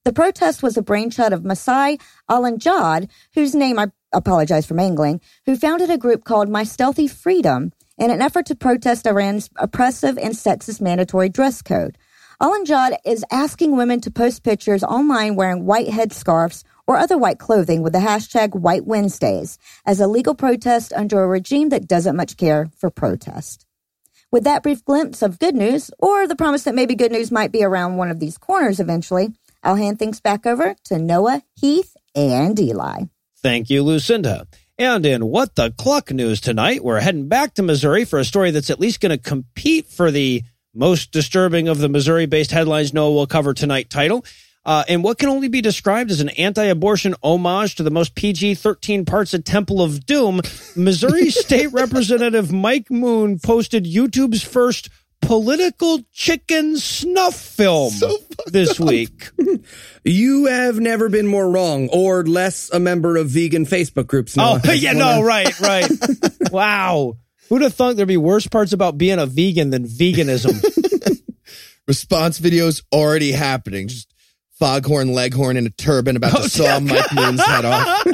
The 0.06 0.12
protest 0.12 0.62
was 0.62 0.76
a 0.76 0.82
brainchild 0.82 1.32
of 1.32 1.42
Masih 1.42 2.00
Alinejad, 2.30 3.10
whose 3.34 3.56
name 3.56 3.76
I 3.76 3.88
apologize 4.12 4.64
for 4.64 4.74
mangling, 4.74 5.20
who 5.46 5.56
founded 5.56 5.90
a 5.90 5.98
group 5.98 6.22
called 6.22 6.48
My 6.48 6.62
Stealthy 6.62 7.08
Freedom 7.08 7.72
in 7.98 8.12
an 8.12 8.22
effort 8.22 8.46
to 8.46 8.54
protest 8.54 9.04
Iran's 9.04 9.50
oppressive 9.56 10.16
and 10.16 10.32
sexist 10.32 10.80
mandatory 10.80 11.28
dress 11.28 11.60
code. 11.60 11.98
Alinejad 12.40 12.98
is 13.04 13.24
asking 13.32 13.76
women 13.76 14.00
to 14.02 14.12
post 14.12 14.44
pictures 14.44 14.84
online 14.84 15.34
wearing 15.34 15.66
white 15.66 15.88
headscarves 15.88 16.62
or 16.86 16.96
other 16.96 17.18
white 17.18 17.40
clothing 17.40 17.82
with 17.82 17.92
the 17.92 17.98
hashtag 17.98 18.54
White 18.54 18.86
Wednesdays 18.86 19.58
as 19.84 19.98
a 19.98 20.06
legal 20.06 20.36
protest 20.36 20.92
under 20.92 21.20
a 21.24 21.26
regime 21.26 21.70
that 21.70 21.88
doesn't 21.88 22.14
much 22.14 22.36
care 22.36 22.70
for 22.76 22.90
protest. 22.90 23.66
With 24.30 24.44
that 24.44 24.62
brief 24.62 24.84
glimpse 24.84 25.20
of 25.22 25.40
good 25.40 25.56
news, 25.56 25.90
or 25.98 26.28
the 26.28 26.36
promise 26.36 26.62
that 26.62 26.76
maybe 26.76 26.94
good 26.94 27.10
news 27.10 27.32
might 27.32 27.50
be 27.50 27.64
around 27.64 27.96
one 27.96 28.12
of 28.12 28.20
these 28.20 28.38
corners 28.38 28.78
eventually, 28.78 29.32
I'll 29.66 29.74
hand 29.74 29.98
things 29.98 30.20
back 30.20 30.46
over 30.46 30.76
to 30.84 30.96
Noah, 30.96 31.42
Heath, 31.56 31.96
and 32.14 32.58
Eli. 32.58 33.06
Thank 33.42 33.68
you, 33.68 33.82
Lucinda. 33.82 34.46
And 34.78 35.04
in 35.04 35.26
What 35.26 35.56
the 35.56 35.72
Cluck 35.72 36.12
news 36.12 36.40
tonight, 36.40 36.84
we're 36.84 37.00
heading 37.00 37.26
back 37.26 37.54
to 37.54 37.64
Missouri 37.64 38.04
for 38.04 38.20
a 38.20 38.24
story 38.24 38.52
that's 38.52 38.70
at 38.70 38.78
least 38.78 39.00
going 39.00 39.10
to 39.10 39.18
compete 39.18 39.88
for 39.88 40.12
the 40.12 40.44
most 40.72 41.10
disturbing 41.10 41.66
of 41.66 41.78
the 41.78 41.88
Missouri 41.88 42.26
based 42.26 42.52
headlines 42.52 42.94
Noah 42.94 43.10
will 43.10 43.26
cover 43.26 43.54
tonight 43.54 43.90
title. 43.90 44.24
Uh, 44.64 44.84
and 44.88 45.02
what 45.02 45.18
can 45.18 45.28
only 45.28 45.48
be 45.48 45.60
described 45.60 46.12
as 46.12 46.20
an 46.20 46.28
anti 46.30 46.64
abortion 46.64 47.16
homage 47.24 47.74
to 47.74 47.82
the 47.82 47.90
most 47.90 48.14
PG 48.14 48.54
13 48.54 49.04
parts 49.04 49.34
of 49.34 49.42
Temple 49.42 49.82
of 49.82 50.06
Doom, 50.06 50.42
Missouri 50.76 51.30
State 51.30 51.72
Representative 51.72 52.52
Mike 52.52 52.88
Moon 52.88 53.40
posted 53.40 53.84
YouTube's 53.84 54.42
first 54.44 54.90
political 55.22 56.00
chicken 56.12 56.76
snuff 56.76 57.34
film 57.34 57.90
So 57.92 58.16
this 58.46 58.78
week. 58.80 59.30
You 60.04 60.46
have 60.46 60.78
never 60.78 61.08
been 61.08 61.26
more 61.26 61.50
wrong 61.50 61.88
or 61.92 62.24
less 62.24 62.70
a 62.70 62.78
member 62.78 63.16
of 63.16 63.28
vegan 63.28 63.66
Facebook 63.66 64.06
groups. 64.06 64.36
Oh, 64.38 64.60
yeah, 64.72 64.92
no, 64.92 65.20
right, 65.20 65.58
right. 65.58 65.90
wow. 66.52 67.14
Who'd 67.48 67.62
have 67.62 67.74
thought 67.74 67.96
there'd 67.96 68.06
be 68.06 68.16
worse 68.16 68.46
parts 68.46 68.72
about 68.72 68.96
being 68.96 69.18
a 69.18 69.26
vegan 69.26 69.70
than 69.70 69.84
veganism? 69.84 70.62
Response 71.88 72.38
videos 72.38 72.84
already 72.92 73.32
happening. 73.32 73.88
Just 73.88 74.14
foghorn 74.60 75.12
leghorn 75.12 75.56
in 75.56 75.66
a 75.66 75.70
turban 75.70 76.14
about 76.14 76.38
Oh, 76.38 76.42
to 76.42 76.48
saw 76.50 76.78
Mike 76.78 77.12
Moon's 77.12 77.44
head 77.44 77.64
off. 77.64 78.06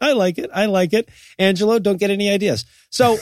I 0.00 0.12
like 0.12 0.38
it. 0.38 0.50
I 0.54 0.66
like 0.66 0.92
it. 0.92 1.08
Angelo, 1.36 1.80
don't 1.80 1.98
get 1.98 2.12
any 2.12 2.30
ideas. 2.30 2.64
So 2.90 3.18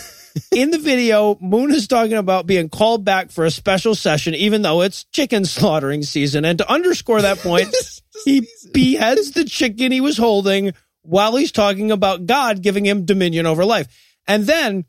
in 0.52 0.70
the 0.70 0.78
video, 0.78 1.36
Moon 1.40 1.70
is 1.70 1.86
talking 1.86 2.14
about 2.14 2.46
being 2.46 2.68
called 2.68 3.04
back 3.04 3.30
for 3.30 3.44
a 3.44 3.50
special 3.50 3.94
session, 3.94 4.34
even 4.34 4.62
though 4.62 4.82
it's 4.82 5.04
chicken 5.04 5.44
slaughtering 5.44 6.02
season. 6.02 6.44
And 6.44 6.58
to 6.58 6.70
underscore 6.70 7.22
that 7.22 7.38
point, 7.38 7.74
he 8.24 8.46
beheads 8.72 9.32
the 9.32 9.44
chicken 9.44 9.92
he 9.92 10.00
was 10.00 10.16
holding 10.16 10.72
while 11.02 11.36
he's 11.36 11.52
talking 11.52 11.90
about 11.90 12.26
God 12.26 12.62
giving 12.62 12.84
him 12.84 13.04
dominion 13.04 13.46
over 13.46 13.64
life. 13.64 13.86
And 14.26 14.44
then 14.44 14.84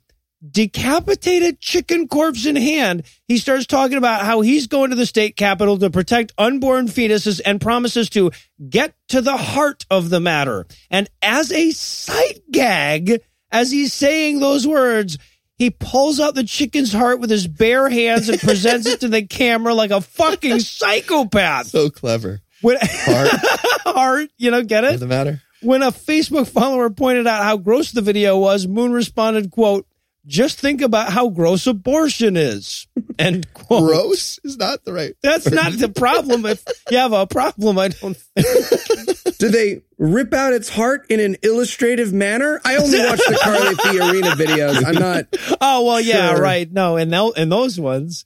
decapitated 0.51 1.59
chicken 1.59 2.07
corpse 2.07 2.45
in 2.45 2.55
hand, 2.55 3.03
he 3.27 3.37
starts 3.37 3.65
talking 3.65 3.97
about 3.97 4.21
how 4.21 4.41
he's 4.41 4.67
going 4.67 4.91
to 4.91 4.95
the 4.95 5.05
state 5.05 5.35
capitol 5.35 5.77
to 5.79 5.89
protect 5.89 6.33
unborn 6.37 6.87
fetuses 6.87 7.41
and 7.45 7.61
promises 7.61 8.09
to 8.11 8.31
get 8.69 8.95
to 9.09 9.21
the 9.21 9.37
heart 9.37 9.85
of 9.89 10.09
the 10.09 10.19
matter. 10.19 10.65
And 10.89 11.09
as 11.21 11.51
a 11.51 11.71
sight 11.71 12.41
gag, 12.51 13.21
as 13.51 13.71
he's 13.71 13.93
saying 13.93 14.39
those 14.39 14.67
words, 14.67 15.17
he 15.57 15.69
pulls 15.69 16.19
out 16.19 16.35
the 16.35 16.43
chicken's 16.43 16.91
heart 16.91 17.19
with 17.19 17.29
his 17.29 17.47
bare 17.47 17.89
hands 17.89 18.29
and 18.29 18.39
presents 18.39 18.87
it 18.87 18.99
to 19.01 19.07
the 19.07 19.25
camera 19.25 19.73
like 19.73 19.91
a 19.91 20.01
fucking 20.01 20.59
psychopath. 20.59 21.67
So 21.67 21.89
clever. 21.89 22.41
When, 22.61 22.77
Heart 22.81 23.29
heart, 23.85 24.29
you 24.37 24.51
know, 24.51 24.63
get 24.63 24.83
it? 24.83 24.91
doesn't 24.93 25.07
matter. 25.07 25.41
When 25.61 25.81
a 25.81 25.91
Facebook 25.91 26.47
follower 26.47 26.89
pointed 26.89 27.27
out 27.27 27.43
how 27.43 27.57
gross 27.57 27.91
the 27.91 28.01
video 28.01 28.37
was, 28.37 28.67
Moon 28.67 28.91
responded, 28.91 29.51
quote, 29.51 29.87
just 30.27 30.59
think 30.59 30.81
about 30.81 31.11
how 31.11 31.29
gross 31.29 31.67
abortion 31.67 32.35
is. 32.37 32.87
End 33.19 33.47
quote. 33.53 33.83
Gross 33.83 34.39
is 34.43 34.57
not 34.57 34.83
the 34.83 34.93
right. 34.93 35.13
That's 35.21 35.49
not 35.51 35.73
the 35.73 35.89
problem. 35.89 36.45
If 36.45 36.63
you 36.89 36.97
have 36.97 37.13
a 37.13 37.27
problem, 37.27 37.77
I 37.77 37.89
don't 37.89 38.15
think. 38.35 39.37
Do 39.37 39.49
they 39.49 39.81
rip 39.97 40.33
out 40.33 40.53
its 40.53 40.69
heart 40.69 41.05
in 41.09 41.19
an 41.19 41.35
illustrative 41.43 42.13
manner? 42.13 42.61
I 42.65 42.77
only 42.77 42.99
watch 42.99 43.19
the 43.19 43.37
Carly 43.43 43.75
Fiorina 43.75 44.31
videos. 44.35 44.85
I'm 44.85 44.95
not. 44.95 45.25
Oh, 45.61 45.85
well, 45.85 45.99
yeah, 46.01 46.31
Sure. 46.33 46.41
right. 46.41 46.71
No, 46.71 46.95
and, 46.97 47.11
tho- 47.11 47.33
and 47.33 47.51
those 47.51 47.79
ones. 47.79 48.25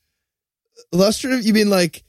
Illustrative, 0.93 1.45
you 1.45 1.53
mean 1.53 1.69
like 1.69 2.03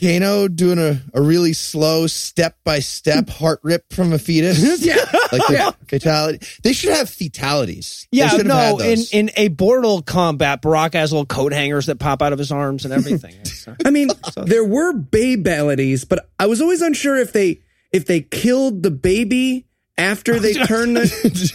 Kano 0.00 0.46
doing 0.48 0.78
a, 0.78 1.00
a 1.14 1.22
really 1.22 1.52
slow 1.52 2.06
step 2.06 2.56
by 2.64 2.80
step 2.80 3.28
heart 3.30 3.60
rip 3.62 3.92
from 3.92 4.12
a 4.12 4.18
fetus? 4.18 4.56
Yeah. 4.86 4.96
Like 5.32 5.46
the 5.48 5.74
fatality. 5.88 6.46
They 6.62 6.72
should 6.72 6.92
have 6.92 7.08
fatalities. 7.10 8.06
They 8.12 8.18
Yeah, 8.18 8.28
have 8.28 8.46
no, 8.46 8.54
had 8.56 8.72
in, 8.74 8.78
those. 8.78 9.12
in 9.12 9.30
a 9.36 9.48
Bortle 9.48 10.04
combat, 10.04 10.62
Barack 10.62 10.94
has 10.94 11.12
little 11.12 11.26
coat 11.26 11.52
hangers 11.52 11.86
that 11.86 11.98
pop 11.98 12.22
out 12.22 12.32
of 12.32 12.38
his 12.38 12.52
arms 12.52 12.84
and 12.84 12.92
everything. 12.94 13.34
It's, 13.40 13.66
I 13.84 13.90
mean, 13.90 14.08
there 14.36 14.64
were 14.64 14.92
babalities, 14.92 16.08
but 16.08 16.28
I 16.38 16.46
was 16.46 16.60
always 16.60 16.82
unsure 16.82 17.16
if 17.16 17.32
they 17.32 17.60
if 17.92 18.06
they 18.06 18.20
killed 18.20 18.82
the 18.82 18.90
baby 18.92 19.66
after 19.98 20.38
they 20.38 20.52
turned 20.66 20.96
it 20.98 21.12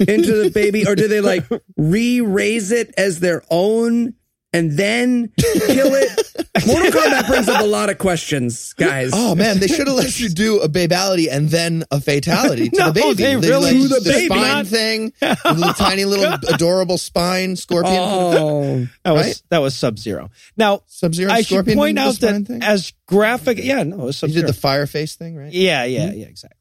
into 0.10 0.44
the 0.44 0.52
baby, 0.54 0.86
or 0.88 0.96
did 0.96 1.10
they 1.12 1.22
like 1.22 1.46
re-raise 1.78 2.72
it 2.72 2.94
as 2.98 3.20
their 3.20 3.44
own 3.50 4.14
and 4.54 4.72
then 4.72 5.32
kill 5.38 5.94
it. 5.96 6.28
Mortal 6.68 6.92
Kombat 6.92 7.28
brings 7.28 7.48
up 7.48 7.62
a 7.62 7.66
lot 7.66 7.90
of 7.90 7.98
questions, 7.98 8.74
guys. 8.74 9.12
Oh 9.14 9.34
man, 9.36 9.60
they 9.60 9.68
should 9.68 9.88
have 9.88 9.96
let 9.96 10.20
you 10.20 10.28
do 10.30 10.60
a 10.60 10.68
babality 10.70 11.28
and 11.32 11.50
then 11.50 11.86
a 11.92 12.02
fatality 12.02 12.70
to 12.70 12.76
No, 12.80 12.92
the 12.92 13.02
baby. 13.02 13.14
they 13.16 13.36
really- 13.38 13.72
let 13.80 13.82
To 13.84 13.88
the 13.88 14.00
the 14.02 14.10
baby, 14.12 14.26
spine 14.28 14.42
not- 14.42 14.68
thing, 14.68 15.14
the 15.20 15.54
little 15.56 15.74
tiny 15.74 16.06
little 16.06 16.26
oh, 16.26 16.54
adorable 16.54 16.98
spine 16.98 17.56
scorpion. 17.56 17.96
Oh, 17.98 18.88
That 19.04 19.12
was 19.12 19.26
Right? 19.28 19.42
that 19.50 19.58
was 19.60 19.76
Sub 19.76 19.98
Zero. 19.98 20.30
Now 20.58 20.82
Sub-Zero 20.88 21.32
I 21.32 21.42
should 21.42 21.66
point 21.68 21.98
out 21.98 22.16
that 22.20 22.46
thing? 22.46 22.62
as 22.64 22.94
graphic, 23.08 23.58
yeah, 23.62 23.84
no, 23.84 24.02
it 24.02 24.06
was 24.06 24.20
He 24.22 24.28
Sub 24.28 24.36
did 24.36 24.48
the 24.48 24.54
fire 24.54 24.86
face 24.88 25.16
thing, 25.16 25.36
right? 25.36 25.52
Yeah, 25.54 25.86
yeah, 25.86 26.10
hmm? 26.12 26.18
yeah, 26.18 26.26
exactly. 26.26 26.58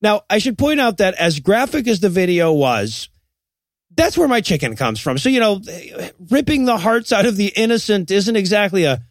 Now, 0.00 0.22
I 0.28 0.38
should 0.38 0.58
point 0.58 0.80
out 0.80 0.96
that 0.98 1.14
as 1.14 1.38
graphic 1.38 1.86
as 1.86 2.00
the 2.00 2.08
video 2.08 2.52
was, 2.52 3.08
that's 3.94 4.16
where 4.16 4.28
my 4.28 4.40
chicken 4.40 4.76
comes 4.76 5.00
from. 5.00 5.18
So, 5.18 5.28
you 5.28 5.40
know, 5.40 5.60
ripping 6.30 6.64
the 6.64 6.76
hearts 6.78 7.12
out 7.12 7.26
of 7.26 7.36
the 7.36 7.48
innocent 7.48 8.10
isn't 8.10 8.36
exactly 8.36 8.84
a 8.84 9.02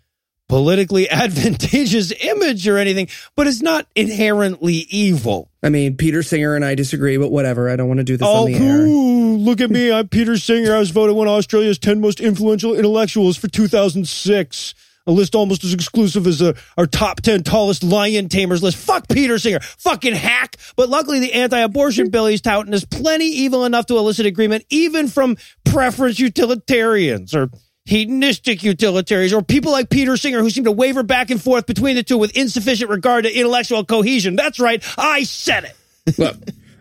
politically 0.49 1.09
advantageous 1.11 2.11
image 2.21 2.67
or 2.67 2.77
anything, 2.77 3.07
but 3.35 3.47
it's 3.47 3.61
not 3.61 3.87
inherently 3.95 4.85
evil. 4.89 5.49
I 5.63 5.69
mean, 5.69 5.95
Peter 5.97 6.23
Singer 6.23 6.55
and 6.55 6.65
I 6.65 6.75
disagree, 6.75 7.17
but 7.17 7.31
whatever. 7.31 7.69
I 7.69 7.75
don't 7.75 7.87
want 7.87 7.99
to 7.99 8.03
do 8.03 8.17
this 8.17 8.27
Oh, 8.27 8.45
on 8.45 8.51
the 8.51 8.57
air. 8.57 8.77
ooh, 8.81 9.37
look 9.37 9.61
at 9.61 9.69
me. 9.69 9.91
I'm 9.91 10.07
Peter 10.09 10.37
Singer. 10.37 10.75
I 10.75 10.79
was 10.79 10.89
voted 10.89 11.15
one 11.15 11.27
of 11.27 11.33
Australia's 11.33 11.79
10 11.79 12.01
most 12.01 12.19
influential 12.19 12.75
intellectuals 12.75 13.37
for 13.37 13.47
2006. 13.47 14.73
A 15.07 15.11
list 15.11 15.33
almost 15.35 15.63
as 15.63 15.73
exclusive 15.73 16.27
as 16.27 16.41
uh, 16.41 16.53
our 16.77 16.85
top 16.85 17.21
10 17.21 17.43
tallest 17.43 17.83
lion 17.83 18.29
tamers 18.29 18.61
list. 18.61 18.77
Fuck 18.77 19.07
Peter 19.07 19.39
Singer. 19.39 19.59
Fucking 19.59 20.13
hack. 20.13 20.57
But 20.75 20.89
luckily, 20.89 21.19
the 21.19 21.33
anti 21.33 21.59
abortion 21.59 22.09
bill 22.09 22.27
he's 22.27 22.41
touting 22.41 22.73
is 22.73 22.85
plenty 22.85 23.25
evil 23.25 23.65
enough 23.65 23.87
to 23.87 23.97
elicit 23.97 24.25
agreement, 24.25 24.65
even 24.69 25.07
from 25.07 25.37
preference 25.63 26.19
utilitarians 26.19 27.33
or 27.33 27.49
hedonistic 27.85 28.63
utilitarians 28.63 29.33
or 29.33 29.41
people 29.41 29.71
like 29.71 29.89
Peter 29.89 30.15
Singer 30.15 30.39
who 30.41 30.49
seem 30.49 30.65
to 30.65 30.71
waver 30.71 31.03
back 31.03 31.29
and 31.31 31.41
forth 31.41 31.65
between 31.65 31.95
the 31.95 32.03
two 32.03 32.17
with 32.17 32.35
insufficient 32.37 32.89
regard 32.89 33.23
to 33.23 33.35
intellectual 33.35 33.83
cohesion. 33.83 34.35
That's 34.35 34.59
right. 34.59 34.83
I 34.97 35.23
said 35.23 35.65
it. 35.65 36.19
Look, 36.19 36.37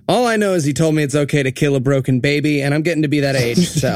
all 0.09 0.27
I 0.27 0.37
know 0.37 0.55
is 0.55 0.65
he 0.65 0.73
told 0.73 0.95
me 0.95 1.03
it's 1.03 1.15
okay 1.15 1.43
to 1.43 1.53
kill 1.53 1.77
a 1.77 1.81
broken 1.81 2.21
baby, 2.21 2.63
and 2.63 2.75
I'm 2.75 2.83
getting 2.83 3.03
to 3.03 3.09
be 3.09 3.21
that 3.21 3.37
age. 3.37 3.69
So 3.69 3.95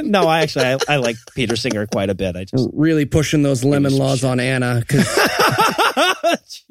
no, 0.02 0.26
I 0.26 0.42
actually 0.42 0.66
I, 0.66 0.78
I 0.88 0.96
like 0.96 1.16
Peter 1.34 1.56
Singer 1.56 1.86
quite 1.86 2.10
a 2.10 2.14
bit. 2.14 2.36
I 2.36 2.44
just 2.44 2.68
really 2.72 3.04
pushing 3.04 3.42
those 3.42 3.64
lemon 3.64 3.96
laws 3.96 4.24
on 4.24 4.40
Anna 4.40 4.80
because 4.80 5.06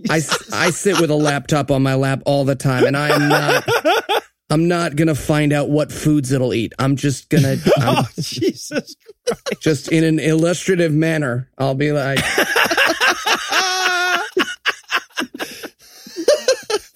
I, 0.10 0.22
I 0.52 0.70
sit 0.72 1.00
with 1.00 1.12
a 1.12 1.16
laptop 1.16 1.72
on 1.72 1.84
my 1.84 1.96
lap 1.96 2.22
all 2.26 2.46
the 2.46 2.56
time, 2.56 2.86
and 2.86 2.98
I 2.98 3.10
am 3.10 3.30
not. 3.30 3.70
I'm 4.50 4.68
not 4.68 4.96
gonna 4.96 5.16
find 5.16 5.52
out 5.52 5.70
what 5.70 5.92
foods 5.92 6.32
it'll 6.32 6.54
eat. 6.54 6.74
I'm 6.78 6.96
just 6.96 7.30
gonna, 7.30 7.56
oh, 7.66 7.72
I'm 7.80 8.06
oh 8.06 8.08
Jesus 8.20 8.96
just 9.60 9.92
in 9.92 10.04
an 10.04 10.20
illustrative 10.20 10.94
manner. 10.94 11.50
I'll 11.58 11.76
be 11.76 11.92
like, 11.92 12.20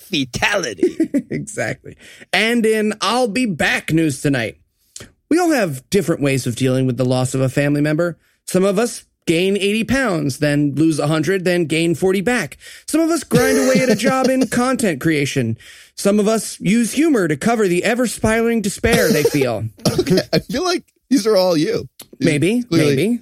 fatality. 0.08 0.96
exactly. 1.30 1.98
And 2.34 2.66
in 2.66 2.94
I'll 3.02 3.28
be 3.28 3.46
back 3.46 3.92
news 3.92 4.22
tonight. 4.22 4.60
We 5.30 5.38
all 5.40 5.52
have 5.52 5.88
different 5.90 6.22
ways 6.22 6.48
of 6.48 6.56
dealing 6.56 6.88
with 6.88 6.98
the 6.98 7.06
loss 7.06 7.34
of 7.34 7.42
a 7.42 7.50
family 7.50 7.82
member. 7.82 8.18
Some 8.46 8.64
of 8.64 8.80
us 8.80 9.06
gain 9.26 9.58
80 9.58 9.84
pounds, 9.84 10.40
then 10.40 10.74
lose 10.76 11.00
100, 11.00 11.44
then 11.44 11.66
gain 11.66 11.96
40 11.96 12.22
back. 12.22 12.58
Some 12.88 13.02
of 13.02 13.10
us 13.10 13.26
grind 13.26 13.58
away 13.58 13.82
at 13.82 13.90
a 13.90 13.96
job 13.96 14.28
in 14.28 14.48
content 14.50 15.02
creation. 15.02 15.58
Some 15.96 16.20
of 16.20 16.28
us 16.30 16.60
use 16.62 16.94
humor 16.94 17.28
to 17.28 17.36
cover 17.36 17.68
the 17.68 17.84
ever 17.84 18.08
spiraling 18.08 18.62
despair 18.62 19.12
they 19.12 19.24
feel. 19.24 19.66
okay, 20.00 20.20
I 20.32 20.40
feel 20.40 20.64
like 20.64 20.86
these 21.10 21.28
are 21.28 21.36
all 21.36 21.58
you. 21.58 21.90
Maybe, 22.20 22.64
Clearly- 22.64 22.96
maybe. 22.96 23.20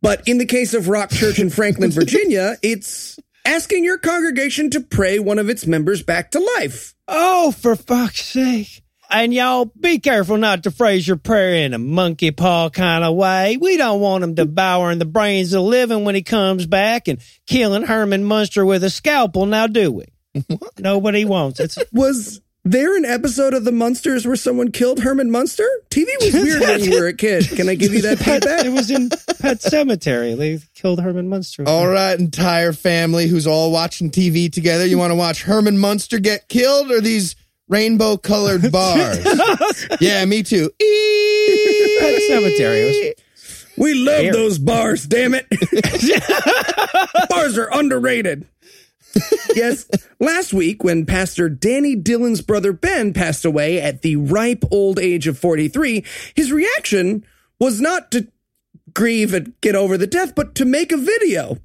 But 0.00 0.28
in 0.28 0.38
the 0.38 0.46
case 0.46 0.74
of 0.74 0.88
Rock 0.88 1.10
Church 1.10 1.38
in 1.40 1.50
Franklin, 1.50 1.90
Virginia, 1.92 2.56
it's 2.62 3.18
asking 3.48 3.82
your 3.82 3.96
congregation 3.96 4.68
to 4.70 4.80
pray 4.80 5.18
one 5.18 5.38
of 5.38 5.48
its 5.48 5.66
members 5.66 6.02
back 6.02 6.30
to 6.32 6.38
life. 6.58 6.94
Oh, 7.08 7.50
for 7.50 7.74
fuck's 7.74 8.22
sake. 8.22 8.82
And 9.10 9.32
y'all 9.32 9.72
be 9.80 9.98
careful 9.98 10.36
not 10.36 10.64
to 10.64 10.70
phrase 10.70 11.08
your 11.08 11.16
prayer 11.16 11.64
in 11.64 11.72
a 11.72 11.78
monkey 11.78 12.30
paw 12.30 12.68
kind 12.68 13.02
of 13.02 13.16
way. 13.16 13.56
We 13.56 13.78
don't 13.78 14.00
want 14.00 14.22
him 14.22 14.34
devouring 14.34 14.98
the 14.98 15.06
brains 15.06 15.54
of 15.54 15.62
living 15.62 16.04
when 16.04 16.14
he 16.14 16.22
comes 16.22 16.66
back 16.66 17.08
and 17.08 17.20
killing 17.46 17.84
Herman 17.84 18.22
Munster 18.24 18.66
with 18.66 18.84
a 18.84 18.90
scalpel, 18.90 19.46
now 19.46 19.66
do 19.66 19.92
we? 19.92 20.04
Nobody 20.78 21.24
wants 21.24 21.58
it. 21.58 21.74
Was 21.90 22.42
there 22.70 22.96
an 22.96 23.04
episode 23.04 23.54
of 23.54 23.64
The 23.64 23.72
Munsters 23.72 24.26
where 24.26 24.36
someone 24.36 24.70
killed 24.72 25.00
Herman 25.00 25.30
Munster? 25.30 25.66
TV 25.90 26.06
was 26.20 26.32
weird 26.34 26.60
when 26.60 26.80
you 26.84 26.98
were 27.00 27.06
a 27.06 27.12
kid. 27.14 27.48
Can 27.48 27.68
I 27.68 27.74
give 27.74 27.92
you 27.94 28.02
that 28.02 28.18
feedback? 28.18 28.64
It 28.64 28.70
was 28.72 28.90
in 28.90 29.08
Pet 29.10 29.58
Sematary. 29.60 30.36
They 30.36 30.60
killed 30.74 31.00
Herman 31.00 31.28
Munster. 31.28 31.64
All 31.66 31.88
right, 31.88 32.18
entire 32.18 32.72
family 32.72 33.26
who's 33.26 33.46
all 33.46 33.70
watching 33.72 34.10
TV 34.10 34.52
together. 34.52 34.84
You 34.86 34.98
want 34.98 35.10
to 35.10 35.16
watch 35.16 35.42
Herman 35.42 35.78
Munster 35.78 36.18
get 36.18 36.48
killed 36.48 36.90
or 36.90 37.00
these 37.00 37.36
rainbow 37.68 38.16
colored 38.16 38.70
bars? 38.72 39.24
yeah, 40.00 40.24
me 40.24 40.42
too. 40.42 40.68
Pet 40.78 42.22
Sematary. 42.30 43.12
We 43.76 43.94
love 43.94 44.18
Scary. 44.18 44.30
those 44.32 44.58
bars, 44.58 45.06
damn 45.06 45.34
it. 45.34 45.46
bars 47.30 47.56
are 47.56 47.68
underrated. 47.72 48.44
Yes, 49.54 49.88
last 50.20 50.52
week 50.52 50.84
when 50.84 51.06
Pastor 51.06 51.48
Danny 51.48 51.94
Dillon's 51.94 52.42
brother 52.42 52.72
Ben 52.72 53.12
passed 53.12 53.44
away 53.44 53.80
at 53.80 54.02
the 54.02 54.16
ripe 54.16 54.64
old 54.70 54.98
age 54.98 55.26
of 55.26 55.38
43, 55.38 56.04
his 56.34 56.52
reaction 56.52 57.24
was 57.58 57.80
not 57.80 58.10
to 58.12 58.28
grieve 58.94 59.34
and 59.34 59.58
get 59.60 59.74
over 59.74 59.96
the 59.96 60.06
death, 60.06 60.34
but 60.34 60.54
to 60.56 60.64
make 60.64 60.92
a 60.92 60.96
video 60.96 61.58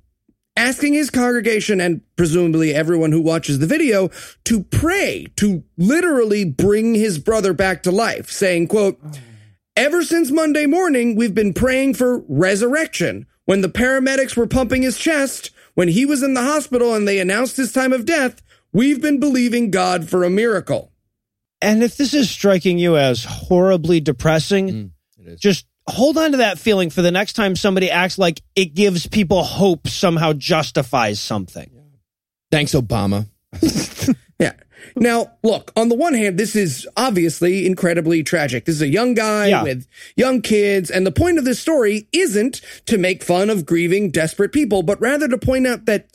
asking 0.55 0.93
his 0.93 1.09
congregation 1.09 1.81
and 1.81 2.01
presumably 2.15 2.73
everyone 2.73 3.11
who 3.11 3.21
watches 3.21 3.59
the 3.59 3.67
video 3.67 4.09
to 4.43 4.63
pray 4.63 5.25
to 5.35 5.63
literally 5.77 6.45
bring 6.45 6.93
his 6.93 7.17
brother 7.17 7.53
back 7.53 7.83
to 7.83 7.91
life, 7.91 8.29
saying, 8.29 8.67
quote, 8.67 8.99
Ever 9.75 10.03
since 10.03 10.29
Monday 10.29 10.67
morning, 10.67 11.15
we've 11.15 11.33
been 11.33 11.53
praying 11.53 11.95
for 11.95 12.23
resurrection. 12.27 13.25
When 13.45 13.61
the 13.61 13.69
paramedics 13.69 14.37
were 14.37 14.47
pumping 14.47 14.83
his 14.83 14.99
chest, 14.99 15.49
when 15.75 15.87
he 15.87 16.05
was 16.05 16.23
in 16.23 16.33
the 16.33 16.41
hospital 16.41 16.93
and 16.93 17.07
they 17.07 17.19
announced 17.19 17.57
his 17.57 17.71
time 17.71 17.93
of 17.93 18.05
death, 18.05 18.41
we've 18.71 19.01
been 19.01 19.19
believing 19.19 19.71
God 19.71 20.09
for 20.09 20.23
a 20.23 20.29
miracle. 20.29 20.91
And 21.61 21.81
if 21.83 21.95
this 21.97 22.13
is 22.13 22.29
striking 22.29 22.77
you 22.77 22.97
as 22.97 23.23
horribly 23.23 23.99
depressing, 24.01 24.91
mm, 25.19 25.37
just 25.37 25.65
hold 25.87 26.17
on 26.17 26.31
to 26.31 26.37
that 26.37 26.59
feeling 26.59 26.89
for 26.89 27.01
the 27.01 27.11
next 27.11 27.33
time 27.33 27.55
somebody 27.55 27.89
acts 27.89 28.17
like 28.17 28.41
it 28.55 28.73
gives 28.73 29.07
people 29.07 29.43
hope 29.43 29.87
somehow 29.87 30.33
justifies 30.33 31.19
something. 31.19 31.71
Thanks, 32.51 32.73
Obama. 32.73 33.27
Yeah. 34.39 34.53
Now, 34.95 35.33
look, 35.43 35.71
on 35.75 35.89
the 35.89 35.95
one 35.95 36.13
hand, 36.13 36.37
this 36.37 36.55
is 36.55 36.87
obviously 36.97 37.65
incredibly 37.65 38.23
tragic. 38.23 38.65
This 38.65 38.75
is 38.75 38.81
a 38.81 38.87
young 38.87 39.13
guy 39.13 39.47
Yeah. 39.47 39.63
with 39.63 39.85
young 40.15 40.41
kids, 40.41 40.89
and 40.91 41.05
the 41.05 41.11
point 41.11 41.37
of 41.37 41.45
this 41.45 41.59
story 41.59 42.07
isn't 42.11 42.61
to 42.85 42.97
make 42.97 43.23
fun 43.23 43.49
of 43.49 43.65
grieving, 43.65 44.11
desperate 44.11 44.51
people, 44.51 44.83
but 44.83 44.99
rather 45.01 45.27
to 45.27 45.37
point 45.37 45.67
out 45.67 45.85
that 45.85 46.07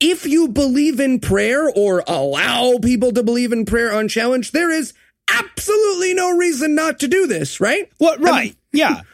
if 0.00 0.26
you 0.26 0.48
believe 0.48 1.00
in 1.00 1.20
prayer 1.20 1.68
or 1.70 2.02
allow 2.08 2.78
people 2.82 3.12
to 3.12 3.22
believe 3.22 3.52
in 3.52 3.64
prayer 3.64 3.92
unchallenged, 3.92 4.52
there 4.52 4.70
is 4.70 4.92
absolutely 5.32 6.14
no 6.14 6.36
reason 6.36 6.74
not 6.74 6.98
to 7.00 7.08
do 7.08 7.26
this, 7.26 7.60
right? 7.60 7.88
What? 7.98 8.20
Right. 8.20 8.54
yeah. 8.72 9.00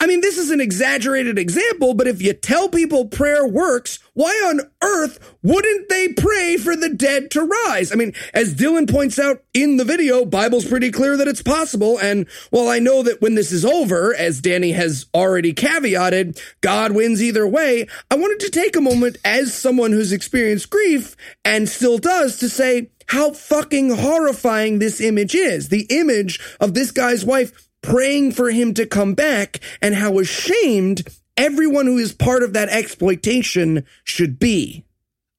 I 0.00 0.06
mean, 0.06 0.20
this 0.20 0.38
is 0.38 0.50
an 0.50 0.60
exaggerated 0.60 1.38
example, 1.38 1.94
but 1.94 2.06
if 2.06 2.22
you 2.22 2.32
tell 2.32 2.68
people 2.68 3.06
prayer 3.06 3.46
works, 3.46 3.98
why 4.14 4.30
on 4.46 4.60
earth 4.82 5.36
wouldn't 5.42 5.88
they 5.88 6.08
pray 6.08 6.56
for 6.56 6.76
the 6.76 6.88
dead 6.88 7.30
to 7.32 7.42
rise? 7.42 7.92
I 7.92 7.96
mean, 7.96 8.12
as 8.32 8.54
Dylan 8.54 8.90
points 8.90 9.18
out 9.18 9.42
in 9.52 9.76
the 9.76 9.84
video, 9.84 10.24
Bible's 10.24 10.64
pretty 10.64 10.90
clear 10.90 11.16
that 11.16 11.28
it's 11.28 11.42
possible. 11.42 11.98
And 11.98 12.28
while 12.50 12.68
I 12.68 12.78
know 12.78 13.02
that 13.02 13.20
when 13.20 13.34
this 13.34 13.50
is 13.50 13.64
over, 13.64 14.14
as 14.14 14.40
Danny 14.40 14.72
has 14.72 15.06
already 15.14 15.52
caveated, 15.52 16.40
God 16.60 16.92
wins 16.92 17.22
either 17.22 17.46
way, 17.46 17.86
I 18.10 18.14
wanted 18.14 18.40
to 18.40 18.50
take 18.50 18.76
a 18.76 18.80
moment 18.80 19.18
as 19.24 19.52
someone 19.52 19.92
who's 19.92 20.12
experienced 20.12 20.70
grief 20.70 21.16
and 21.44 21.68
still 21.68 21.98
does 21.98 22.38
to 22.38 22.48
say 22.48 22.90
how 23.08 23.32
fucking 23.32 23.90
horrifying 23.90 24.78
this 24.78 25.00
image 25.00 25.34
is. 25.34 25.68
The 25.68 25.86
image 25.90 26.40
of 26.60 26.74
this 26.74 26.90
guy's 26.90 27.24
wife 27.24 27.68
praying 27.84 28.32
for 28.32 28.50
him 28.50 28.74
to 28.74 28.86
come 28.86 29.14
back 29.14 29.60
and 29.82 29.94
how 29.94 30.18
ashamed 30.18 31.06
everyone 31.36 31.86
who 31.86 31.98
is 31.98 32.12
part 32.12 32.42
of 32.42 32.54
that 32.54 32.68
exploitation 32.70 33.84
should 34.02 34.38
be. 34.38 34.84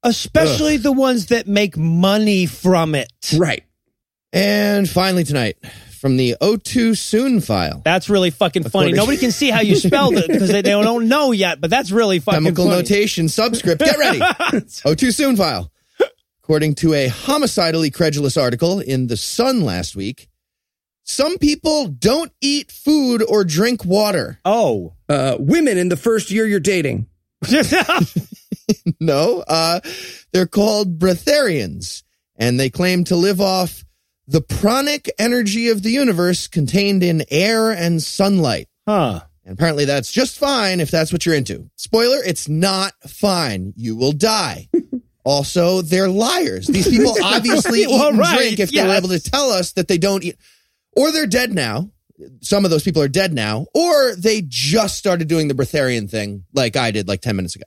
Especially 0.03 0.77
the 0.77 0.91
ones 0.91 1.27
that 1.27 1.47
make 1.47 1.75
money 1.75 2.45
from 2.45 2.93
it. 2.93 3.11
Right. 3.35 3.63
And 4.31 4.87
finally 4.87 5.23
tonight, 5.23 5.57
from 5.99 6.17
the 6.17 6.35
O2 6.39 6.95
Soon 6.95 7.41
file. 7.41 7.81
That's 7.83 8.09
really 8.09 8.29
fucking 8.29 8.65
funny. 8.65 8.91
Nobody 8.91 9.17
can 9.17 9.31
see 9.31 9.49
how 9.49 9.61
you 9.61 9.75
spelled 9.75 10.15
it 10.15 10.27
because 10.27 10.49
they, 10.49 10.61
they 10.61 10.69
don't 10.69 11.07
know 11.07 11.31
yet, 11.31 11.59
but 11.59 11.71
that's 11.71 11.89
really 11.89 12.19
fucking 12.19 12.43
Chemical 12.43 12.65
funny. 12.65 12.77
notation 12.77 13.27
subscript. 13.27 13.81
Get 13.81 13.97
ready. 13.97 14.19
O2 14.19 15.11
Soon 15.13 15.35
file. 15.35 15.71
According 16.43 16.75
to 16.75 16.93
a 16.93 17.07
homicidally 17.07 17.91
credulous 17.91 18.37
article 18.37 18.79
in 18.79 19.07
The 19.07 19.17
Sun 19.17 19.61
last 19.61 19.95
week, 19.95 20.29
Some 21.08 21.38
people 21.38 21.86
don't 21.88 22.32
eat 22.41 22.72
food 22.72 23.24
or 23.28 23.43
drink 23.45 23.86
water. 23.86 24.39
Oh. 24.43 24.93
Uh, 25.08 25.38
women 25.39 25.78
in 25.78 25.89
the 25.89 25.97
first 25.97 26.32
year 26.32 26.45
you're 26.45 26.60
dating. 26.60 27.08
No, 28.99 29.43
uh, 29.47 29.80
they're 30.34 30.47
called 30.47 30.97
breatharians, 30.97 32.01
and 32.36 32.60
they 32.60 32.70
claim 32.72 33.03
to 33.06 33.16
live 33.16 33.39
off 33.39 33.84
the 34.28 34.41
pranic 34.41 35.10
energy 35.20 35.70
of 35.70 35.84
the 35.84 35.91
universe 35.91 36.47
contained 36.47 37.03
in 37.03 37.24
air 37.30 37.72
and 37.72 38.01
sunlight. 38.01 38.68
huh. 38.88 39.22
And 39.43 39.53
apparently 39.53 39.86
that's 39.86 40.12
just 40.12 40.39
fine 40.39 40.80
if 40.80 40.89
that's 40.89 41.14
what 41.14 41.24
you're 41.24 41.36
into. 41.36 41.70
Spoiler, 41.76 42.18
it's 42.26 42.49
not 42.49 42.93
fine. 43.08 43.74
You 43.76 43.95
will 43.95 44.14
die. 44.14 44.68
also, 45.24 45.84
they're 45.84 46.10
liars. 46.10 46.66
These 46.66 46.89
people 46.89 47.16
obviously 47.24 47.86
Well, 47.86 48.06
eat 48.06 48.10
and 48.10 48.18
right, 48.18 48.38
drink 48.39 48.60
if 48.60 48.72
they're 48.72 48.89
able 48.97 49.10
to 49.10 49.20
tell 49.20 49.51
us 49.51 49.74
that 49.74 49.88
they 49.88 49.99
don't 49.99 50.24
eat. 50.24 50.38
Or 50.95 51.11
they're 51.11 51.27
dead 51.27 51.53
now. 51.53 51.89
Some 52.41 52.63
of 52.65 52.71
those 52.71 52.83
people 52.83 53.01
are 53.01 53.07
dead 53.09 53.33
now. 53.33 53.65
Or 53.73 54.15
they 54.15 54.41
just 54.47 54.97
started 54.97 55.27
doing 55.27 55.47
the 55.47 55.53
breatharian 55.53 56.09
thing 56.09 56.45
like 56.53 56.75
I 56.77 56.91
did 56.91 57.07
like 57.07 57.21
10 57.21 57.35
minutes 57.35 57.55
ago. 57.55 57.65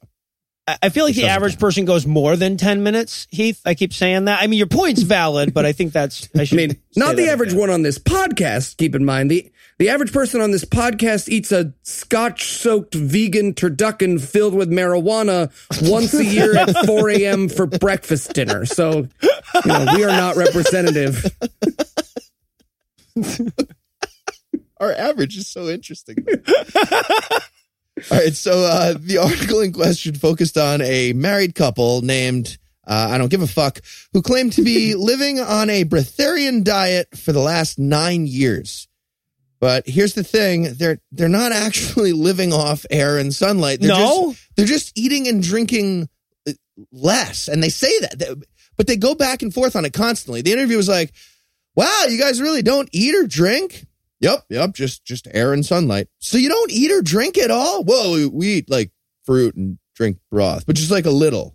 I- 0.67 0.79
I 0.85 0.89
feel 0.91 1.05
like 1.05 1.11
Which 1.17 1.23
the 1.25 1.29
average 1.31 1.53
count. 1.55 1.61
person 1.61 1.85
goes 1.87 2.07
more 2.07 2.37
than 2.37 2.57
10 2.59 2.83
minutes, 2.83 3.27
Heath. 3.31 3.61
I 3.65 3.75
keep 3.75 3.93
saying 3.95 4.27
that. 4.27 4.43
I 4.43 4.47
mean, 4.47 4.59
your 4.59 4.67
point's 4.67 5.03
valid, 5.03 5.53
but 5.55 5.65
I 5.67 5.73
think 5.73 5.93
that's, 5.93 6.29
I 6.37 6.47
I 6.53 6.55
mean, 6.55 6.79
not 6.97 7.17
the 7.17 7.29
average 7.29 7.51
again. 7.51 7.61
one 7.61 7.71
on 7.71 7.83
this 7.83 7.99
podcast. 7.99 8.77
Keep 8.79 8.95
in 8.95 9.05
mind 9.05 9.31
the 9.31 9.51
the 9.79 9.91
average 9.91 10.13
person 10.13 10.41
on 10.41 10.51
this 10.51 10.65
podcast 10.65 11.29
eats 11.29 11.53
a 11.53 11.73
scotch-soaked 11.85 12.95
vegan 12.97 13.55
turducken 13.55 14.21
filled 14.21 14.53
with 14.55 14.69
marijuana 14.71 15.53
once 15.89 16.13
a 16.15 16.25
year 16.25 16.57
at 16.57 16.85
4 16.85 17.11
a.m. 17.11 17.49
for 17.49 17.65
breakfast 17.67 18.33
dinner. 18.35 18.67
So, 18.67 19.07
you 19.23 19.31
know, 19.67 19.87
we 19.95 20.03
are 20.03 20.09
not 20.09 20.35
representative. 20.35 21.25
Our 24.81 24.93
average 24.93 25.37
is 25.37 25.49
so 25.49 25.69
interesting. 25.69 26.17
All 28.13 28.17
right, 28.17 28.33
so 28.35 28.61
uh, 28.61 28.95
the 28.97 29.19
article 29.19 29.61
in 29.61 29.73
question 29.73 30.15
focused 30.15 30.57
on 30.57 30.81
a 30.83 31.13
married 31.15 31.55
couple 31.57 32.01
named 32.03 32.59
uh, 32.87 33.09
I 33.11 33.19
don't 33.19 33.29
give 33.29 33.43
a 33.43 33.47
fuck 33.49 33.81
who 34.13 34.23
claimed 34.23 34.53
to 34.55 34.63
be 34.63 34.95
living 34.97 35.41
on 35.41 35.69
a 35.69 35.85
breatharian 35.85 36.63
diet 36.63 37.09
for 37.19 37.33
the 37.33 37.41
last 37.41 37.79
nine 37.79 38.27
years. 38.27 38.87
But 39.61 39.89
here's 39.89 40.15
the 40.15 40.23
thing: 40.23 40.75
they're 40.75 41.01
they're 41.11 41.29
not 41.29 41.51
actually 41.51 42.13
living 42.13 42.53
off 42.53 42.87
air 42.89 43.19
and 43.19 43.35
sunlight. 43.35 43.81
They're 43.81 43.89
No? 43.91 44.29
just, 44.31 44.57
they're 44.57 44.67
just 44.67 44.97
eating 44.97 45.27
and 45.27 45.43
drinking 45.43 46.09
uh, 46.49 46.53
less, 46.93 47.49
and 47.49 47.61
they 47.61 47.69
say 47.69 47.99
that, 47.99 48.43
but 48.77 48.87
they 48.87 48.97
go 48.97 49.17
back 49.17 49.43
and 49.43 49.53
forth 49.53 49.75
on 49.75 49.85
it 49.85 49.93
constantly. 49.93 50.43
The 50.43 50.53
interview 50.53 50.77
was 50.77 50.89
like, 50.89 51.13
"Wow, 51.79 52.07
you 52.09 52.19
guys 52.19 52.41
really 52.41 52.63
don't 52.63 52.89
eat 52.93 53.15
or 53.15 53.25
drink." 53.25 53.87
Yep, 54.21 54.47
yep, 54.49 54.75
just 54.75 55.05
just 55.05 55.29
air 55.31 55.53
and 55.53 55.65
sunlight. 55.65 56.09
So 56.19 56.37
you 56.37 56.49
don't 56.49 56.73
eat 56.73 56.91
or 56.91 57.03
drink 57.03 57.39
at 57.39 57.53
all? 57.53 57.85
Well, 57.85 58.15
we, 58.15 58.27
we 58.27 58.47
eat 58.55 58.69
like 58.69 58.91
fruit 59.25 59.55
and 59.55 59.79
drink 59.95 60.19
broth, 60.29 60.67
but 60.67 60.75
just 60.75 60.91
like 60.91 61.07
a 61.07 61.11
little. 61.11 61.55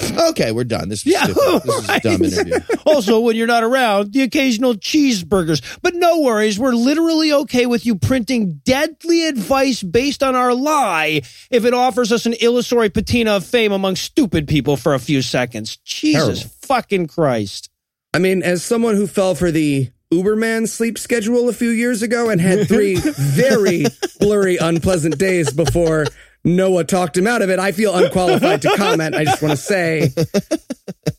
Okay, 0.00 0.50
we're 0.50 0.64
done. 0.64 0.88
This 0.88 1.06
Yeah, 1.06 1.24
stupid. 1.24 1.62
This 1.64 1.76
is 1.76 1.88
a 1.88 2.00
dumb 2.00 2.24
interview. 2.24 2.58
also, 2.86 3.20
when 3.20 3.36
you're 3.36 3.46
not 3.46 3.62
around, 3.62 4.12
the 4.12 4.22
occasional 4.22 4.74
cheeseburgers. 4.74 5.62
But 5.82 5.94
no 5.94 6.20
worries, 6.20 6.58
we're 6.58 6.72
literally 6.72 7.32
okay 7.32 7.66
with 7.66 7.86
you 7.86 7.94
printing 7.94 8.60
deadly 8.64 9.28
advice 9.28 9.82
based 9.82 10.22
on 10.22 10.34
our 10.34 10.52
lie 10.52 11.22
if 11.50 11.64
it 11.64 11.74
offers 11.74 12.10
us 12.10 12.26
an 12.26 12.34
illusory 12.40 12.90
patina 12.90 13.36
of 13.36 13.46
fame 13.46 13.70
among 13.70 13.94
stupid 13.94 14.48
people 14.48 14.76
for 14.76 14.94
a 14.94 14.98
few 14.98 15.22
seconds. 15.22 15.76
Jesus 15.78 16.40
Terrible. 16.40 16.56
fucking 16.62 17.06
Christ. 17.06 17.70
I 18.14 18.20
mean, 18.20 18.44
as 18.44 18.62
someone 18.62 18.94
who 18.94 19.08
fell 19.08 19.34
for 19.34 19.50
the 19.50 19.90
Uberman 20.12 20.68
sleep 20.68 20.98
schedule 20.98 21.48
a 21.48 21.52
few 21.52 21.70
years 21.70 22.02
ago 22.02 22.30
and 22.30 22.40
had 22.40 22.68
three 22.68 22.94
very 23.00 23.86
blurry, 24.20 24.56
unpleasant 24.56 25.18
days 25.18 25.52
before 25.52 26.06
Noah 26.44 26.84
talked 26.84 27.16
him 27.16 27.26
out 27.26 27.42
of 27.42 27.50
it, 27.50 27.58
I 27.58 27.72
feel 27.72 27.92
unqualified 27.92 28.62
to 28.62 28.76
comment. 28.76 29.16
I 29.16 29.24
just 29.24 29.42
want 29.42 29.50
to 29.50 29.56
say 29.56 30.10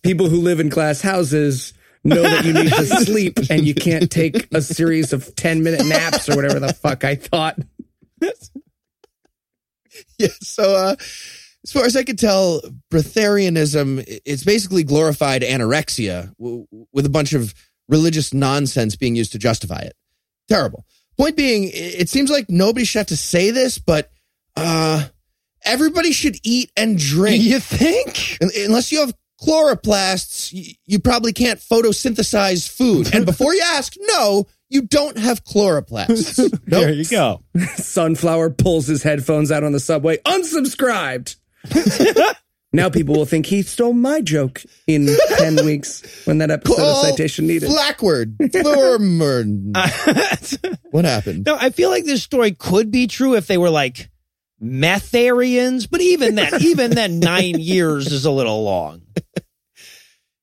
people 0.04 0.30
who 0.30 0.40
live 0.40 0.62
in 0.62 0.70
glass 0.70 1.02
houses 1.02 1.74
know 2.06 2.22
that 2.22 2.46
you 2.46 2.54
need 2.54 2.72
to 2.72 2.86
sleep 2.86 3.40
and 3.50 3.68
you 3.68 3.76
can't 3.76 4.10
take 4.10 4.48
a 4.54 4.62
series 4.62 5.12
of 5.12 5.36
10 5.36 5.64
minute 5.64 5.86
naps 5.86 6.30
or 6.30 6.38
whatever 6.38 6.62
the 6.62 6.72
fuck 6.72 7.04
I 7.04 7.16
thought. 7.16 7.60
yeah. 10.18 10.28
So, 10.40 10.64
uh, 10.64 10.96
as 11.66 11.72
far 11.74 11.84
as 11.86 11.96
I 11.96 12.04
could 12.04 12.20
tell, 12.20 12.62
breatharianism 12.92 14.04
it's 14.24 14.44
basically 14.44 14.84
glorified 14.84 15.42
anorexia 15.42 16.32
w- 16.38 16.68
with 16.94 17.08
a 17.08 17.10
bunch 17.10 17.34
of 17.34 17.56
religious 17.90 18.36
nonsense 18.36 18.96
being 18.96 19.16
used 19.16 19.32
to 19.32 19.40
justify 19.40 19.80
it. 19.80 19.94
Terrible. 20.48 20.86
Point 21.18 21.36
being, 21.36 21.72
it 21.74 22.08
seems 22.10 22.30
like 22.30 22.50
nobody 22.50 22.86
should 22.86 23.00
have 23.00 23.08
to 23.08 23.18
say 23.18 23.50
this, 23.50 23.80
but 23.80 24.12
uh, 24.56 25.06
everybody 25.64 26.12
should 26.12 26.36
eat 26.44 26.72
and 26.78 27.00
drink. 27.00 27.42
You 27.42 27.60
think? 27.60 28.38
Unless 28.42 28.92
you 28.92 29.00
have 29.00 29.14
chloroplasts, 29.42 30.54
you, 30.54 30.74
you 30.86 31.00
probably 31.00 31.34
can't 31.34 31.60
photosynthesize 31.60 32.70
food. 32.70 33.14
And 33.14 33.26
before 33.26 33.56
you 33.56 33.64
ask, 33.66 33.96
no, 34.00 34.46
you 34.70 34.84
don't 34.84 35.18
have 35.18 35.44
chloroplasts. 35.44 36.38
Nope. 36.68 36.82
There 36.82 36.92
you 36.92 37.06
go. 37.06 37.42
Sunflower 37.76 38.52
pulls 38.52 38.88
his 38.88 39.02
headphones 39.04 39.52
out 39.52 39.64
on 39.64 39.72
the 39.72 39.80
subway. 39.80 40.18
Unsubscribed. 40.26 41.38
now 42.74 42.90
people 42.90 43.16
will 43.16 43.26
think 43.26 43.46
he 43.46 43.62
stole 43.62 43.94
my 43.94 44.22
joke 44.22 44.64
in 44.88 45.08
10 45.38 45.66
weeks 45.66 46.26
when 46.26 46.40
that 46.40 46.52
episode 46.52 46.80
of 46.80 46.98
Citation 46.98 47.48
Needed. 47.48 47.70
Flackward. 47.70 48.36
Flormer. 48.52 49.44
what 50.92 51.06
happened? 51.06 51.46
No, 51.46 51.58
I 51.60 51.70
feel 51.70 51.90
like 51.90 52.06
this 52.06 52.24
story 52.24 52.52
could 52.52 52.92
be 52.92 53.08
true 53.08 53.36
if 53.36 53.48
they 53.48 53.58
were 53.58 53.70
like 53.70 54.10
metharians, 54.62 55.90
but 55.90 56.02
even 56.02 56.36
then, 56.36 56.54
even 56.62 56.92
then, 56.92 57.20
nine 57.20 57.60
years 57.60 58.12
is 58.12 58.26
a 58.26 58.32
little 58.32 58.64
long. 58.64 59.02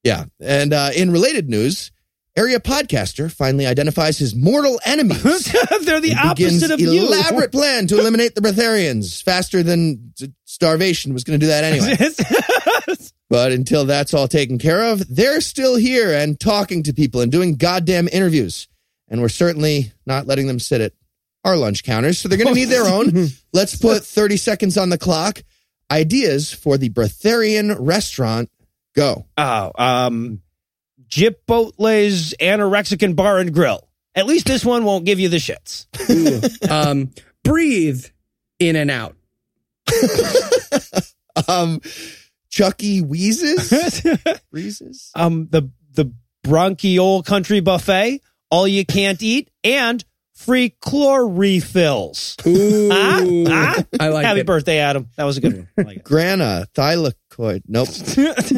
Yeah. 0.05 0.25
And 0.41 0.73
uh, 0.73 0.91
in 0.95 1.13
related 1.13 1.49
news, 1.49 1.93
area 2.37 2.59
podcaster 2.61 3.31
finally 3.31 3.67
identifies 3.67 4.19
his 4.19 4.35
mortal 4.35 4.81
enemies. 4.85 5.23
They're 5.83 6.01
the 6.01 6.15
opposite 6.23 6.71
of 6.71 6.81
you. 6.81 6.93
elaborate 7.07 7.53
plan 7.53 7.87
to 7.89 7.99
eliminate 7.99 8.35
the 8.35 8.41
breatharians 8.41 9.23
faster 9.23 9.63
than 9.63 10.13
s- 10.21 10.29
starvation 10.45 11.13
was 11.13 11.25
going 11.25 11.39
to 11.39 11.45
do 11.45 11.49
that 11.49 11.65
anyway. 11.65 11.97
But 13.29 13.53
until 13.53 13.87
that's 13.87 14.13
all 14.13 14.29
taken 14.29 14.59
care 14.59 14.93
of, 14.93 15.03
they're 15.09 15.41
still 15.41 15.77
here 15.77 16.13
and 16.13 16.39
talking 16.39 16.83
to 16.83 16.93
people 16.93 17.23
and 17.23 17.33
doing 17.33 17.55
goddamn 17.57 18.07
interviews. 18.13 18.69
And 19.09 19.23
we're 19.23 19.31
certainly 19.31 19.91
not 20.05 20.27
letting 20.27 20.49
them 20.49 20.59
sit 20.59 20.83
at 20.83 20.93
our 21.43 21.57
lunch 21.57 21.83
counters. 21.83 22.19
So 22.19 22.29
they're 22.29 22.37
going 22.37 22.53
to 22.53 22.61
need 22.61 22.67
their 22.67 22.85
own. 22.87 23.29
Let's 23.55 23.75
put 23.75 24.05
30 24.05 24.37
seconds 24.37 24.77
on 24.77 24.91
the 24.91 24.99
clock. 24.99 25.43
Ideas 25.91 26.53
for 26.53 26.77
the 26.77 26.91
Breatharian 26.91 27.75
restaurant 27.81 28.51
go. 28.95 29.25
Oh, 29.39 29.73
um, 29.77 30.43
Chipotle's 31.13 32.35
anorexican 32.41 33.15
bar 33.15 33.39
and 33.39 33.53
grill. 33.53 33.87
At 34.15 34.25
least 34.27 34.47
this 34.47 34.65
one 34.65 34.85
won't 34.85 35.05
give 35.05 35.21
you 35.21 35.29
the 35.29 35.37
shits. 35.37 35.87
um, 36.71 37.11
breathe 37.45 38.07
in 38.59 38.77
and 38.77 38.91
out. 38.91 39.15
Um, 41.49 41.81
Chucky 42.51 43.01
Wheezes? 43.01 43.73
Wheezes? 44.53 45.11
um, 45.15 45.49
the 45.51 45.71
the 45.95 46.13
bronchiole 46.45 47.25
country 47.25 47.61
buffet, 47.61 48.21
all 48.51 48.69
you 48.69 48.85
can't 48.85 49.23
eat, 49.23 49.51
and 49.65 50.05
free 50.35 50.77
chlor 50.83 51.27
refills. 51.27 52.37
Ooh, 52.47 52.91
Ah, 52.93 53.23
ah. 53.49 53.85
I 53.99 54.09
like 54.09 54.25
it. 54.25 54.27
Happy 54.27 54.41
it. 54.41 54.47
birthday, 54.47 54.79
Adam. 54.81 55.09
That 55.17 55.25
was 55.25 55.39
a 55.39 55.41
good 55.41 55.57
one. 55.57 55.69
I 55.79 55.83
like 55.83 56.05
Grana, 56.05 56.67
thylakoid. 56.75 57.63
Nope. 57.67 57.89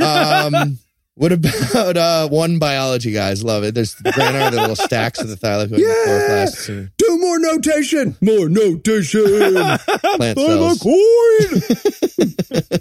Um, 0.03 0.79
what 1.17 1.33
about 1.33 1.97
uh, 1.97 2.29
one 2.29 2.59
biology, 2.59 3.13
guys? 3.13 3.43
Love 3.45 3.63
it. 3.65 3.75
There's 3.75 3.95
the 3.95 4.11
grana, 4.13 4.51
the 4.51 4.61
little 4.61 4.77
stacks 4.77 5.21
of 5.21 5.29
the 5.29 5.37
thylakoid 5.37 5.79
Yeah. 5.79 5.95
chloroplasts 6.07 6.69
and 6.69 6.91
Do 6.97 7.19
more 7.19 7.39
notation. 7.39 8.17
More 8.21 8.49
notation. 8.49 9.23
plant 10.17 10.39
cells. 10.39 10.79
Thylakoid. 10.81 11.61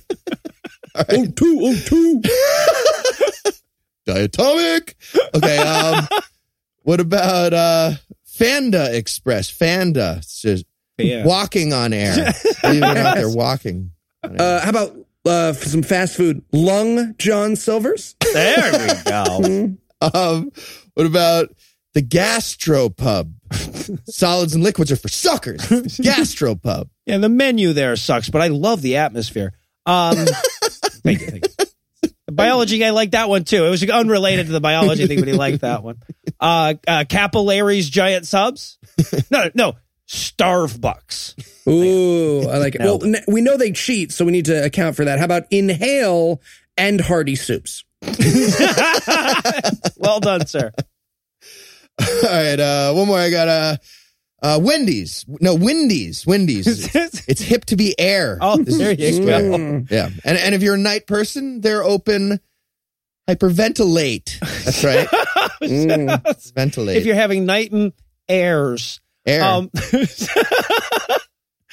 Oh 0.96 1.26
two, 1.26 1.60
oh 1.64 1.76
two. 1.88 2.22
Diatomic. 4.08 4.94
Okay. 5.34 5.58
Um, 5.58 6.08
what 6.84 7.00
about 7.00 7.54
uh, 7.54 7.92
Fanda 8.26 8.96
Express? 8.96 9.50
Fanda. 9.50 10.16
It's 10.20 10.42
just 10.42 10.66
Yeah. 11.00 11.26
walking 11.26 11.74
on 11.74 11.94
air. 11.94 12.34
Believe 12.62 12.84
it 12.84 12.90
or 12.90 12.94
not, 12.94 13.16
they're 13.16 13.28
walking. 13.30 13.92
Uh, 14.24 14.60
how 14.62 14.70
about 14.70 14.96
uh, 15.26 15.54
some 15.54 15.82
fast 15.84 16.16
food? 16.16 16.44
Lung 16.52 17.16
John 17.18 17.56
Silver's. 17.56 18.16
There 18.34 18.72
we 18.88 19.04
go. 19.06 19.78
Um, 20.14 20.52
what 20.96 21.06
about 21.06 21.50
the 21.94 22.02
gastropub? 22.02 23.34
Solids 24.08 24.56
and 24.56 24.64
liquids 24.64 24.92
are 24.92 24.96
for 24.96 25.10
suckers. 25.10 25.62
Gastropub. 25.68 26.90
Yeah, 27.06 27.18
the 27.18 27.30
menu 27.30 27.74
there 27.74 27.96
sucks, 27.96 28.30
but 28.30 28.42
I 28.42 28.48
love 28.48 28.82
the 28.82 28.98
atmosphere. 28.98 29.54
Um, 29.86 30.16
thank 31.04 31.22
you, 31.22 31.28
thank 31.28 31.46
you. 31.46 32.10
The 32.26 32.32
biology 32.32 32.80
guy 32.80 32.90
liked 32.92 33.12
that 33.12 33.30
one 33.30 33.44
too. 33.44 33.66
It 33.66 33.70
was 33.70 33.88
unrelated 33.88 34.48
to 34.48 34.52
the 34.54 34.62
biology 34.62 35.06
thing, 35.08 35.20
but 35.20 35.28
he 35.28 35.34
liked 35.34 35.62
that 35.62 35.84
one. 35.84 35.98
uh, 36.40 36.74
uh, 36.88 37.04
capillaries 37.08 37.90
giant 37.90 38.26
subs. 38.26 38.80
No, 39.30 39.52
no, 39.54 39.74
starve 40.06 40.80
bucks. 40.82 41.36
Ooh, 41.68 42.48
I 42.50 42.58
like 42.58 42.76
it. 42.76 42.82
Well, 42.82 43.00
we 43.28 43.42
know 43.42 43.58
they 43.58 43.72
cheat, 43.74 44.12
so 44.12 44.26
we 44.26 44.32
need 44.32 44.46
to 44.46 44.66
account 44.66 44.96
for 44.96 45.06
that. 45.06 45.20
How 45.20 45.26
about 45.26 45.44
inhale 45.52 46.42
and 46.78 47.00
hearty 47.02 47.36
soups? 47.36 47.84
well 49.98 50.20
done, 50.20 50.46
sir. 50.46 50.72
All 52.00 52.30
right, 52.32 52.60
uh, 52.60 52.94
one 52.94 53.08
more. 53.08 53.18
I 53.20 53.30
got 53.30 53.48
uh, 53.48 53.78
uh, 54.42 54.60
Wendy's. 54.62 55.26
No, 55.28 55.56
Wendy's. 55.56 56.26
Wendy's. 56.26 56.94
it's 57.28 57.42
hip 57.42 57.66
to 57.66 57.76
be 57.76 57.98
air. 58.00 58.38
Oh, 58.42 58.58
there 58.58 58.92
you 58.92 59.26
go. 59.26 59.40
Mm. 59.40 59.92
Yeah, 59.92 60.10
and 60.26 60.38
and 60.38 60.56
if 60.56 60.62
you're 60.62 60.76
a 60.76 60.80
night 60.80 61.08
person, 61.08 61.62
they're 61.62 61.84
open. 61.84 62.40
Hyperventilate. 63.30 64.40
That's 64.66 64.84
right. 64.84 65.08
Mm. 65.62 66.54
Ventilate. 66.54 66.98
If 66.98 67.06
you're 67.06 67.16
having 67.16 67.46
night 67.46 67.72
and 67.72 67.94
airs. 68.28 69.00
air. 69.26 69.44
Um, 69.44 69.70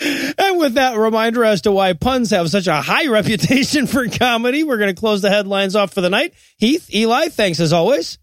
and 0.00 0.58
with 0.58 0.74
that 0.74 0.96
reminder 0.96 1.44
as 1.44 1.62
to 1.62 1.72
why 1.72 1.92
puns 1.92 2.30
have 2.30 2.48
such 2.50 2.66
a 2.66 2.80
high 2.80 3.06
reputation 3.10 3.86
for 3.86 4.08
comedy, 4.08 4.62
we're 4.62 4.78
going 4.78 4.94
to 4.94 4.98
close 4.98 5.22
the 5.22 5.30
headlines 5.30 5.76
off 5.76 5.92
for 5.92 6.00
the 6.00 6.10
night. 6.10 6.34
Heath, 6.56 6.92
Eli, 6.94 7.28
thanks 7.28 7.60
as 7.60 7.72
always. 7.72 8.18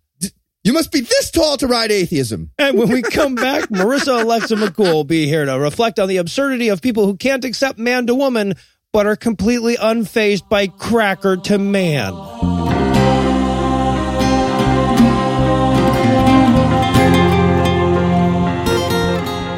you 0.64 0.74
must 0.74 0.92
be 0.92 1.02
this 1.02 1.30
tall 1.32 1.58
to 1.58 1.68
ride 1.68 1.92
atheism. 1.92 2.52
And 2.58 2.78
when 2.78 2.90
we 2.90 3.02
come 3.02 3.36
back, 3.36 3.64
Marissa 3.70 4.24
Alexa 4.24 4.56
McCool 4.56 4.94
will 4.94 5.04
be 5.04 5.28
here 5.28 5.46
to 5.46 5.60
reflect 5.60 6.00
on 6.00 6.10
the 6.10 6.18
absurdity 6.18 6.70
of 6.70 6.82
people 6.82 7.06
who 7.06 7.16
can't 7.16 7.46
accept 7.46 7.78
man 7.78 8.08
to 8.08 8.16
woman, 8.16 8.56
but 8.92 9.06
are 9.06 9.16
completely 9.16 9.76
unfazed 9.76 10.50
by 10.50 10.68
cracker 10.68 11.38
to 11.38 11.60
man. 11.60 12.14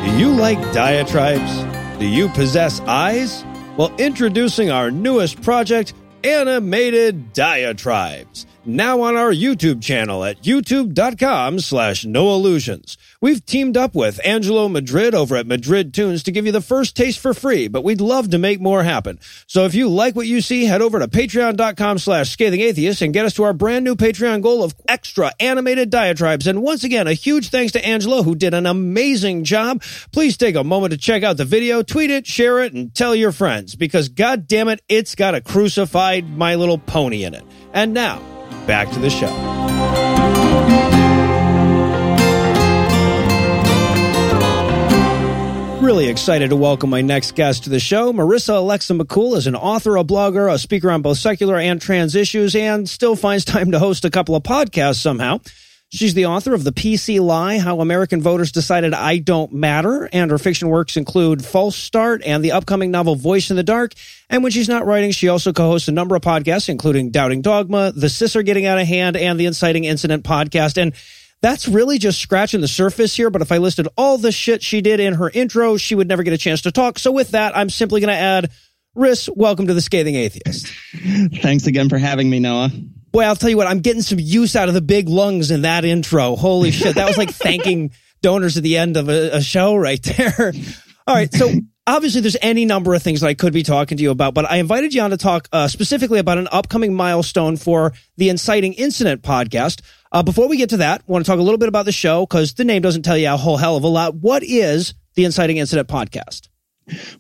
Do 0.03 0.17
you 0.17 0.32
like 0.32 0.59
diatribes? 0.74 1.79
Do 2.00 2.08
you 2.08 2.30
possess 2.30 2.80
eyes? 2.82 3.43
Well, 3.76 3.93
introducing 3.97 4.72
our 4.72 4.89
newest 4.89 5.41
project, 5.41 5.93
Animated 6.24 7.34
Diatribes. 7.34 8.45
Now 8.70 9.01
on 9.01 9.15
our 9.15 9.32
YouTube 9.32 9.82
channel 9.82 10.24
at 10.24 10.43
youtube.com 10.43 11.59
slash 11.59 12.05
no 12.05 12.36
illusions. 12.36 12.99
We've 13.20 13.43
teamed 13.43 13.76
up 13.76 13.95
with 13.95 14.24
Angelo 14.24 14.70
Madrid 14.70 15.15
over 15.15 15.36
at 15.36 15.47
Madrid 15.47 15.91
Tunes 15.91 16.22
to 16.22 16.32
give 16.32 16.45
you 16.45 16.51
the 16.51 16.61
first 16.61 16.95
taste 16.95 17.17
for 17.17 17.34
free, 17.34 17.67
but 17.67 17.84
we'd 17.84 17.99
love 17.99 18.30
to 18.30 18.38
make 18.38 18.61
more 18.61 18.84
happen. 18.84 19.20
So 19.47 19.65
if 19.65 19.74
you 19.74 19.89
like 19.89 20.15
what 20.15 20.28
you 20.28 20.39
see, 20.39 20.65
head 20.65 20.84
over 20.84 20.99
to 20.99 21.07
patreon.com 21.07 21.97
slash 21.97 22.30
scathing 22.30 22.61
atheist 22.61 23.01
and 23.01 23.11
get 23.11 23.26
us 23.26 23.34
to 23.34 23.43
our 23.43 23.53
brand 23.53 23.86
new 23.86 23.95
Patreon 23.95 24.43
goal 24.43 24.63
of 24.63 24.76
extra 24.88 25.32
animated 25.39 25.89
diatribes. 25.89 26.45
And 26.45 26.61
once 26.61 26.84
again, 26.84 27.07
a 27.07 27.13
huge 27.13 27.49
thanks 27.49 27.72
to 27.72 27.84
Angelo 27.84 28.22
who 28.22 28.36
did 28.36 28.53
an 28.53 28.67
amazing 28.67 29.45
job. 29.45 29.82
Please 30.11 30.38
take 30.38 30.53
a 30.53 30.63
moment 30.63 30.91
to 30.91 30.97
check 30.99 31.24
out 31.24 31.38
the 31.38 31.43
video, 31.43 31.82
tweet 31.82 32.11
it, 32.11 32.28
share 32.28 32.59
it, 32.59 32.74
and 32.74 32.93
tell 32.93 33.15
your 33.15 33.32
friends 33.32 33.74
because 33.74 34.09
god 34.09 34.47
damn 34.47 34.67
it, 34.67 34.84
it's 34.88 35.15
got 35.15 35.34
a 35.34 35.41
crucified 35.41 36.30
My 36.38 36.53
Little 36.53 36.78
Pony 36.78 37.24
in 37.24 37.34
it. 37.34 37.43
And 37.74 37.95
now, 37.95 38.22
back 38.66 38.89
to 38.91 39.00
the 39.00 39.10
show. 39.10 39.30
Really 45.82 46.10
excited 46.10 46.50
to 46.52 46.56
welcome 46.56 46.89
my 46.89 47.02
next 47.02 47.36
guest 47.36 47.64
to 47.64 47.70
the 47.70 47.80
show. 47.80 48.14
Marissa 48.14 48.58
Alexa 48.58 48.93
McCool 48.93 49.36
is 49.38 49.47
an 49.47 49.56
author, 49.56 49.97
a 49.97 50.04
blogger, 50.04 50.54
a 50.54 50.60
speaker 50.60 50.91
on 50.91 51.02
both 51.02 51.18
secular 51.18 51.58
and 51.58 51.82
trans 51.82 52.16
issues, 52.16 52.56
and 52.56 52.88
still 52.88 53.16
finds 53.16 53.43
time 53.43 53.72
to 53.72 53.80
host 53.80 54.06
a 54.06 54.10
couple 54.12 54.36
of 54.36 54.43
podcasts 54.43 54.97
somehow. 55.02 55.39
She's 55.92 56.14
the 56.14 56.28
author 56.28 56.54
of 56.54 56.64
The 56.64 56.72
PC 56.72 57.20
Lie 57.20 57.58
How 57.58 57.80
American 57.80 58.22
Voters 58.22 58.52
Decided 58.52 58.94
I 58.94 59.18
Don't 59.18 59.52
Matter, 59.52 60.08
and 60.14 60.30
her 60.30 60.38
fiction 60.38 60.70
works 60.70 60.98
include 60.98 61.44
False 61.44 61.76
Start 61.76 62.22
and 62.24 62.46
the 62.46 62.52
upcoming 62.52 62.92
novel 62.92 63.16
Voice 63.16 63.50
in 63.50 63.56
the 63.56 63.64
Dark. 63.64 63.94
And 64.30 64.44
when 64.44 64.52
she's 64.52 64.70
not 64.70 64.86
writing, 64.86 65.10
she 65.10 65.30
also 65.30 65.52
co 65.52 65.64
hosts 65.64 65.88
a 65.88 65.92
number 65.92 66.16
of 66.16 66.22
podcasts, 66.22 66.70
including 66.70 67.10
Doubting 67.10 67.42
Dogma, 67.42 67.92
The 67.92 68.08
Cis 68.08 68.36
Are 68.36 68.44
Getting 68.44 68.68
Out 68.68 68.78
of 68.78 68.86
Hand, 68.86 69.18
and 69.18 69.40
the 69.40 69.48
Inciting 69.48 69.84
Incident 69.84 70.24
podcast. 70.24 70.80
And 70.80 70.94
that's 71.42 71.68
really 71.68 71.98
just 71.98 72.22
scratching 72.22 72.62
the 72.62 72.68
surface 72.68 73.16
here, 73.16 73.32
but 73.32 73.42
if 73.42 73.52
I 73.52 73.58
listed 73.58 73.88
all 73.98 74.20
the 74.20 74.32
shit 74.32 74.62
she 74.62 74.82
did 74.82 75.00
in 75.00 75.16
her 75.16 75.32
intro, 75.32 75.78
she 75.78 75.96
would 75.96 76.08
never 76.08 76.22
get 76.22 76.34
a 76.34 76.38
chance 76.38 76.62
to 76.62 76.72
talk. 76.72 77.00
So 77.00 77.12
with 77.12 77.32
that, 77.32 77.58
I'm 77.58 77.72
simply 77.72 78.00
going 78.00 78.14
to 78.14 78.14
add, 78.14 78.52
Riss, 78.96 79.28
welcome 79.36 79.66
to 79.66 79.74
the 79.74 79.82
Scathing 79.82 80.14
Atheist. 80.14 80.68
Thanks 81.42 81.66
again 81.66 81.90
for 81.90 81.98
having 81.98 82.30
me, 82.30 82.40
Noah. 82.40 82.70
Boy, 83.12 83.24
I'll 83.24 83.36
tell 83.36 83.49
you 83.49 83.57
what, 83.57 83.68
I'm 83.68 83.80
getting 83.80 84.01
some 84.01 84.20
use 84.20 84.55
out 84.55 84.68
of 84.68 84.74
the 84.74 84.82
big 84.82 85.10
lungs 85.10 85.51
in 85.51 85.64
that 85.64 85.86
intro. 85.86 86.36
Holy 86.36 86.72
shit. 86.72 86.95
That 86.95 87.07
was 87.07 87.18
like 87.18 87.30
thanking 87.34 87.91
donors 88.22 88.57
at 88.57 88.64
the 88.64 88.78
end 88.78 88.97
of 88.97 89.10
a, 89.10 89.38
a 89.38 89.41
show 89.41 89.76
right 89.76 90.01
there. 90.01 90.53
All 91.07 91.16
right. 91.16 91.34
So 91.34 91.51
obviously 91.88 92.22
there's 92.22 92.38
any 92.41 92.66
number 92.66 92.93
of 92.93 93.01
things 93.01 93.22
that 93.22 93.28
I 93.28 93.34
could 93.34 93.53
be 93.53 93.64
talking 93.64 93.97
to 93.97 94.03
you 94.03 94.12
about, 94.12 94.34
but 94.34 94.49
I 94.49 94.57
invited 94.57 94.93
you 94.93 95.01
on 95.01 95.10
to 95.10 95.18
talk 95.18 95.47
uh, 95.51 95.68
specifically 95.68 96.20
about 96.20 96.38
an 96.38 96.47
upcoming 96.51 96.93
milestone 96.93 97.57
for 97.57 97.93
the 98.18 98.30
Inciting 98.30 98.74
Incident 98.74 99.22
podcast. 99.24 99.82
Uh, 100.12 100.24
before 100.24 100.47
we 100.47 100.57
get 100.57 100.70
to 100.70 100.78
that, 100.78 101.01
I 101.01 101.12
want 101.12 101.26
to 101.26 101.32
talk 101.32 101.39
a 101.39 101.43
little 101.43 101.57
bit 101.57 101.70
about 101.70 101.86
the 101.86 101.91
show 101.91 102.26
because 102.26 102.53
the 102.53 102.66
name 102.66 102.82
doesn't 102.82 103.03
tell 103.03 103.18
you 103.18 103.32
a 103.32 103.38
whole 103.38 103.57
hell 103.57 103.78
of 103.78 103.84
a 103.84 103.88
lot. 103.88 104.16
What 104.16 104.43
is 104.43 104.93
the 105.16 105.26
Inciting 105.26 105.57
Incident 105.57 105.88
podcast? 105.88 106.49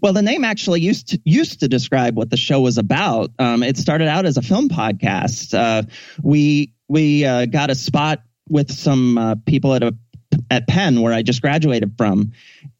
Well, 0.01 0.13
the 0.13 0.21
name 0.21 0.43
actually 0.43 0.81
used 0.81 1.09
to, 1.09 1.19
used 1.25 1.59
to 1.61 1.67
describe 1.67 2.15
what 2.15 2.29
the 2.29 2.37
show 2.37 2.61
was 2.61 2.77
about. 2.77 3.31
Um, 3.39 3.63
it 3.63 3.77
started 3.77 4.07
out 4.07 4.25
as 4.25 4.37
a 4.37 4.41
film 4.41 4.69
podcast. 4.69 5.53
Uh, 5.53 5.83
we 6.21 6.73
we 6.87 7.25
uh, 7.25 7.45
got 7.45 7.69
a 7.69 7.75
spot 7.75 8.21
with 8.49 8.71
some 8.71 9.17
uh, 9.17 9.35
people 9.45 9.73
at 9.73 9.83
a 9.83 9.95
at 10.51 10.67
Penn 10.67 11.01
where 11.01 11.13
I 11.13 11.21
just 11.21 11.41
graduated 11.41 11.93
from, 11.97 12.33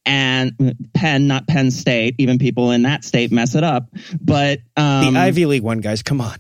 and 0.06 0.76
Penn, 0.94 1.28
not 1.28 1.48
Penn 1.48 1.72
State. 1.72 2.16
Even 2.18 2.40
people 2.40 2.72
in 2.72 2.84
that 2.84 3.04
state 3.04 3.32
mess 3.32 3.56
it 3.56 3.64
up. 3.64 3.90
But 4.20 4.60
um, 4.78 5.14
the 5.14 5.20
Ivy 5.20 5.46
League 5.46 5.64
one, 5.64 5.80
guys. 5.80 6.04
Come 6.04 6.22
on. 6.22 6.38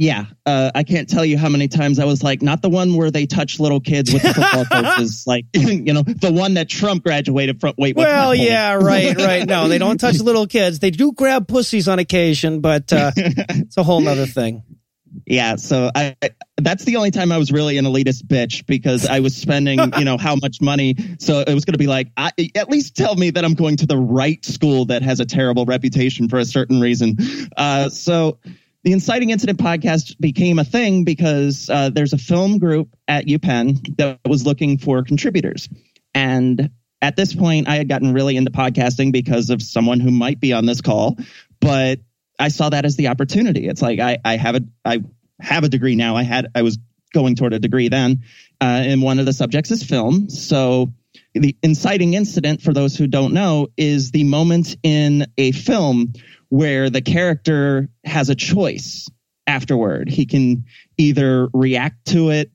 Yeah, 0.00 0.24
uh, 0.46 0.70
I 0.74 0.82
can't 0.82 1.10
tell 1.10 1.26
you 1.26 1.36
how 1.36 1.50
many 1.50 1.68
times 1.68 1.98
I 1.98 2.06
was 2.06 2.22
like, 2.22 2.40
not 2.40 2.62
the 2.62 2.70
one 2.70 2.94
where 2.94 3.10
they 3.10 3.26
touch 3.26 3.60
little 3.60 3.80
kids 3.80 4.10
with 4.10 4.22
the 4.22 4.32
football 4.32 4.64
coaches, 4.82 5.24
like 5.26 5.44
you 5.52 5.92
know, 5.92 6.00
the 6.00 6.32
one 6.32 6.54
that 6.54 6.70
Trump 6.70 7.04
graduated 7.04 7.60
from. 7.60 7.74
Wait, 7.76 7.96
well, 7.96 8.34
yeah, 8.34 8.72
right, 8.72 9.14
right. 9.14 9.46
No, 9.46 9.68
they 9.68 9.76
don't 9.76 9.98
touch 9.98 10.18
little 10.22 10.46
kids. 10.46 10.78
They 10.78 10.90
do 10.90 11.12
grab 11.12 11.46
pussies 11.46 11.86
on 11.86 11.98
occasion, 11.98 12.62
but 12.62 12.90
uh, 12.94 13.12
it's 13.14 13.76
a 13.76 13.82
whole 13.82 14.08
other 14.08 14.24
thing. 14.24 14.62
Yeah, 15.26 15.56
so 15.56 15.90
I 15.94 16.16
that's 16.56 16.84
the 16.84 16.96
only 16.96 17.10
time 17.10 17.30
I 17.30 17.36
was 17.36 17.52
really 17.52 17.76
an 17.76 17.84
elitist 17.84 18.22
bitch 18.22 18.64
because 18.64 19.06
I 19.06 19.20
was 19.20 19.36
spending, 19.36 19.80
you 19.98 20.06
know, 20.06 20.16
how 20.16 20.34
much 20.34 20.62
money. 20.62 20.96
So 21.18 21.40
it 21.40 21.52
was 21.52 21.66
going 21.66 21.74
to 21.74 21.78
be 21.78 21.88
like, 21.88 22.08
I, 22.16 22.32
at 22.54 22.70
least 22.70 22.96
tell 22.96 23.16
me 23.16 23.28
that 23.32 23.44
I'm 23.44 23.52
going 23.52 23.76
to 23.76 23.86
the 23.86 23.98
right 23.98 24.42
school 24.46 24.86
that 24.86 25.02
has 25.02 25.20
a 25.20 25.26
terrible 25.26 25.66
reputation 25.66 26.30
for 26.30 26.38
a 26.38 26.46
certain 26.46 26.80
reason. 26.80 27.18
Uh, 27.54 27.90
so 27.90 28.38
the 28.82 28.92
Inciting 28.92 29.30
Incident 29.30 29.58
podcast 29.58 30.18
became 30.20 30.58
a 30.58 30.64
thing 30.64 31.04
because 31.04 31.68
uh, 31.68 31.90
there's 31.90 32.12
a 32.12 32.18
film 32.18 32.58
group 32.58 32.88
at 33.06 33.26
UPenn 33.26 33.96
that 33.96 34.20
was 34.26 34.46
looking 34.46 34.78
for 34.78 35.02
contributors, 35.02 35.68
and 36.14 36.70
at 37.02 37.16
this 37.16 37.34
point, 37.34 37.68
I 37.68 37.76
had 37.76 37.88
gotten 37.88 38.12
really 38.12 38.36
into 38.36 38.50
podcasting 38.50 39.12
because 39.12 39.50
of 39.50 39.62
someone 39.62 40.00
who 40.00 40.10
might 40.10 40.38
be 40.38 40.52
on 40.52 40.66
this 40.66 40.80
call, 40.80 41.16
but 41.60 42.00
I 42.38 42.48
saw 42.48 42.70
that 42.70 42.84
as 42.84 42.96
the 42.96 43.08
opportunity. 43.08 43.68
It's 43.68 43.82
like 43.82 44.00
I, 44.00 44.18
I 44.24 44.36
have 44.36 44.56
a 44.56 44.60
I 44.84 45.02
have 45.40 45.64
a 45.64 45.68
degree 45.68 45.94
now. 45.94 46.16
I 46.16 46.22
had 46.22 46.48
I 46.54 46.62
was 46.62 46.78
going 47.12 47.36
toward 47.36 47.52
a 47.52 47.58
degree 47.58 47.88
then, 47.88 48.22
uh, 48.60 48.64
and 48.64 49.02
one 49.02 49.18
of 49.18 49.26
the 49.26 49.32
subjects 49.32 49.70
is 49.70 49.82
film. 49.82 50.30
So 50.30 50.92
the 51.34 51.56
inciting 51.62 52.14
incident, 52.14 52.62
for 52.62 52.72
those 52.72 52.96
who 52.96 53.06
don't 53.06 53.34
know, 53.34 53.68
is 53.76 54.10
the 54.10 54.24
moment 54.24 54.76
in 54.82 55.26
a 55.36 55.52
film 55.52 56.12
where 56.50 56.90
the 56.90 57.00
character 57.00 57.88
has 58.04 58.28
a 58.28 58.34
choice 58.34 59.08
afterward. 59.46 60.08
He 60.08 60.26
can 60.26 60.64
either 60.98 61.48
react 61.52 62.04
to 62.08 62.30
it 62.30 62.52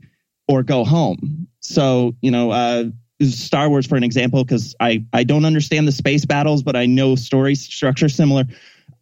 or 0.47 0.63
go 0.63 0.85
home. 0.85 1.47
So 1.59 2.15
you 2.21 2.31
know. 2.31 2.51
Uh, 2.51 2.85
Star 3.23 3.69
Wars, 3.69 3.87
for 3.87 3.95
an 3.95 4.03
example, 4.03 4.43
because 4.43 4.75
I, 4.81 5.05
I 5.13 5.23
don't 5.23 5.45
understand 5.45 5.87
the 5.87 5.93
space 5.93 6.25
battles, 6.25 6.63
but 6.63 6.75
I 6.75 6.85
know 6.85 7.15
story 7.15 7.55
structure 7.55 8.09
similar 8.09 8.43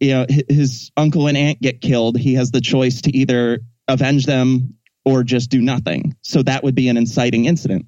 you 0.00 0.10
know 0.10 0.26
his 0.48 0.90
uncle 0.96 1.26
and 1.26 1.36
aunt 1.36 1.60
get 1.60 1.80
killed 1.80 2.18
he 2.18 2.34
has 2.34 2.50
the 2.50 2.60
choice 2.60 3.00
to 3.02 3.16
either 3.16 3.60
avenge 3.88 4.26
them 4.26 4.74
or 5.04 5.22
just 5.22 5.50
do 5.50 5.60
nothing 5.60 6.16
so 6.22 6.42
that 6.42 6.64
would 6.64 6.74
be 6.74 6.88
an 6.88 6.96
inciting 6.96 7.44
incident 7.46 7.86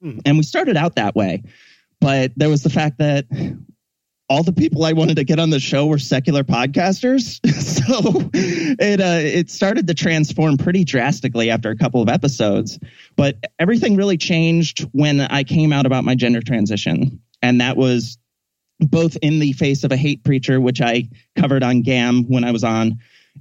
Hmm. 0.00 0.20
and 0.24 0.36
we 0.36 0.44
started 0.44 0.76
out 0.76 0.94
that 0.94 1.16
way 1.16 1.42
but 2.00 2.30
there 2.36 2.48
was 2.48 2.62
the 2.62 2.70
fact 2.70 2.98
that 2.98 3.26
all 4.28 4.42
the 4.42 4.52
people 4.52 4.84
I 4.84 4.92
wanted 4.92 5.16
to 5.16 5.24
get 5.24 5.38
on 5.38 5.50
the 5.50 5.60
show 5.60 5.86
were 5.86 5.98
secular 5.98 6.44
podcasters. 6.44 7.40
so 7.52 8.30
it 8.34 9.00
uh, 9.00 9.20
it 9.26 9.50
started 9.50 9.86
to 9.86 9.94
transform 9.94 10.58
pretty 10.58 10.84
drastically 10.84 11.50
after 11.50 11.70
a 11.70 11.76
couple 11.76 12.02
of 12.02 12.08
episodes. 12.08 12.78
But 13.16 13.36
everything 13.58 13.96
really 13.96 14.18
changed 14.18 14.86
when 14.92 15.20
I 15.20 15.44
came 15.44 15.72
out 15.72 15.86
about 15.86 16.04
my 16.04 16.14
gender 16.14 16.42
transition. 16.42 17.20
And 17.42 17.60
that 17.60 17.76
was 17.76 18.18
both 18.80 19.16
in 19.22 19.38
the 19.38 19.52
face 19.52 19.84
of 19.84 19.92
a 19.92 19.96
hate 19.96 20.24
preacher, 20.24 20.60
which 20.60 20.80
I 20.80 21.08
covered 21.36 21.62
on 21.62 21.82
GAM 21.82 22.24
when 22.24 22.44
I 22.44 22.50
was 22.50 22.64
on, 22.64 22.98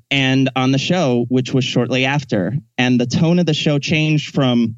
and 0.10 0.50
on 0.56 0.72
the 0.72 0.78
show, 0.78 1.26
which 1.30 1.54
was 1.54 1.66
shortly 1.66 2.06
after. 2.06 2.56
And 2.78 3.00
the 3.00 3.06
tone 3.06 3.40
of 3.40 3.46
the 3.46 3.54
show 3.54 3.78
changed 3.78 4.34
from 4.34 4.78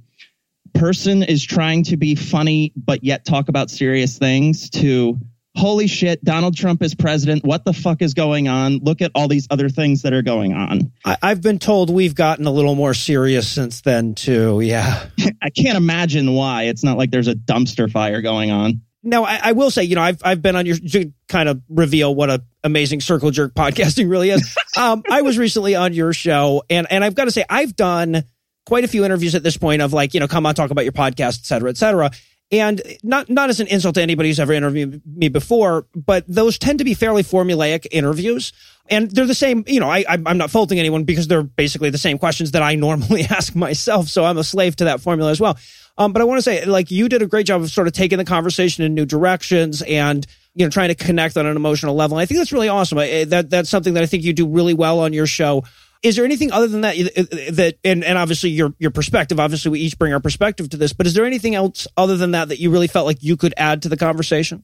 person 0.74 1.24
is 1.24 1.44
trying 1.44 1.84
to 1.84 1.98
be 1.98 2.14
funny 2.14 2.72
but 2.76 3.04
yet 3.04 3.26
talk 3.26 3.50
about 3.50 3.72
serious 3.72 4.20
things 4.20 4.70
to 4.70 5.20
holy 5.60 5.88
shit, 5.88 6.24
Donald 6.24 6.56
Trump 6.56 6.82
is 6.82 6.96
president. 6.96 7.44
What 7.44 7.66
the 7.66 7.74
fuck 7.74 8.02
is 8.02 8.14
going 8.14 8.48
on? 8.48 8.78
Look 8.78 9.02
at 9.02 9.12
all 9.14 9.28
these 9.28 9.48
other 9.52 9.70
things 9.70 10.02
that 10.04 10.14
are 10.14 10.22
going 10.22 10.54
on. 10.54 10.92
I, 11.06 11.18
I've 11.22 11.42
been 11.42 11.60
told 11.60 11.90
we've 11.90 12.16
gotten 12.16 12.48
a 12.48 12.52
little 12.52 12.76
more 12.76 12.94
serious 12.94 13.48
since 13.48 13.82
then, 13.82 14.16
too. 14.16 14.62
Yeah. 14.62 15.06
I 15.42 15.50
can't 15.50 15.78
imagine 15.78 16.34
why. 16.34 16.64
It's 16.64 16.84
not 16.84 16.98
like 16.98 17.12
there's 17.12 17.28
a 17.28 17.36
dumpster 17.36 17.92
fire 17.92 18.22
going 18.22 18.52
on. 18.52 18.82
Now, 19.04 19.24
I, 19.24 19.40
I 19.44 19.52
will 19.52 19.72
say, 19.72 19.84
you 19.84 19.96
know, 19.96 20.02
I've 20.02 20.22
I've 20.26 20.42
been 20.42 20.58
on 20.58 20.66
your 20.66 20.76
to 20.78 21.14
kind 21.30 21.48
of 21.48 21.62
reveal 21.70 22.14
what 22.14 22.30
a 22.30 22.44
amazing 22.66 23.00
circle 23.00 23.32
jerk 23.32 23.54
podcasting 23.54 24.10
really 24.10 24.30
is. 24.30 24.58
um, 24.78 25.04
I 25.10 25.22
was 25.22 25.38
recently 25.38 25.76
on 25.76 25.94
your 25.94 26.12
show, 26.12 26.64
and 26.70 26.86
and 26.90 27.04
I've 27.04 27.16
got 27.16 27.26
to 27.26 27.32
say, 27.32 27.46
I've 27.50 27.78
done 27.78 28.24
quite 28.66 28.84
a 28.84 28.88
few 28.88 29.06
interviews 29.06 29.36
at 29.36 29.44
this 29.44 29.56
point 29.56 29.82
of 29.82 29.94
like, 29.94 30.14
you 30.14 30.20
know, 30.20 30.28
come 30.28 30.46
on, 30.46 30.54
talk 30.54 30.70
about 30.70 30.84
your 30.84 30.92
podcast, 30.92 31.40
et 31.40 31.46
cetera, 31.46 31.70
et 31.70 31.78
cetera. 31.78 32.12
And 32.52 32.82
not 33.04 33.30
not 33.30 33.50
as 33.50 33.60
an 33.60 33.68
insult 33.68 33.94
to 33.96 34.02
anybody 34.02 34.30
who's 34.30 34.40
ever 34.40 34.54
interviewed 34.54 35.04
me 35.06 35.30
before, 35.30 35.86
but 35.96 36.26
those 36.28 36.58
tend 36.58 36.80
to 36.80 36.84
be 36.84 36.96
fairly 36.96 37.22
formulaic 37.22 37.86
interviews, 37.92 38.54
and 38.90 39.12
they're 39.12 39.28
the 39.28 39.36
same. 39.36 39.64
You 39.68 39.80
know, 39.80 39.90
I 39.90 40.04
I'm 40.08 40.40
not 40.40 40.50
faulting 40.50 40.80
anyone 40.80 41.04
because 41.04 41.28
they're 41.28 41.44
basically 41.44 41.92
the 41.92 42.00
same 42.00 42.18
questions 42.18 42.52
that 42.52 42.64
I 42.64 42.74
normally 42.88 43.26
ask 43.26 43.56
myself, 43.56 44.08
so 44.08 44.26
I'm 44.26 44.40
a 44.40 44.44
slave 44.44 44.76
to 44.78 44.86
that 44.86 45.00
formula 45.00 45.30
as 45.30 45.40
well. 45.40 45.60
Um, 46.00 46.14
but 46.14 46.22
I 46.22 46.26
want 46.26 46.40
to 46.40 46.42
say, 46.42 46.66
like, 46.66 46.90
you 46.92 47.10
did 47.10 47.22
a 47.22 47.28
great 47.28 47.46
job 47.46 47.62
of 47.62 47.70
sort 47.70 47.86
of 47.86 47.94
taking 47.94 48.18
the 48.18 48.26
conversation 48.26 48.84
in 48.86 48.96
new 48.96 49.06
directions 49.06 49.82
and 49.84 50.26
you 50.56 50.66
know 50.66 50.70
trying 50.70 50.90
to 50.90 50.96
connect 50.96 51.38
on 51.38 51.46
an 51.46 51.56
emotional 51.56 51.94
level. 51.94 52.18
And 52.18 52.24
I 52.24 52.26
think 52.26 52.40
that's 52.40 52.54
really 52.54 52.70
awesome. 52.70 52.98
I, 52.98 53.26
that 53.26 53.50
that's 53.50 53.70
something 53.70 53.94
that 53.94 54.02
I 54.02 54.08
think 54.08 54.24
you 54.24 54.34
do 54.34 54.48
really 54.48 54.74
well 54.74 55.02
on 55.02 55.14
your 55.14 55.28
show. 55.28 55.66
Is 56.02 56.16
there 56.16 56.24
anything 56.24 56.52
other 56.52 56.68
than 56.68 56.82
that 56.82 56.96
that 56.96 57.76
and, 57.84 58.04
and 58.04 58.18
obviously 58.18 58.52
your 58.52 58.74
your 58.80 58.92
perspective? 58.92 59.40
Obviously, 59.40 59.72
we 59.72 59.80
each 59.82 59.98
bring 60.00 60.14
our 60.14 60.22
perspective 60.22 60.70
to 60.70 60.78
this. 60.78 60.94
But 60.94 61.08
is 61.08 61.14
there 61.14 61.26
anything 61.26 61.56
else 61.56 61.88
other 61.98 62.16
than 62.16 62.32
that 62.32 62.50
that 62.50 62.60
you 62.60 62.72
really 62.72 62.88
felt 62.88 63.06
like 63.06 63.22
you 63.22 63.36
could 63.36 63.54
add 63.58 63.82
to 63.82 63.90
the 63.90 63.98
conversation? 63.98 64.64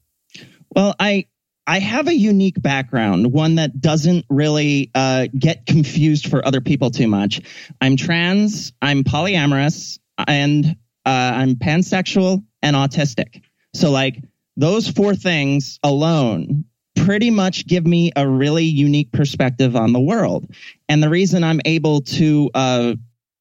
Well, 0.74 0.96
I 1.00 1.26
I 1.68 1.80
have 1.80 2.08
a 2.08 2.16
unique 2.16 2.62
background, 2.62 3.34
one 3.34 3.56
that 3.56 3.82
doesn't 3.82 4.26
really 4.30 4.92
uh, 4.94 5.28
get 5.38 5.66
confused 5.66 6.28
for 6.28 6.46
other 6.46 6.62
people 6.62 6.92
too 6.92 7.08
much. 7.08 7.42
I'm 7.82 7.98
trans, 7.98 8.72
I'm 8.82 9.04
polyamorous, 9.04 9.98
and 10.28 10.66
uh, 11.06 11.32
I'm 11.36 11.56
pansexual 11.56 12.44
and 12.62 12.76
autistic. 12.76 13.42
So, 13.74 13.90
like, 13.90 14.24
those 14.56 14.88
four 14.88 15.16
things 15.16 15.80
alone 15.84 16.66
pretty 16.96 17.30
much 17.30 17.68
give 17.68 17.86
me 17.86 18.12
a 18.16 18.28
really 18.28 18.66
unique 18.66 19.12
perspective 19.12 19.76
on 19.76 19.94
the 19.94 20.00
world. 20.00 20.50
And 20.90 21.02
the 21.02 21.10
reason 21.10 21.44
I'm 21.44 21.62
able 21.66 22.02
to 22.02 22.50
uh, 22.54 22.94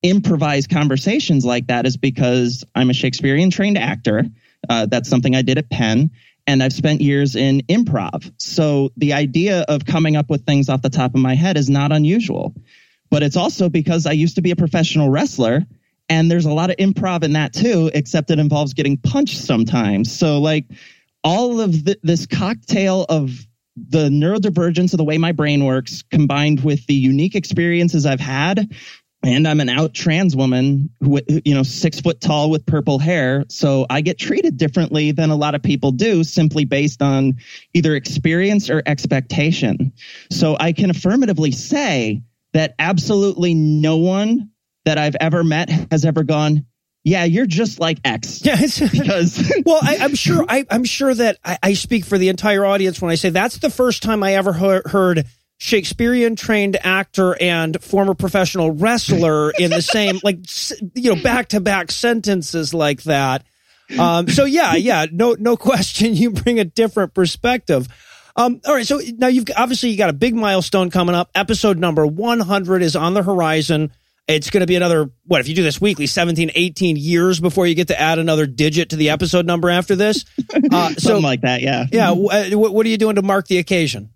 improvise 0.03 0.67
conversations 0.67 1.45
like 1.45 1.69
that 1.69 1.87
is 1.87 1.97
because 1.97 2.65
I'm 2.75 2.91
a 2.91 2.95
Shakespearean 2.95 3.51
trained 3.51 3.79
actor. 3.79 4.25
Uh, 4.69 4.87
that's 4.87 5.09
something 5.09 5.35
I 5.35 5.43
did 5.43 5.59
at 5.59 5.71
Penn. 5.71 6.11
And 6.47 6.63
I've 6.63 6.75
spent 6.75 7.01
years 7.01 7.37
in 7.37 7.61
improv. 7.71 8.31
So 8.37 8.91
the 8.99 9.15
idea 9.15 9.63
of 9.63 9.87
coming 9.87 10.15
up 10.15 10.29
with 10.29 10.45
things 10.45 10.69
off 10.69 10.83
the 10.83 10.91
top 10.91 11.15
of 11.15 11.21
my 11.21 11.35
head 11.35 11.57
is 11.57 11.71
not 11.71 11.91
unusual. 11.91 12.55
But 13.11 13.23
it's 13.23 13.37
also 13.37 13.71
because 13.71 14.05
I 14.05 14.13
used 14.13 14.35
to 14.35 14.43
be 14.43 14.51
a 14.51 14.57
professional 14.57 15.09
wrestler 15.09 15.65
and 16.09 16.31
there's 16.31 16.45
a 16.45 16.53
lot 16.53 16.71
of 16.71 16.77
improv 16.77 17.23
in 17.23 17.33
that 17.33 17.53
too, 17.53 17.91
except 17.95 18.31
it 18.31 18.39
involves 18.39 18.75
getting 18.75 18.97
punched 18.99 19.39
sometimes. 19.39 20.13
So, 20.13 20.39
like, 20.39 20.67
all 21.25 21.61
of 21.61 21.85
the, 21.85 21.99
this 22.03 22.27
cocktail 22.27 23.07
of 23.09 23.31
the 23.77 24.09
neurodivergence 24.09 24.93
of 24.93 24.99
the 24.99 25.05
way 25.05 25.19
my 25.19 25.33
brain 25.33 25.65
works 25.65 26.05
combined 26.11 26.63
with 26.63 26.87
the 26.87 26.95
unique 26.95 27.35
experiences 27.35 28.07
I've 28.07 28.21
had. 28.21 28.73
And 29.25 29.49
I'm 29.49 29.61
an 29.61 29.71
out 29.71 29.95
trans 29.95 30.37
woman 30.37 30.91
who, 31.01 31.19
you 31.45 31.55
know, 31.55 31.63
six 31.63 31.99
foot 31.99 32.21
tall 32.21 32.51
with 32.51 32.67
purple 32.67 32.99
hair. 32.99 33.45
So 33.49 33.87
I 33.89 34.03
get 34.03 34.19
treated 34.19 34.59
differently 34.59 35.13
than 35.13 35.31
a 35.31 35.37
lot 35.37 35.55
of 35.55 35.63
people 35.63 35.93
do 35.93 36.25
simply 36.25 36.67
based 36.67 37.01
on 37.01 37.39
either 37.73 37.97
experience 37.97 38.69
or 38.69 38.83
expectation. 38.85 39.95
So 40.31 40.59
I 40.61 40.73
can 40.73 40.91
affirmatively 40.91 41.53
say 41.53 42.23
that 42.53 42.75
absolutely 42.79 43.55
no 43.55 43.97
one 43.97 44.51
that 44.85 44.99
I've 44.99 45.17
ever 45.19 45.43
met 45.43 45.71
has 45.91 46.05
ever 46.05 46.23
gone, 46.23 46.67
yeah, 47.05 47.25
you're 47.25 47.47
just 47.47 47.79
like 47.79 47.99
X. 48.03 48.45
Yeah, 48.45 48.57
because 48.93 49.53
well, 49.65 49.79
I, 49.83 49.97
am 49.97 50.15
sure 50.15 50.45
I, 50.49 50.65
am 50.71 50.85
sure 50.85 51.15
that 51.15 51.39
I, 51.45 51.59
I, 51.63 51.75
speak 51.75 52.07
for 52.07 52.17
the 52.17 52.31
entire 52.31 52.65
audience 52.65 53.01
when 53.01 53.11
I 53.11 53.17
say 53.17 53.29
that's 53.29 53.59
the 53.59 53.69
first 53.69 54.03
time 54.03 54.23
I 54.23 54.35
ever 54.35 54.55
he- 54.55 54.91
heard 54.91 55.27
Shakespearean 55.59 56.35
trained 56.35 56.79
actor 56.83 57.37
and 57.41 57.81
former 57.83 58.15
professional 58.15 58.71
wrestler 58.71 59.51
in 59.51 59.71
the 59.71 59.83
same 59.83 60.19
like 60.25 60.39
you 60.95 61.15
know 61.15 61.23
back 61.23 61.49
to 61.49 61.61
back 61.61 61.93
sentences 61.93 62.73
like 62.73 63.03
that. 63.03 63.45
Um, 63.99 64.27
so 64.29 64.47
yeah, 64.47 64.75
yeah, 64.75 65.05
no 65.13 65.37
no 65.39 65.57
question, 65.59 66.15
you 66.15 66.31
bring 66.31 66.59
a 66.59 66.65
different 66.65 67.13
perspective. 67.13 67.87
Um, 68.37 68.63
all 68.67 68.75
right, 68.75 68.87
so 68.87 69.01
now 69.19 69.29
you've 69.29 69.45
obviously 69.57 69.91
you 69.91 69.99
got 69.99 70.11
a 70.11 70.15
big 70.15 70.35
milestone 70.35 70.91
coming 70.91 71.15
up. 71.15 71.31
Episode 71.35 71.79
number 71.79 72.05
100 72.07 72.83
is 72.83 72.97
on 72.97 73.15
the 73.15 73.23
horizon. 73.23 73.93
It's 74.27 74.49
going 74.49 74.63
to 74.63 74.67
be 74.67 74.77
another, 74.77 75.11
what, 75.27 75.41
if 75.41 75.49
you 75.49 75.55
do 75.55 75.63
this 75.63 75.81
weekly, 75.81 76.07
17, 76.07 76.53
18 76.55 76.97
years 76.97 77.41
before 77.41 77.67
you 77.67 77.75
get 77.75 77.89
to 77.89 78.01
add 78.01 78.19
another 78.19 78.47
digit 78.47 78.91
to 78.91 78.97
the 78.97 79.11
episode 79.11 79.45
number 79.45 79.71
after 79.71 79.97
this. 79.97 80.25
Uh, 80.73 80.89
so, 80.91 80.95
Something 80.99 81.25
like 81.25 81.41
that, 81.43 81.61
yeah. 81.61 81.87
Yeah. 81.93 82.13
Uh, 82.13 82.51
what, 82.57 82.73
what 82.73 82.87
are 82.87 82.89
you 82.89 82.97
doing 82.97 83.17
to 83.17 83.23
mark 83.23 83.47
the 83.47 83.59
occasion? 83.59 84.11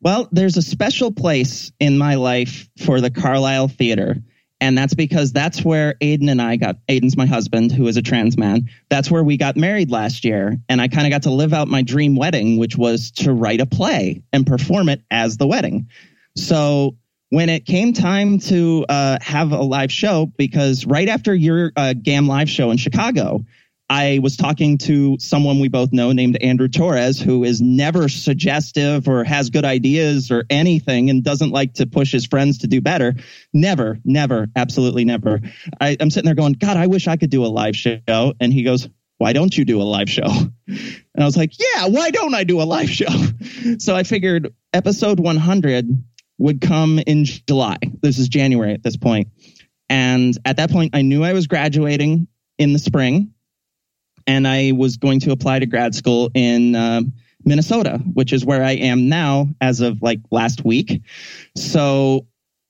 Well, 0.00 0.28
there's 0.32 0.56
a 0.56 0.62
special 0.62 1.12
place 1.12 1.72
in 1.78 1.98
my 1.98 2.14
life 2.14 2.68
for 2.84 3.00
the 3.00 3.10
Carlisle 3.10 3.68
Theater. 3.68 4.16
And 4.60 4.78
that's 4.78 4.94
because 4.94 5.32
that's 5.32 5.64
where 5.64 5.94
Aiden 6.00 6.30
and 6.30 6.40
I 6.40 6.56
got, 6.56 6.76
Aiden's 6.88 7.16
my 7.16 7.26
husband, 7.26 7.70
who 7.70 7.86
is 7.86 7.96
a 7.96 8.02
trans 8.02 8.38
man. 8.38 8.70
That's 8.88 9.10
where 9.10 9.22
we 9.22 9.36
got 9.36 9.56
married 9.56 9.90
last 9.90 10.24
year. 10.24 10.56
And 10.68 10.80
I 10.80 10.88
kind 10.88 11.06
of 11.06 11.10
got 11.10 11.24
to 11.24 11.30
live 11.30 11.52
out 11.52 11.68
my 11.68 11.82
dream 11.82 12.16
wedding, 12.16 12.58
which 12.58 12.76
was 12.76 13.10
to 13.12 13.32
write 13.32 13.60
a 13.60 13.66
play 13.66 14.22
and 14.32 14.46
perform 14.46 14.88
it 14.88 15.02
as 15.10 15.36
the 15.36 15.46
wedding. 15.46 15.88
So 16.36 16.96
when 17.34 17.48
it 17.48 17.66
came 17.66 17.92
time 17.92 18.38
to 18.38 18.86
uh, 18.88 19.18
have 19.20 19.50
a 19.50 19.60
live 19.60 19.90
show, 19.90 20.26
because 20.38 20.86
right 20.86 21.08
after 21.08 21.34
your 21.34 21.72
uh, 21.74 21.92
GAM 21.92 22.28
live 22.28 22.48
show 22.48 22.70
in 22.70 22.76
Chicago, 22.76 23.44
I 23.90 24.20
was 24.22 24.36
talking 24.36 24.78
to 24.78 25.18
someone 25.18 25.58
we 25.58 25.66
both 25.66 25.92
know 25.92 26.12
named 26.12 26.36
Andrew 26.40 26.68
Torres, 26.68 27.20
who 27.20 27.42
is 27.42 27.60
never 27.60 28.08
suggestive 28.08 29.08
or 29.08 29.24
has 29.24 29.50
good 29.50 29.64
ideas 29.64 30.30
or 30.30 30.44
anything 30.48 31.10
and 31.10 31.24
doesn't 31.24 31.50
like 31.50 31.74
to 31.74 31.86
push 31.86 32.12
his 32.12 32.24
friends 32.24 32.58
to 32.58 32.68
do 32.68 32.80
better. 32.80 33.14
Never, 33.52 33.98
never, 34.04 34.46
absolutely 34.54 35.04
never. 35.04 35.40
I, 35.80 35.96
I'm 35.98 36.10
sitting 36.10 36.26
there 36.26 36.36
going, 36.36 36.52
God, 36.52 36.76
I 36.76 36.86
wish 36.86 37.08
I 37.08 37.16
could 37.16 37.30
do 37.30 37.44
a 37.44 37.48
live 37.48 37.74
show. 37.74 38.32
And 38.38 38.52
he 38.52 38.62
goes, 38.62 38.88
why 39.18 39.32
don't 39.32 39.58
you 39.58 39.64
do 39.64 39.82
a 39.82 39.84
live 39.84 40.08
show? 40.08 40.28
And 41.16 41.22
I 41.22 41.26
was 41.26 41.36
like, 41.36 41.52
yeah, 41.56 41.86
why 41.86 42.10
don't 42.10 42.34
I 42.34 42.42
do 42.42 42.60
a 42.60 42.64
live 42.64 42.90
show? 42.90 43.06
So 43.78 43.94
I 43.94 44.02
figured 44.02 44.52
episode 44.72 45.20
100 45.20 46.04
would 46.38 46.60
come 46.60 46.98
in 46.98 47.24
July. 47.24 47.78
This 48.02 48.18
is 48.18 48.28
January 48.28 48.72
at 48.72 48.82
this 48.82 48.96
point. 48.96 49.28
And 49.88 50.36
at 50.44 50.56
that 50.56 50.70
point, 50.70 50.94
I 50.94 51.02
knew 51.02 51.22
I 51.22 51.32
was 51.32 51.46
graduating 51.46 52.26
in 52.58 52.72
the 52.72 52.78
spring 52.78 53.32
and 54.26 54.48
I 54.48 54.72
was 54.72 54.96
going 54.96 55.20
to 55.20 55.32
apply 55.32 55.58
to 55.58 55.66
grad 55.66 55.94
school 55.94 56.30
in 56.34 56.74
uh, 56.74 57.02
Minnesota, 57.44 58.00
which 58.12 58.32
is 58.32 58.44
where 58.44 58.64
I 58.64 58.72
am 58.72 59.08
now 59.08 59.48
as 59.60 59.80
of 59.80 60.02
like 60.02 60.20
last 60.30 60.64
week. 60.64 61.02
So 61.56 62.26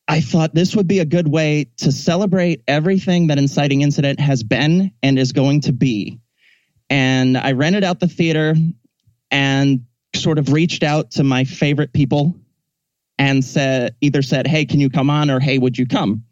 I 0.08 0.20
thought 0.20 0.54
this 0.54 0.74
would 0.76 0.88
be 0.88 0.98
a 0.98 1.04
good 1.04 1.28
way 1.28 1.70
to 1.78 1.92
celebrate 1.92 2.62
everything 2.66 3.28
that 3.28 3.38
Inciting 3.38 3.82
Incident 3.82 4.20
has 4.20 4.42
been 4.42 4.92
and 5.02 5.18
is 5.18 5.32
going 5.32 5.62
to 5.62 5.72
be. 5.72 6.20
And 6.90 7.38
I 7.38 7.52
rented 7.52 7.84
out 7.84 8.00
the 8.00 8.08
theater 8.08 8.54
and 9.30 9.86
sort 10.14 10.38
of 10.38 10.52
reached 10.52 10.82
out 10.82 11.12
to 11.12 11.24
my 11.24 11.44
favorite 11.44 11.92
people 11.92 12.34
and 13.18 13.44
said 13.44 13.94
either 14.00 14.22
said, 14.22 14.46
"Hey, 14.46 14.64
can 14.64 14.80
you 14.80 14.90
come 14.90 15.10
on?" 15.10 15.30
or 15.30 15.40
"Hey, 15.40 15.58
would 15.58 15.78
you 15.78 15.86
come?" 15.86 16.24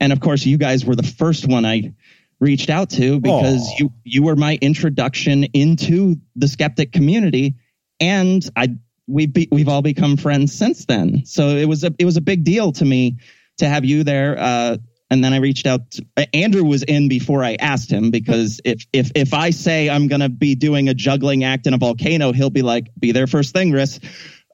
And 0.00 0.12
of 0.12 0.20
course, 0.20 0.44
you 0.44 0.58
guys 0.58 0.84
were 0.84 0.96
the 0.96 1.02
first 1.02 1.46
one 1.48 1.64
I 1.64 1.92
reached 2.40 2.70
out 2.70 2.90
to 2.90 3.20
because 3.20 3.68
Aww. 3.68 3.78
you 3.78 3.92
you 4.04 4.22
were 4.22 4.36
my 4.36 4.58
introduction 4.60 5.44
into 5.54 6.16
the 6.36 6.48
skeptic 6.48 6.92
community, 6.92 7.54
and 8.00 8.48
I 8.56 8.76
we've 9.06 9.32
be, 9.32 9.48
we've 9.50 9.68
all 9.68 9.82
become 9.82 10.16
friends 10.16 10.54
since 10.54 10.86
then. 10.86 11.24
So 11.24 11.48
it 11.48 11.66
was 11.66 11.84
a 11.84 11.94
it 11.98 12.04
was 12.04 12.16
a 12.16 12.20
big 12.20 12.44
deal 12.44 12.72
to 12.72 12.84
me 12.84 13.18
to 13.58 13.68
have 13.68 13.84
you 13.84 14.04
there. 14.04 14.36
Uh, 14.38 14.76
and 15.10 15.22
then 15.22 15.32
I 15.32 15.36
reached 15.36 15.66
out. 15.66 15.90
To, 15.92 16.04
Andrew 16.34 16.64
was 16.64 16.82
in 16.82 17.08
before 17.08 17.44
I 17.44 17.56
asked 17.60 17.90
him 17.90 18.10
because 18.10 18.60
if 18.64 18.86
if 18.92 19.12
if 19.14 19.34
I 19.34 19.50
say 19.50 19.88
I'm 19.88 20.08
going 20.08 20.22
to 20.22 20.28
be 20.28 20.54
doing 20.54 20.88
a 20.88 20.94
juggling 20.94 21.44
act 21.44 21.66
in 21.66 21.74
a 21.74 21.78
volcano, 21.78 22.32
he'll 22.32 22.50
be 22.50 22.62
like, 22.62 22.88
"Be 22.98 23.12
there 23.12 23.26
first 23.26 23.52
thing, 23.52 23.70
Riss." 23.70 24.02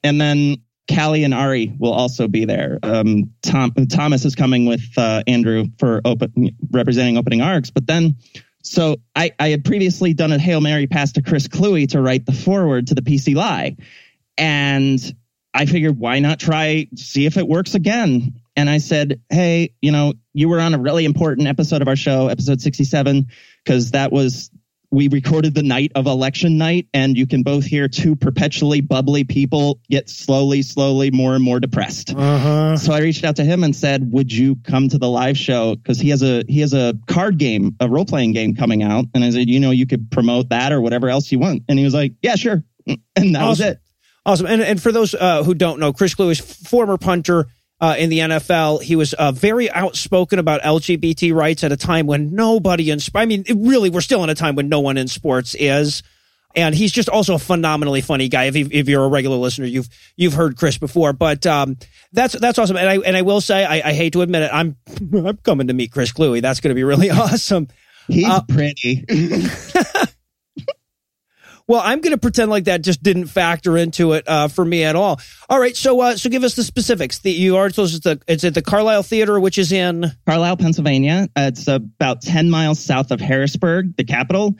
And 0.02 0.20
then 0.20 0.56
Callie 0.88 1.24
and 1.24 1.34
Ari 1.34 1.74
will 1.78 1.92
also 1.92 2.28
be 2.28 2.44
there. 2.44 2.78
Um, 2.82 3.32
Tom, 3.42 3.72
Thomas 3.90 4.24
is 4.24 4.34
coming 4.34 4.66
with 4.66 4.82
uh, 4.96 5.22
Andrew 5.26 5.66
for 5.78 6.00
open, 6.04 6.56
representing 6.70 7.16
Opening 7.16 7.40
Args. 7.40 7.72
But 7.72 7.86
then, 7.86 8.16
so 8.62 8.96
I, 9.14 9.32
I 9.38 9.48
had 9.48 9.64
previously 9.64 10.14
done 10.14 10.32
a 10.32 10.38
Hail 10.38 10.60
Mary 10.60 10.86
pass 10.86 11.12
to 11.12 11.22
Chris 11.22 11.48
Kluwe 11.48 11.88
to 11.90 12.00
write 12.00 12.26
the 12.26 12.32
foreword 12.32 12.88
to 12.88 12.94
the 12.94 13.02
PC 13.02 13.34
Lie. 13.34 13.76
And 14.36 14.98
I 15.54 15.66
figured, 15.66 15.98
why 15.98 16.18
not 16.18 16.40
try, 16.40 16.88
see 16.96 17.26
if 17.26 17.36
it 17.36 17.46
works 17.46 17.74
again? 17.74 18.40
and 18.60 18.68
I 18.68 18.78
said, 18.78 19.22
Hey, 19.30 19.74
you 19.80 19.90
know, 19.90 20.12
you 20.34 20.48
were 20.48 20.60
on 20.60 20.74
a 20.74 20.78
really 20.78 21.04
important 21.04 21.48
episode 21.48 21.82
of 21.82 21.88
our 21.88 21.96
show, 21.96 22.28
episode 22.28 22.60
67, 22.60 23.26
because 23.64 23.92
that 23.92 24.12
was, 24.12 24.50
we 24.91 25.09
recorded 25.09 25.55
the 25.55 25.62
night 25.62 25.93
of 25.95 26.07
election 26.07 26.59
night, 26.59 26.88
and 26.93 27.16
you 27.16 27.26
can 27.26 27.43
both 27.43 27.64
hear 27.64 27.88
two 27.88 28.16
perpetually 28.16 28.80
bubbly 28.80 29.24
people 29.24 29.80
get 29.88 30.09
slowly, 30.09 30.62
slowly 30.62 31.11
more 31.11 31.34
and 31.34 31.45
more 31.45 31.61
depressed. 31.61 32.14
Uh-huh. 32.14 32.76
So 32.76 32.93
I 32.93 33.01
reached 33.01 33.24
out 33.24 33.36
to 33.36 33.45
him 33.45 33.62
and 33.62 33.74
said, 33.74 34.12
"Would 34.12 34.32
you 34.32 34.57
come 34.64 34.88
to 34.88 34.99
the 34.99 35.09
live 35.09 35.38
show? 35.38 35.76
Because 35.76 36.01
he 36.01 36.09
has 36.11 36.22
a 36.22 36.43
he 36.49 36.61
has 36.61 36.74
a 36.74 36.99
card 37.07 37.38
game, 37.38 37.76
a 37.80 37.88
role 37.88 38.05
playing 38.05 38.32
game 38.32 38.55
coming 38.55 38.82
out." 38.82 39.05
And 39.14 39.22
I 39.22 39.30
said, 39.30 39.49
"You 39.49 39.61
know, 39.61 39.70
you 39.70 39.86
could 39.86 40.11
promote 40.11 40.49
that 40.49 40.72
or 40.72 40.80
whatever 40.80 41.09
else 41.09 41.30
you 41.30 41.38
want." 41.38 41.62
And 41.68 41.78
he 41.78 41.84
was 41.84 41.95
like, 41.95 42.14
"Yeah, 42.22 42.34
sure." 42.34 42.64
And 43.14 43.34
that 43.34 43.47
was 43.47 43.61
it. 43.61 43.78
Awesome. 44.26 44.47
And 44.47 44.61
and 44.61 44.82
for 44.82 44.93
those 44.93 45.14
uh, 45.14 45.45
who 45.45 45.55
don't 45.55 45.78
know, 45.78 45.93
Chris 45.93 46.14
Kluwe 46.14 46.32
is 46.32 46.41
former 46.41 46.99
punter 46.99 47.47
uh, 47.80 47.96
in 47.98 48.10
the 48.10 48.18
NFL. 48.18 48.82
He 48.82 48.96
was 48.96 49.14
uh, 49.14 49.32
very 49.32 49.70
outspoken 49.70 50.38
about 50.38 50.60
LGBT 50.62 51.34
rights 51.34 51.64
at 51.64 51.72
a 51.72 51.76
time 51.76 52.06
when 52.06 52.34
nobody 52.34 52.90
in 52.90 52.98
I 53.14 53.26
mean, 53.26 53.44
it 53.46 53.56
really, 53.58 53.90
we're 53.90 54.00
still 54.00 54.22
in 54.24 54.30
a 54.30 54.34
time 54.34 54.54
when 54.54 54.68
no 54.68 54.80
one 54.80 54.96
in 54.96 55.08
sports 55.08 55.54
is. 55.58 56.02
And 56.56 56.74
he's 56.74 56.90
just 56.90 57.08
also 57.08 57.34
a 57.34 57.38
phenomenally 57.38 58.00
funny 58.00 58.28
guy. 58.28 58.46
If, 58.46 58.56
if 58.56 58.88
you're 58.88 59.04
a 59.04 59.08
regular 59.08 59.36
listener, 59.36 59.66
you've 59.66 59.88
you've 60.16 60.34
heard 60.34 60.56
Chris 60.56 60.78
before, 60.78 61.12
but 61.12 61.46
um, 61.46 61.76
that's 62.12 62.34
that's 62.34 62.58
awesome. 62.58 62.76
And 62.76 62.88
I 62.88 62.96
and 62.98 63.16
I 63.16 63.22
will 63.22 63.40
say, 63.40 63.64
I, 63.64 63.90
I 63.90 63.92
hate 63.92 64.14
to 64.14 64.22
admit 64.22 64.42
it, 64.42 64.50
I'm 64.52 64.76
I'm 65.14 65.36
coming 65.36 65.68
to 65.68 65.74
meet 65.74 65.92
Chris 65.92 66.12
Kluwe. 66.12 66.42
That's 66.42 66.58
going 66.58 66.70
to 66.70 66.74
be 66.74 66.82
really 66.82 67.08
awesome. 67.10 67.68
He's 68.08 68.26
Uh, 68.28 68.42
pretty. 68.48 69.04
Well, 71.70 71.82
I'm 71.84 72.00
going 72.00 72.10
to 72.10 72.18
pretend 72.18 72.50
like 72.50 72.64
that 72.64 72.82
just 72.82 73.00
didn't 73.00 73.28
factor 73.28 73.76
into 73.76 74.14
it 74.14 74.26
uh, 74.26 74.48
for 74.48 74.64
me 74.64 74.82
at 74.82 74.96
all. 74.96 75.20
All 75.48 75.60
right, 75.60 75.76
so 75.76 76.00
uh, 76.00 76.16
so 76.16 76.28
give 76.28 76.42
us 76.42 76.56
the 76.56 76.64
specifics. 76.64 77.20
The, 77.20 77.30
you 77.30 77.58
are 77.58 77.66
us 77.66 77.78
it's, 77.78 78.00
the, 78.00 78.20
it's 78.26 78.42
at 78.42 78.54
the 78.54 78.60
Carlisle 78.62 79.04
Theater, 79.04 79.38
which 79.38 79.56
is 79.56 79.70
in 79.70 80.10
Carlisle, 80.26 80.56
Pennsylvania. 80.56 81.28
Uh, 81.36 81.42
It's 81.42 81.68
about 81.68 82.22
10 82.22 82.50
miles 82.50 82.80
south 82.80 83.12
of 83.12 83.20
Harrisburg, 83.20 83.96
the 83.96 84.02
capital. 84.02 84.56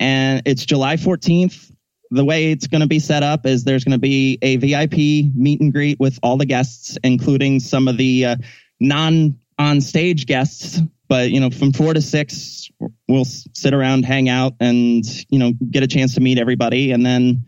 And 0.00 0.42
it's 0.46 0.66
July 0.66 0.96
14th. 0.96 1.72
The 2.10 2.24
way 2.24 2.50
it's 2.50 2.66
going 2.66 2.80
to 2.80 2.88
be 2.88 2.98
set 2.98 3.22
up 3.22 3.46
is 3.46 3.62
there's 3.62 3.84
going 3.84 3.92
to 3.92 4.00
be 4.00 4.40
a 4.42 4.56
VIP 4.56 5.32
meet 5.36 5.60
and 5.60 5.72
greet 5.72 6.00
with 6.00 6.18
all 6.24 6.38
the 6.38 6.46
guests, 6.46 6.98
including 7.04 7.60
some 7.60 7.86
of 7.86 7.98
the 7.98 8.24
uh, 8.24 8.36
non 8.80 9.38
on 9.60 9.80
stage 9.80 10.26
guests. 10.26 10.80
But, 11.08 11.30
you 11.30 11.40
know, 11.40 11.50
from 11.50 11.72
four 11.72 11.94
to 11.94 12.02
six, 12.02 12.70
we'll 13.08 13.24
sit 13.24 13.72
around, 13.72 14.04
hang 14.04 14.28
out, 14.28 14.54
and, 14.60 15.04
you 15.30 15.38
know, 15.38 15.52
get 15.70 15.82
a 15.82 15.86
chance 15.86 16.14
to 16.14 16.20
meet 16.20 16.38
everybody. 16.38 16.92
And 16.92 17.04
then 17.04 17.46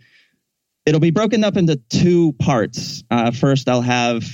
it'll 0.86 1.00
be 1.00 1.11
broken 1.11 1.44
up 1.44 1.56
into 1.56 1.76
two 1.76 2.32
parts. 2.32 3.04
Uh, 3.11 3.30
first, 3.30 3.68
I'll 3.68 3.82
have 3.82 4.24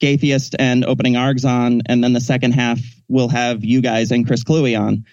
Gaytheist 0.00 0.54
and 0.58 0.84
Opening 0.84 1.14
Args 1.14 1.44
on, 1.44 1.82
and 1.86 2.02
then 2.02 2.12
the 2.12 2.20
second 2.20 2.52
half 2.52 2.80
we'll 3.08 3.28
have 3.28 3.64
you 3.64 3.80
guys 3.80 4.10
and 4.12 4.26
Chris 4.26 4.44
Kluwe 4.44 4.78
on. 4.78 5.04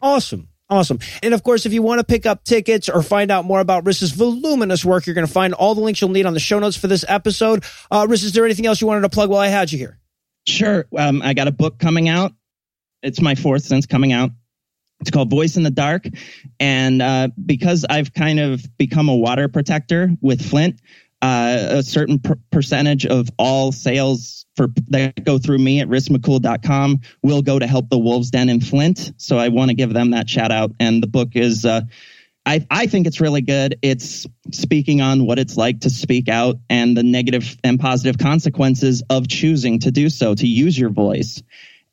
Awesome. 0.00 0.48
Awesome. 0.70 0.98
And 1.22 1.34
of 1.34 1.42
course, 1.42 1.66
if 1.66 1.72
you 1.72 1.82
want 1.82 2.00
to 2.00 2.04
pick 2.04 2.26
up 2.26 2.42
tickets 2.42 2.88
or 2.88 3.02
find 3.02 3.30
out 3.30 3.44
more 3.44 3.60
about 3.60 3.84
Riss's 3.84 4.12
voluminous 4.12 4.84
work, 4.84 5.06
you're 5.06 5.14
going 5.14 5.26
to 5.26 5.32
find 5.32 5.52
all 5.54 5.74
the 5.74 5.82
links 5.82 6.00
you'll 6.00 6.10
need 6.10 6.26
on 6.26 6.32
the 6.32 6.40
show 6.40 6.58
notes 6.58 6.76
for 6.76 6.86
this 6.86 7.04
episode. 7.06 7.64
Uh, 7.90 8.06
Riss, 8.06 8.24
is 8.24 8.32
there 8.32 8.44
anything 8.44 8.66
else 8.66 8.80
you 8.80 8.86
wanted 8.86 9.02
to 9.02 9.10
plug 9.10 9.30
while 9.30 9.40
I 9.40 9.48
had 9.48 9.70
you 9.70 9.78
here? 9.78 9.98
Sure. 10.46 10.86
Um, 10.96 11.22
I 11.22 11.34
got 11.34 11.48
a 11.48 11.52
book 11.52 11.78
coming 11.78 12.08
out. 12.08 12.32
It's 13.04 13.20
my 13.20 13.34
fourth 13.34 13.62
since 13.62 13.86
coming 13.86 14.12
out. 14.12 14.30
It's 15.00 15.10
called 15.10 15.30
Voice 15.30 15.56
in 15.56 15.62
the 15.62 15.70
Dark. 15.70 16.06
And 16.58 17.02
uh, 17.02 17.28
because 17.44 17.84
I've 17.88 18.14
kind 18.14 18.40
of 18.40 18.64
become 18.78 19.08
a 19.08 19.14
water 19.14 19.48
protector 19.48 20.10
with 20.20 20.44
Flint, 20.44 20.80
uh, 21.20 21.78
a 21.78 21.82
certain 21.82 22.18
per- 22.18 22.38
percentage 22.50 23.06
of 23.06 23.28
all 23.38 23.72
sales 23.72 24.46
for 24.56 24.68
that 24.88 25.24
go 25.24 25.38
through 25.38 25.58
me 25.58 25.80
at 25.80 25.88
rismccool.com 25.88 27.00
will 27.22 27.42
go 27.42 27.58
to 27.58 27.66
help 27.66 27.88
the 27.88 27.98
Wolves 27.98 28.30
Den 28.30 28.48
in 28.48 28.60
Flint. 28.60 29.12
So 29.16 29.38
I 29.38 29.48
want 29.48 29.70
to 29.70 29.74
give 29.74 29.92
them 29.92 30.10
that 30.10 30.28
shout 30.28 30.52
out. 30.52 30.72
And 30.78 31.02
the 31.02 31.06
book 31.06 31.30
is, 31.34 31.64
uh, 31.64 31.82
I, 32.46 32.66
I 32.70 32.86
think 32.86 33.06
it's 33.06 33.20
really 33.20 33.40
good. 33.40 33.78
It's 33.82 34.26
speaking 34.52 35.00
on 35.00 35.26
what 35.26 35.38
it's 35.38 35.56
like 35.56 35.80
to 35.80 35.90
speak 35.90 36.28
out 36.28 36.56
and 36.68 36.96
the 36.96 37.02
negative 37.02 37.56
and 37.64 37.80
positive 37.80 38.18
consequences 38.18 39.02
of 39.08 39.28
choosing 39.28 39.80
to 39.80 39.90
do 39.90 40.10
so, 40.10 40.34
to 40.34 40.46
use 40.46 40.78
your 40.78 40.90
voice. 40.90 41.42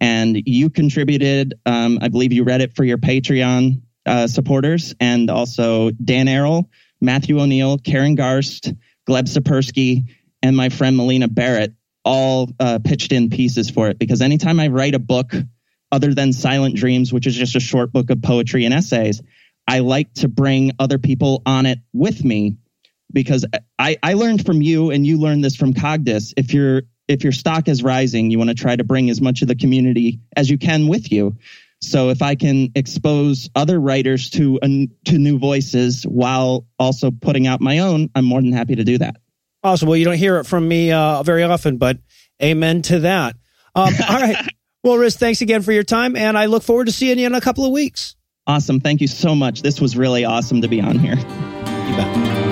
And 0.02 0.42
you 0.48 0.72
contributed, 0.72 1.54
um, 1.66 2.00
I 2.02 2.08
believe 2.10 2.34
you 2.34 2.44
read 2.44 2.62
it 2.62 2.76
for 2.76 2.84
your 2.84 2.98
Patreon 2.98 3.84
uh, 4.06 4.26
supporters, 4.26 4.96
and 5.00 5.30
also 5.30 5.92
Dan 5.92 6.26
Arel, 6.26 6.66
Matthew 7.00 7.40
O'Neill, 7.40 7.78
Karen 7.78 8.18
Garst, 8.18 8.76
Gleb 9.08 9.26
Tsipursky, 9.26 10.10
and 10.42 10.58
my 10.58 10.70
friend 10.70 10.98
Melina 10.98 11.28
Barrett 11.28 11.74
all 12.04 12.50
uh, 12.60 12.80
pitched 12.84 13.12
in 13.12 13.30
pieces 13.30 13.70
for 13.70 13.90
it. 13.90 14.00
Because 14.00 14.22
anytime 14.22 14.60
I 14.60 14.70
write 14.70 14.96
a 14.96 15.00
book 15.00 15.34
other 15.92 16.16
than 16.16 16.34
Silent 16.34 16.76
Dreams, 16.76 17.14
which 17.14 17.28
is 17.28 17.36
just 17.36 17.56
a 17.56 17.60
short 17.60 17.94
book 17.94 18.10
of 18.10 18.24
poetry 18.24 18.66
and 18.66 18.74
essays, 18.74 19.22
I 19.68 19.80
like 19.80 20.14
to 20.16 20.28
bring 20.28 20.72
other 20.80 20.98
people 20.98 21.44
on 21.46 21.68
it 21.68 21.78
with 21.94 22.26
me 22.26 22.58
because 23.14 23.46
I, 23.78 23.98
I 24.02 24.14
learned 24.14 24.46
from 24.46 24.62
you 24.62 24.90
and 24.92 25.06
you 25.06 25.20
learned 25.20 25.44
this 25.44 25.56
from 25.56 25.74
Cogdis. 25.74 26.34
If 26.38 26.54
your 26.54 26.84
if 27.12 27.24
your 27.24 27.34
stock 27.34 27.68
is 27.68 27.84
rising, 27.84 28.32
you 28.32 28.38
want 28.38 28.50
to 28.50 28.56
try 28.56 28.76
to 28.76 28.84
bring 28.84 29.10
as 29.10 29.22
much 29.22 29.42
of 29.42 29.48
the 29.48 29.56
community 29.56 30.20
as 30.36 30.50
you 30.50 30.58
can 30.58 30.88
with 30.88 31.12
you. 31.12 31.36
So 31.82 32.10
if 32.10 32.22
I 32.22 32.36
can 32.36 32.70
expose 32.76 33.50
other 33.56 33.80
writers 33.80 34.30
to 34.32 34.60
uh, 34.62 34.68
to 35.06 35.18
new 35.18 35.40
voices 35.40 36.04
while 36.04 36.66
also 36.78 37.12
putting 37.12 37.48
out 37.48 37.60
my 37.60 37.80
own, 37.80 38.10
I'm 38.16 38.26
more 38.26 38.42
than 38.42 38.54
happy 38.54 38.76
to 38.76 38.84
do 38.84 39.00
that. 39.00 39.18
Awesome. 39.64 39.88
Well, 39.88 39.98
you 39.98 40.06
don't 40.06 40.18
hear 40.18 40.38
it 40.38 40.46
from 40.46 40.68
me 40.68 40.92
uh, 40.92 41.24
very 41.24 41.44
often, 41.44 41.78
but 41.78 41.98
amen 42.42 42.84
to 42.84 43.00
that. 43.00 43.36
Um, 43.76 43.94
all 44.10 44.20
right. 44.20 44.48
Well, 44.84 44.98
Riss, 44.98 45.18
thanks 45.18 45.42
again 45.42 45.62
for 45.62 45.72
your 45.72 45.84
time, 45.84 46.16
and 46.16 46.38
I 46.38 46.46
look 46.46 46.64
forward 46.64 46.86
to 46.86 46.92
seeing 46.92 47.20
you 47.20 47.26
in 47.26 47.36
a 47.36 47.42
couple 47.42 47.66
of 47.66 47.72
weeks. 47.72 48.16
Awesome. 48.48 48.80
Thank 48.80 49.02
you 49.02 49.08
so 49.08 49.36
much. 49.36 49.62
This 49.62 49.80
was 49.80 49.96
really 49.96 50.26
awesome 50.26 50.62
to 50.62 50.68
be 50.68 50.82
on 50.82 50.98
here. 50.98 51.16
You 51.16 51.96
bet. 51.96 52.51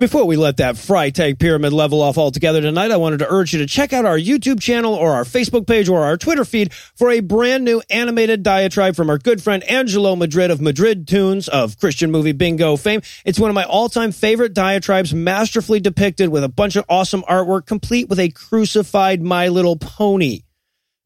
Before 0.00 0.24
we 0.24 0.38
let 0.38 0.56
that 0.56 0.76
Freytag 0.76 1.38
pyramid 1.38 1.74
level 1.74 2.00
off 2.00 2.16
altogether 2.16 2.62
tonight, 2.62 2.90
I 2.90 2.96
wanted 2.96 3.18
to 3.18 3.30
urge 3.30 3.52
you 3.52 3.58
to 3.58 3.66
check 3.66 3.92
out 3.92 4.06
our 4.06 4.16
YouTube 4.16 4.58
channel 4.58 4.94
or 4.94 5.12
our 5.12 5.24
Facebook 5.24 5.66
page 5.66 5.90
or 5.90 6.02
our 6.04 6.16
Twitter 6.16 6.46
feed 6.46 6.72
for 6.72 7.10
a 7.10 7.20
brand 7.20 7.66
new 7.66 7.82
animated 7.90 8.42
diatribe 8.42 8.96
from 8.96 9.10
our 9.10 9.18
good 9.18 9.42
friend 9.42 9.62
Angelo 9.64 10.16
Madrid 10.16 10.50
of 10.50 10.58
Madrid 10.58 11.06
Tunes 11.06 11.48
of 11.48 11.78
Christian 11.78 12.10
movie 12.10 12.32
bingo 12.32 12.76
fame. 12.76 13.02
It's 13.26 13.38
one 13.38 13.50
of 13.50 13.54
my 13.54 13.64
all-time 13.64 14.10
favorite 14.10 14.54
diatribes, 14.54 15.12
masterfully 15.12 15.80
depicted 15.80 16.30
with 16.30 16.44
a 16.44 16.48
bunch 16.48 16.76
of 16.76 16.86
awesome 16.88 17.20
artwork, 17.24 17.66
complete 17.66 18.08
with 18.08 18.20
a 18.20 18.30
crucified 18.30 19.20
My 19.20 19.48
Little 19.48 19.76
Pony 19.76 20.44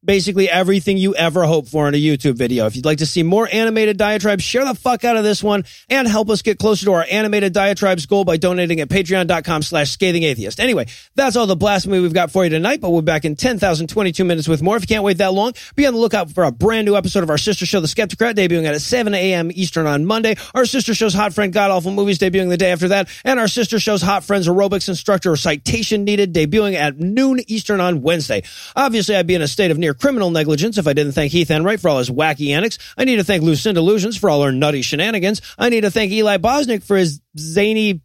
basically 0.05 0.49
everything 0.49 0.97
you 0.97 1.15
ever 1.15 1.43
hope 1.45 1.67
for 1.67 1.87
in 1.87 1.93
a 1.93 1.97
YouTube 1.97 2.35
video. 2.35 2.65
If 2.65 2.75
you'd 2.75 2.85
like 2.85 2.99
to 2.99 3.05
see 3.05 3.23
more 3.23 3.47
animated 3.51 3.97
diatribes, 3.97 4.43
share 4.43 4.65
the 4.65 4.75
fuck 4.75 5.03
out 5.03 5.17
of 5.17 5.23
this 5.23 5.43
one 5.43 5.63
and 5.89 6.07
help 6.07 6.29
us 6.29 6.41
get 6.41 6.59
closer 6.59 6.85
to 6.85 6.93
our 6.93 7.05
animated 7.09 7.53
diatribes 7.53 8.05
goal 8.05 8.23
by 8.23 8.37
donating 8.37 8.79
at 8.79 8.89
patreon.com 8.89 9.63
slash 9.63 9.91
scathing 9.91 10.23
atheist. 10.23 10.59
Anyway, 10.59 10.85
that's 11.15 11.35
all 11.35 11.47
the 11.47 11.55
blasphemy 11.55 11.99
we've 11.99 12.13
got 12.13 12.31
for 12.31 12.43
you 12.43 12.49
tonight, 12.49 12.81
but 12.81 12.91
we'll 12.91 13.01
be 13.01 13.05
back 13.05 13.25
in 13.25 13.35
10,022 13.35 14.23
minutes 14.23 14.47
with 14.47 14.61
more. 14.61 14.77
If 14.77 14.83
you 14.83 14.87
can't 14.87 15.03
wait 15.03 15.17
that 15.17 15.33
long, 15.33 15.53
be 15.75 15.85
on 15.87 15.93
the 15.93 15.99
lookout 15.99 16.31
for 16.31 16.43
a 16.43 16.51
brand 16.51 16.85
new 16.85 16.95
episode 16.95 17.23
of 17.23 17.29
our 17.29 17.37
sister 17.37 17.65
show, 17.65 17.79
The 17.79 17.87
Skepticrat, 17.87 18.35
debuting 18.35 18.65
at 18.65 18.79
7 18.79 19.13
a.m. 19.13 19.51
Eastern 19.53 19.87
on 19.87 20.05
Monday. 20.05 20.35
Our 20.53 20.65
sister 20.65 20.93
show's 20.93 21.13
Hot 21.13 21.33
Friend 21.33 21.51
God 21.51 21.71
Awful 21.71 21.91
Movies 21.91 22.19
debuting 22.19 22.49
the 22.49 22.57
day 22.57 22.71
after 22.71 22.89
that. 22.89 23.09
And 23.23 23.39
our 23.39 23.47
sister 23.47 23.79
show's 23.79 24.01
Hot 24.01 24.23
Friends 24.23 24.47
Aerobics 24.47 24.87
Instructor 24.87 25.31
or 25.31 25.37
Citation 25.37 26.03
Needed 26.03 26.33
debuting 26.33 26.75
at 26.75 26.99
noon 26.99 27.39
Eastern 27.47 27.79
on 27.79 28.01
Wednesday. 28.01 28.43
Obviously, 28.75 29.15
I'd 29.15 29.27
be 29.27 29.35
in 29.35 29.41
a 29.41 29.47
state 29.47 29.71
of 29.71 29.77
near 29.77 29.94
criminal 29.99 30.31
negligence 30.31 30.77
if 30.77 30.87
I 30.87 30.93
didn't 30.93 31.13
thank 31.13 31.31
Heath 31.31 31.51
Enright 31.51 31.79
for 31.79 31.89
all 31.89 31.99
his 31.99 32.09
wacky 32.09 32.49
antics. 32.55 32.77
I 32.97 33.05
need 33.05 33.17
to 33.17 33.23
thank 33.23 33.43
Lucinda 33.43 33.81
Lugeons 33.81 34.17
for 34.17 34.29
all 34.29 34.43
her 34.43 34.51
nutty 34.51 34.81
shenanigans. 34.81 35.41
I 35.57 35.69
need 35.69 35.81
to 35.81 35.91
thank 35.91 36.11
Eli 36.11 36.37
Bosnick 36.37 36.83
for 36.83 36.97
his 36.97 37.21
zany 37.37 38.01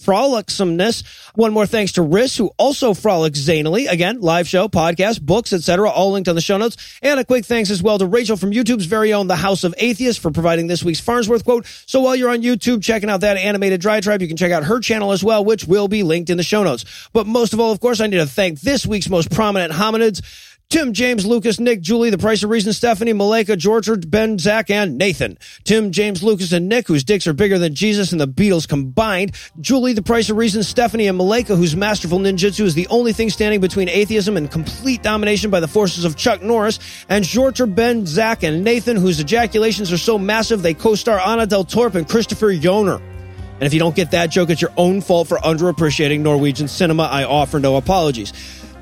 frolicsomeness. 0.00 1.04
One 1.34 1.52
more 1.52 1.66
thanks 1.66 1.92
to 1.92 2.00
Riss, 2.00 2.36
who 2.36 2.50
also 2.58 2.94
frolics 2.94 3.38
zanily. 3.38 3.88
Again, 3.88 4.20
live 4.20 4.48
show, 4.48 4.68
podcast, 4.68 5.22
books, 5.22 5.52
etc., 5.52 5.88
all 5.88 6.12
linked 6.12 6.28
on 6.28 6.34
the 6.34 6.40
show 6.40 6.56
notes. 6.56 6.98
And 7.02 7.20
a 7.20 7.24
quick 7.24 7.44
thanks 7.44 7.70
as 7.70 7.82
well 7.82 7.98
to 7.98 8.06
Rachel 8.06 8.36
from 8.36 8.50
YouTube's 8.50 8.86
very 8.86 9.12
own 9.12 9.28
The 9.28 9.36
House 9.36 9.64
of 9.64 9.74
Atheists 9.78 10.20
for 10.20 10.30
providing 10.30 10.66
this 10.66 10.82
week's 10.82 11.00
Farnsworth 11.00 11.44
quote. 11.44 11.66
So 11.86 12.00
while 12.00 12.16
you're 12.16 12.30
on 12.30 12.42
YouTube 12.42 12.82
checking 12.82 13.10
out 13.10 13.20
that 13.20 13.36
animated 13.36 13.80
dry 13.80 14.00
tribe, 14.00 14.22
you 14.22 14.28
can 14.28 14.36
check 14.36 14.52
out 14.52 14.64
her 14.64 14.80
channel 14.80 15.12
as 15.12 15.22
well, 15.22 15.44
which 15.44 15.64
will 15.66 15.88
be 15.88 16.02
linked 16.02 16.30
in 16.30 16.36
the 16.36 16.42
show 16.42 16.62
notes. 16.62 17.08
But 17.12 17.26
most 17.26 17.52
of 17.52 17.60
all, 17.60 17.72
of 17.72 17.80
course, 17.80 18.00
I 18.00 18.06
need 18.06 18.18
to 18.18 18.26
thank 18.26 18.60
this 18.60 18.86
week's 18.86 19.08
most 19.08 19.30
prominent 19.30 19.72
hominids. 19.72 20.22
Tim, 20.70 20.92
James, 20.92 21.26
Lucas, 21.26 21.58
Nick, 21.58 21.80
Julie, 21.80 22.10
The 22.10 22.18
Price 22.18 22.44
of 22.44 22.50
Reason, 22.50 22.72
Stephanie, 22.72 23.12
Malika, 23.12 23.56
George, 23.56 23.90
Ben, 24.08 24.38
Zach, 24.38 24.70
and 24.70 24.96
Nathan. 24.96 25.36
Tim, 25.64 25.90
James, 25.90 26.22
Lucas, 26.22 26.52
and 26.52 26.68
Nick, 26.68 26.86
whose 26.86 27.02
dicks 27.02 27.26
are 27.26 27.32
bigger 27.32 27.58
than 27.58 27.74
Jesus 27.74 28.12
and 28.12 28.20
the 28.20 28.28
Beatles 28.28 28.68
combined. 28.68 29.32
Julie, 29.60 29.94
The 29.94 30.02
Price 30.02 30.30
of 30.30 30.36
Reason, 30.36 30.62
Stephanie, 30.62 31.08
and 31.08 31.18
Malika, 31.18 31.56
whose 31.56 31.74
masterful 31.74 32.20
ninjutsu 32.20 32.60
is 32.60 32.74
the 32.74 32.86
only 32.86 33.12
thing 33.12 33.30
standing 33.30 33.60
between 33.60 33.88
atheism 33.88 34.36
and 34.36 34.48
complete 34.48 35.02
domination 35.02 35.50
by 35.50 35.58
the 35.58 35.66
forces 35.66 36.04
of 36.04 36.14
Chuck 36.14 36.40
Norris. 36.40 36.78
And 37.08 37.24
George, 37.24 37.60
Ben, 37.74 38.06
Zach, 38.06 38.44
and 38.44 38.62
Nathan, 38.62 38.96
whose 38.96 39.18
ejaculations 39.18 39.90
are 39.90 39.98
so 39.98 40.18
massive 40.18 40.62
they 40.62 40.74
co-star 40.74 41.18
Anna 41.18 41.46
Del 41.46 41.64
Torp 41.64 41.96
and 41.96 42.08
Christopher 42.08 42.52
Yoner. 42.52 43.02
And 43.54 43.66
if 43.66 43.74
you 43.74 43.80
don't 43.80 43.96
get 43.96 44.12
that 44.12 44.30
joke, 44.30 44.50
it's 44.50 44.62
your 44.62 44.72
own 44.76 45.00
fault 45.00 45.26
for 45.26 45.36
underappreciating 45.38 46.20
Norwegian 46.20 46.68
cinema. 46.68 47.02
I 47.02 47.24
offer 47.24 47.58
no 47.58 47.76
apologies. 47.76 48.32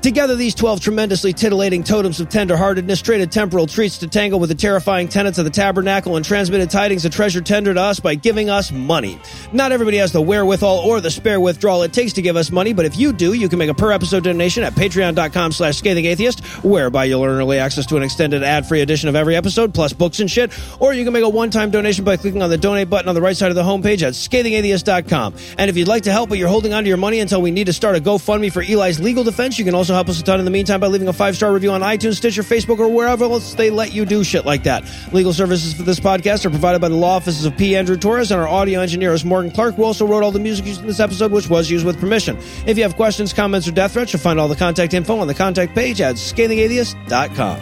Together, 0.01 0.33
these 0.37 0.55
12 0.55 0.79
tremendously 0.79 1.33
titillating 1.33 1.83
totems 1.83 2.21
of 2.21 2.29
tenderheartedness 2.29 3.03
traded 3.03 3.33
temporal 3.33 3.67
treats 3.67 3.97
to 3.97 4.07
tangle 4.07 4.39
with 4.39 4.47
the 4.47 4.55
terrifying 4.55 5.09
tenets 5.09 5.37
of 5.37 5.43
the 5.43 5.51
tabernacle 5.51 6.15
and 6.15 6.23
transmitted 6.23 6.69
tidings 6.69 7.03
of 7.03 7.11
treasure 7.11 7.41
tender 7.41 7.73
to 7.73 7.81
us 7.81 7.99
by 7.99 8.15
giving 8.15 8.49
us 8.49 8.71
money. 8.71 9.19
Not 9.51 9.73
everybody 9.73 9.97
has 9.97 10.13
the 10.13 10.21
wherewithal 10.21 10.79
or 10.79 11.01
the 11.01 11.11
spare 11.11 11.41
withdrawal 11.41 11.83
it 11.83 11.91
takes 11.91 12.13
to 12.13 12.21
give 12.21 12.37
us 12.37 12.49
money, 12.49 12.71
but 12.71 12.85
if 12.85 12.97
you 12.97 13.11
do, 13.11 13.33
you 13.33 13.49
can 13.49 13.59
make 13.59 13.69
a 13.69 13.73
per 13.73 13.91
episode 13.91 14.23
donation 14.23 14.63
at 14.63 14.71
patreon.com 14.71 15.51
slash 15.51 15.77
scathing 15.77 16.05
atheist, 16.05 16.45
whereby 16.63 17.03
you'll 17.03 17.23
earn 17.23 17.37
early 17.37 17.59
access 17.59 17.85
to 17.87 17.97
an 17.97 18.03
extended 18.03 18.41
ad-free 18.41 18.79
edition 18.79 19.09
of 19.09 19.17
every 19.17 19.35
episode, 19.35 19.73
plus 19.73 19.91
books 19.91 20.21
and 20.21 20.31
shit, 20.31 20.57
or 20.79 20.93
you 20.93 21.03
can 21.03 21.11
make 21.11 21.23
a 21.23 21.29
one-time 21.29 21.71
donation 21.71 22.05
by 22.05 22.15
clicking 22.15 22.41
on 22.41 22.49
the 22.49 22.57
donate 22.57 22.89
button 22.89 23.09
on 23.09 23.15
the 23.15 23.21
right 23.21 23.35
side 23.35 23.49
of 23.49 23.55
the 23.55 23.63
homepage 23.63 24.01
at 24.01 24.13
scathingatheist.com. 24.13 25.35
And 25.57 25.69
if 25.69 25.75
you'd 25.75 25.89
like 25.89 26.03
to 26.03 26.11
help, 26.13 26.29
but 26.29 26.37
you're 26.37 26.47
holding 26.47 26.73
on 26.73 26.83
to 26.83 26.87
your 26.87 26.97
money 26.97 27.19
until 27.19 27.41
we 27.41 27.51
need 27.51 27.65
to 27.65 27.73
start 27.73 27.97
a 27.97 27.99
GoFundMe 27.99 28.49
for 28.49 28.61
Eli's 28.61 29.01
legal 29.01 29.25
defense, 29.25 29.59
you 29.59 29.65
can 29.65 29.75
also 29.75 29.88
help 29.93 30.09
us 30.09 30.19
a 30.19 30.23
ton 30.23 30.39
in 30.39 30.45
the 30.45 30.51
meantime 30.51 30.79
by 30.79 30.87
leaving 30.87 31.07
a 31.07 31.13
five-star 31.13 31.51
review 31.53 31.71
on 31.71 31.81
iTunes, 31.81 32.15
Stitcher, 32.15 32.43
Facebook, 32.43 32.79
or 32.79 32.87
wherever 32.89 33.25
else 33.25 33.53
they 33.53 33.69
let 33.69 33.93
you 33.93 34.05
do 34.05 34.23
shit 34.23 34.45
like 34.45 34.63
that. 34.63 34.83
Legal 35.11 35.33
services 35.33 35.73
for 35.73 35.83
this 35.83 35.99
podcast 35.99 36.45
are 36.45 36.49
provided 36.49 36.79
by 36.79 36.89
the 36.89 36.95
law 36.95 37.15
offices 37.15 37.45
of 37.45 37.55
P. 37.57 37.75
Andrew 37.75 37.97
Torres 37.97 38.31
and 38.31 38.39
our 38.41 38.47
audio 38.47 38.79
engineer 38.81 39.13
is 39.13 39.25
Morgan 39.25 39.51
Clark, 39.51 39.75
who 39.75 39.83
also 39.83 40.05
wrote 40.05 40.23
all 40.23 40.31
the 40.31 40.39
music 40.39 40.65
used 40.65 40.81
in 40.81 40.87
this 40.87 40.99
episode, 40.99 41.31
which 41.31 41.49
was 41.49 41.69
used 41.69 41.85
with 41.85 41.99
permission. 41.99 42.37
If 42.65 42.77
you 42.77 42.83
have 42.83 42.95
questions, 42.95 43.33
comments, 43.33 43.67
or 43.67 43.71
death 43.71 43.93
threats, 43.93 44.13
you'll 44.13 44.21
find 44.21 44.39
all 44.39 44.47
the 44.47 44.55
contact 44.55 44.93
info 44.93 45.17
on 45.19 45.27
the 45.27 45.33
contact 45.33 45.75
page 45.75 46.01
at 46.01 46.15
scathingatheist.com. 46.15 47.59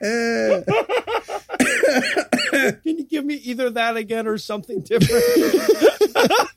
Can 2.82 2.98
you 2.98 3.04
give 3.04 3.24
me 3.24 3.34
either 3.34 3.70
that 3.70 3.96
again 3.96 4.26
or 4.26 4.38
something 4.38 4.80
different? 4.82 5.24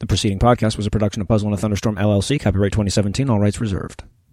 The 0.00 0.08
preceding 0.08 0.38
podcast 0.38 0.76
was 0.76 0.86
a 0.86 0.90
production 0.90 1.22
of 1.22 1.28
Puzzle 1.28 1.48
and 1.48 1.54
a 1.54 1.56
Thunderstorm 1.56 1.96
LLC, 1.96 2.38
copyright 2.38 2.72
2017, 2.72 3.30
all 3.30 3.40
rights 3.40 3.58
reserved. 3.58 4.02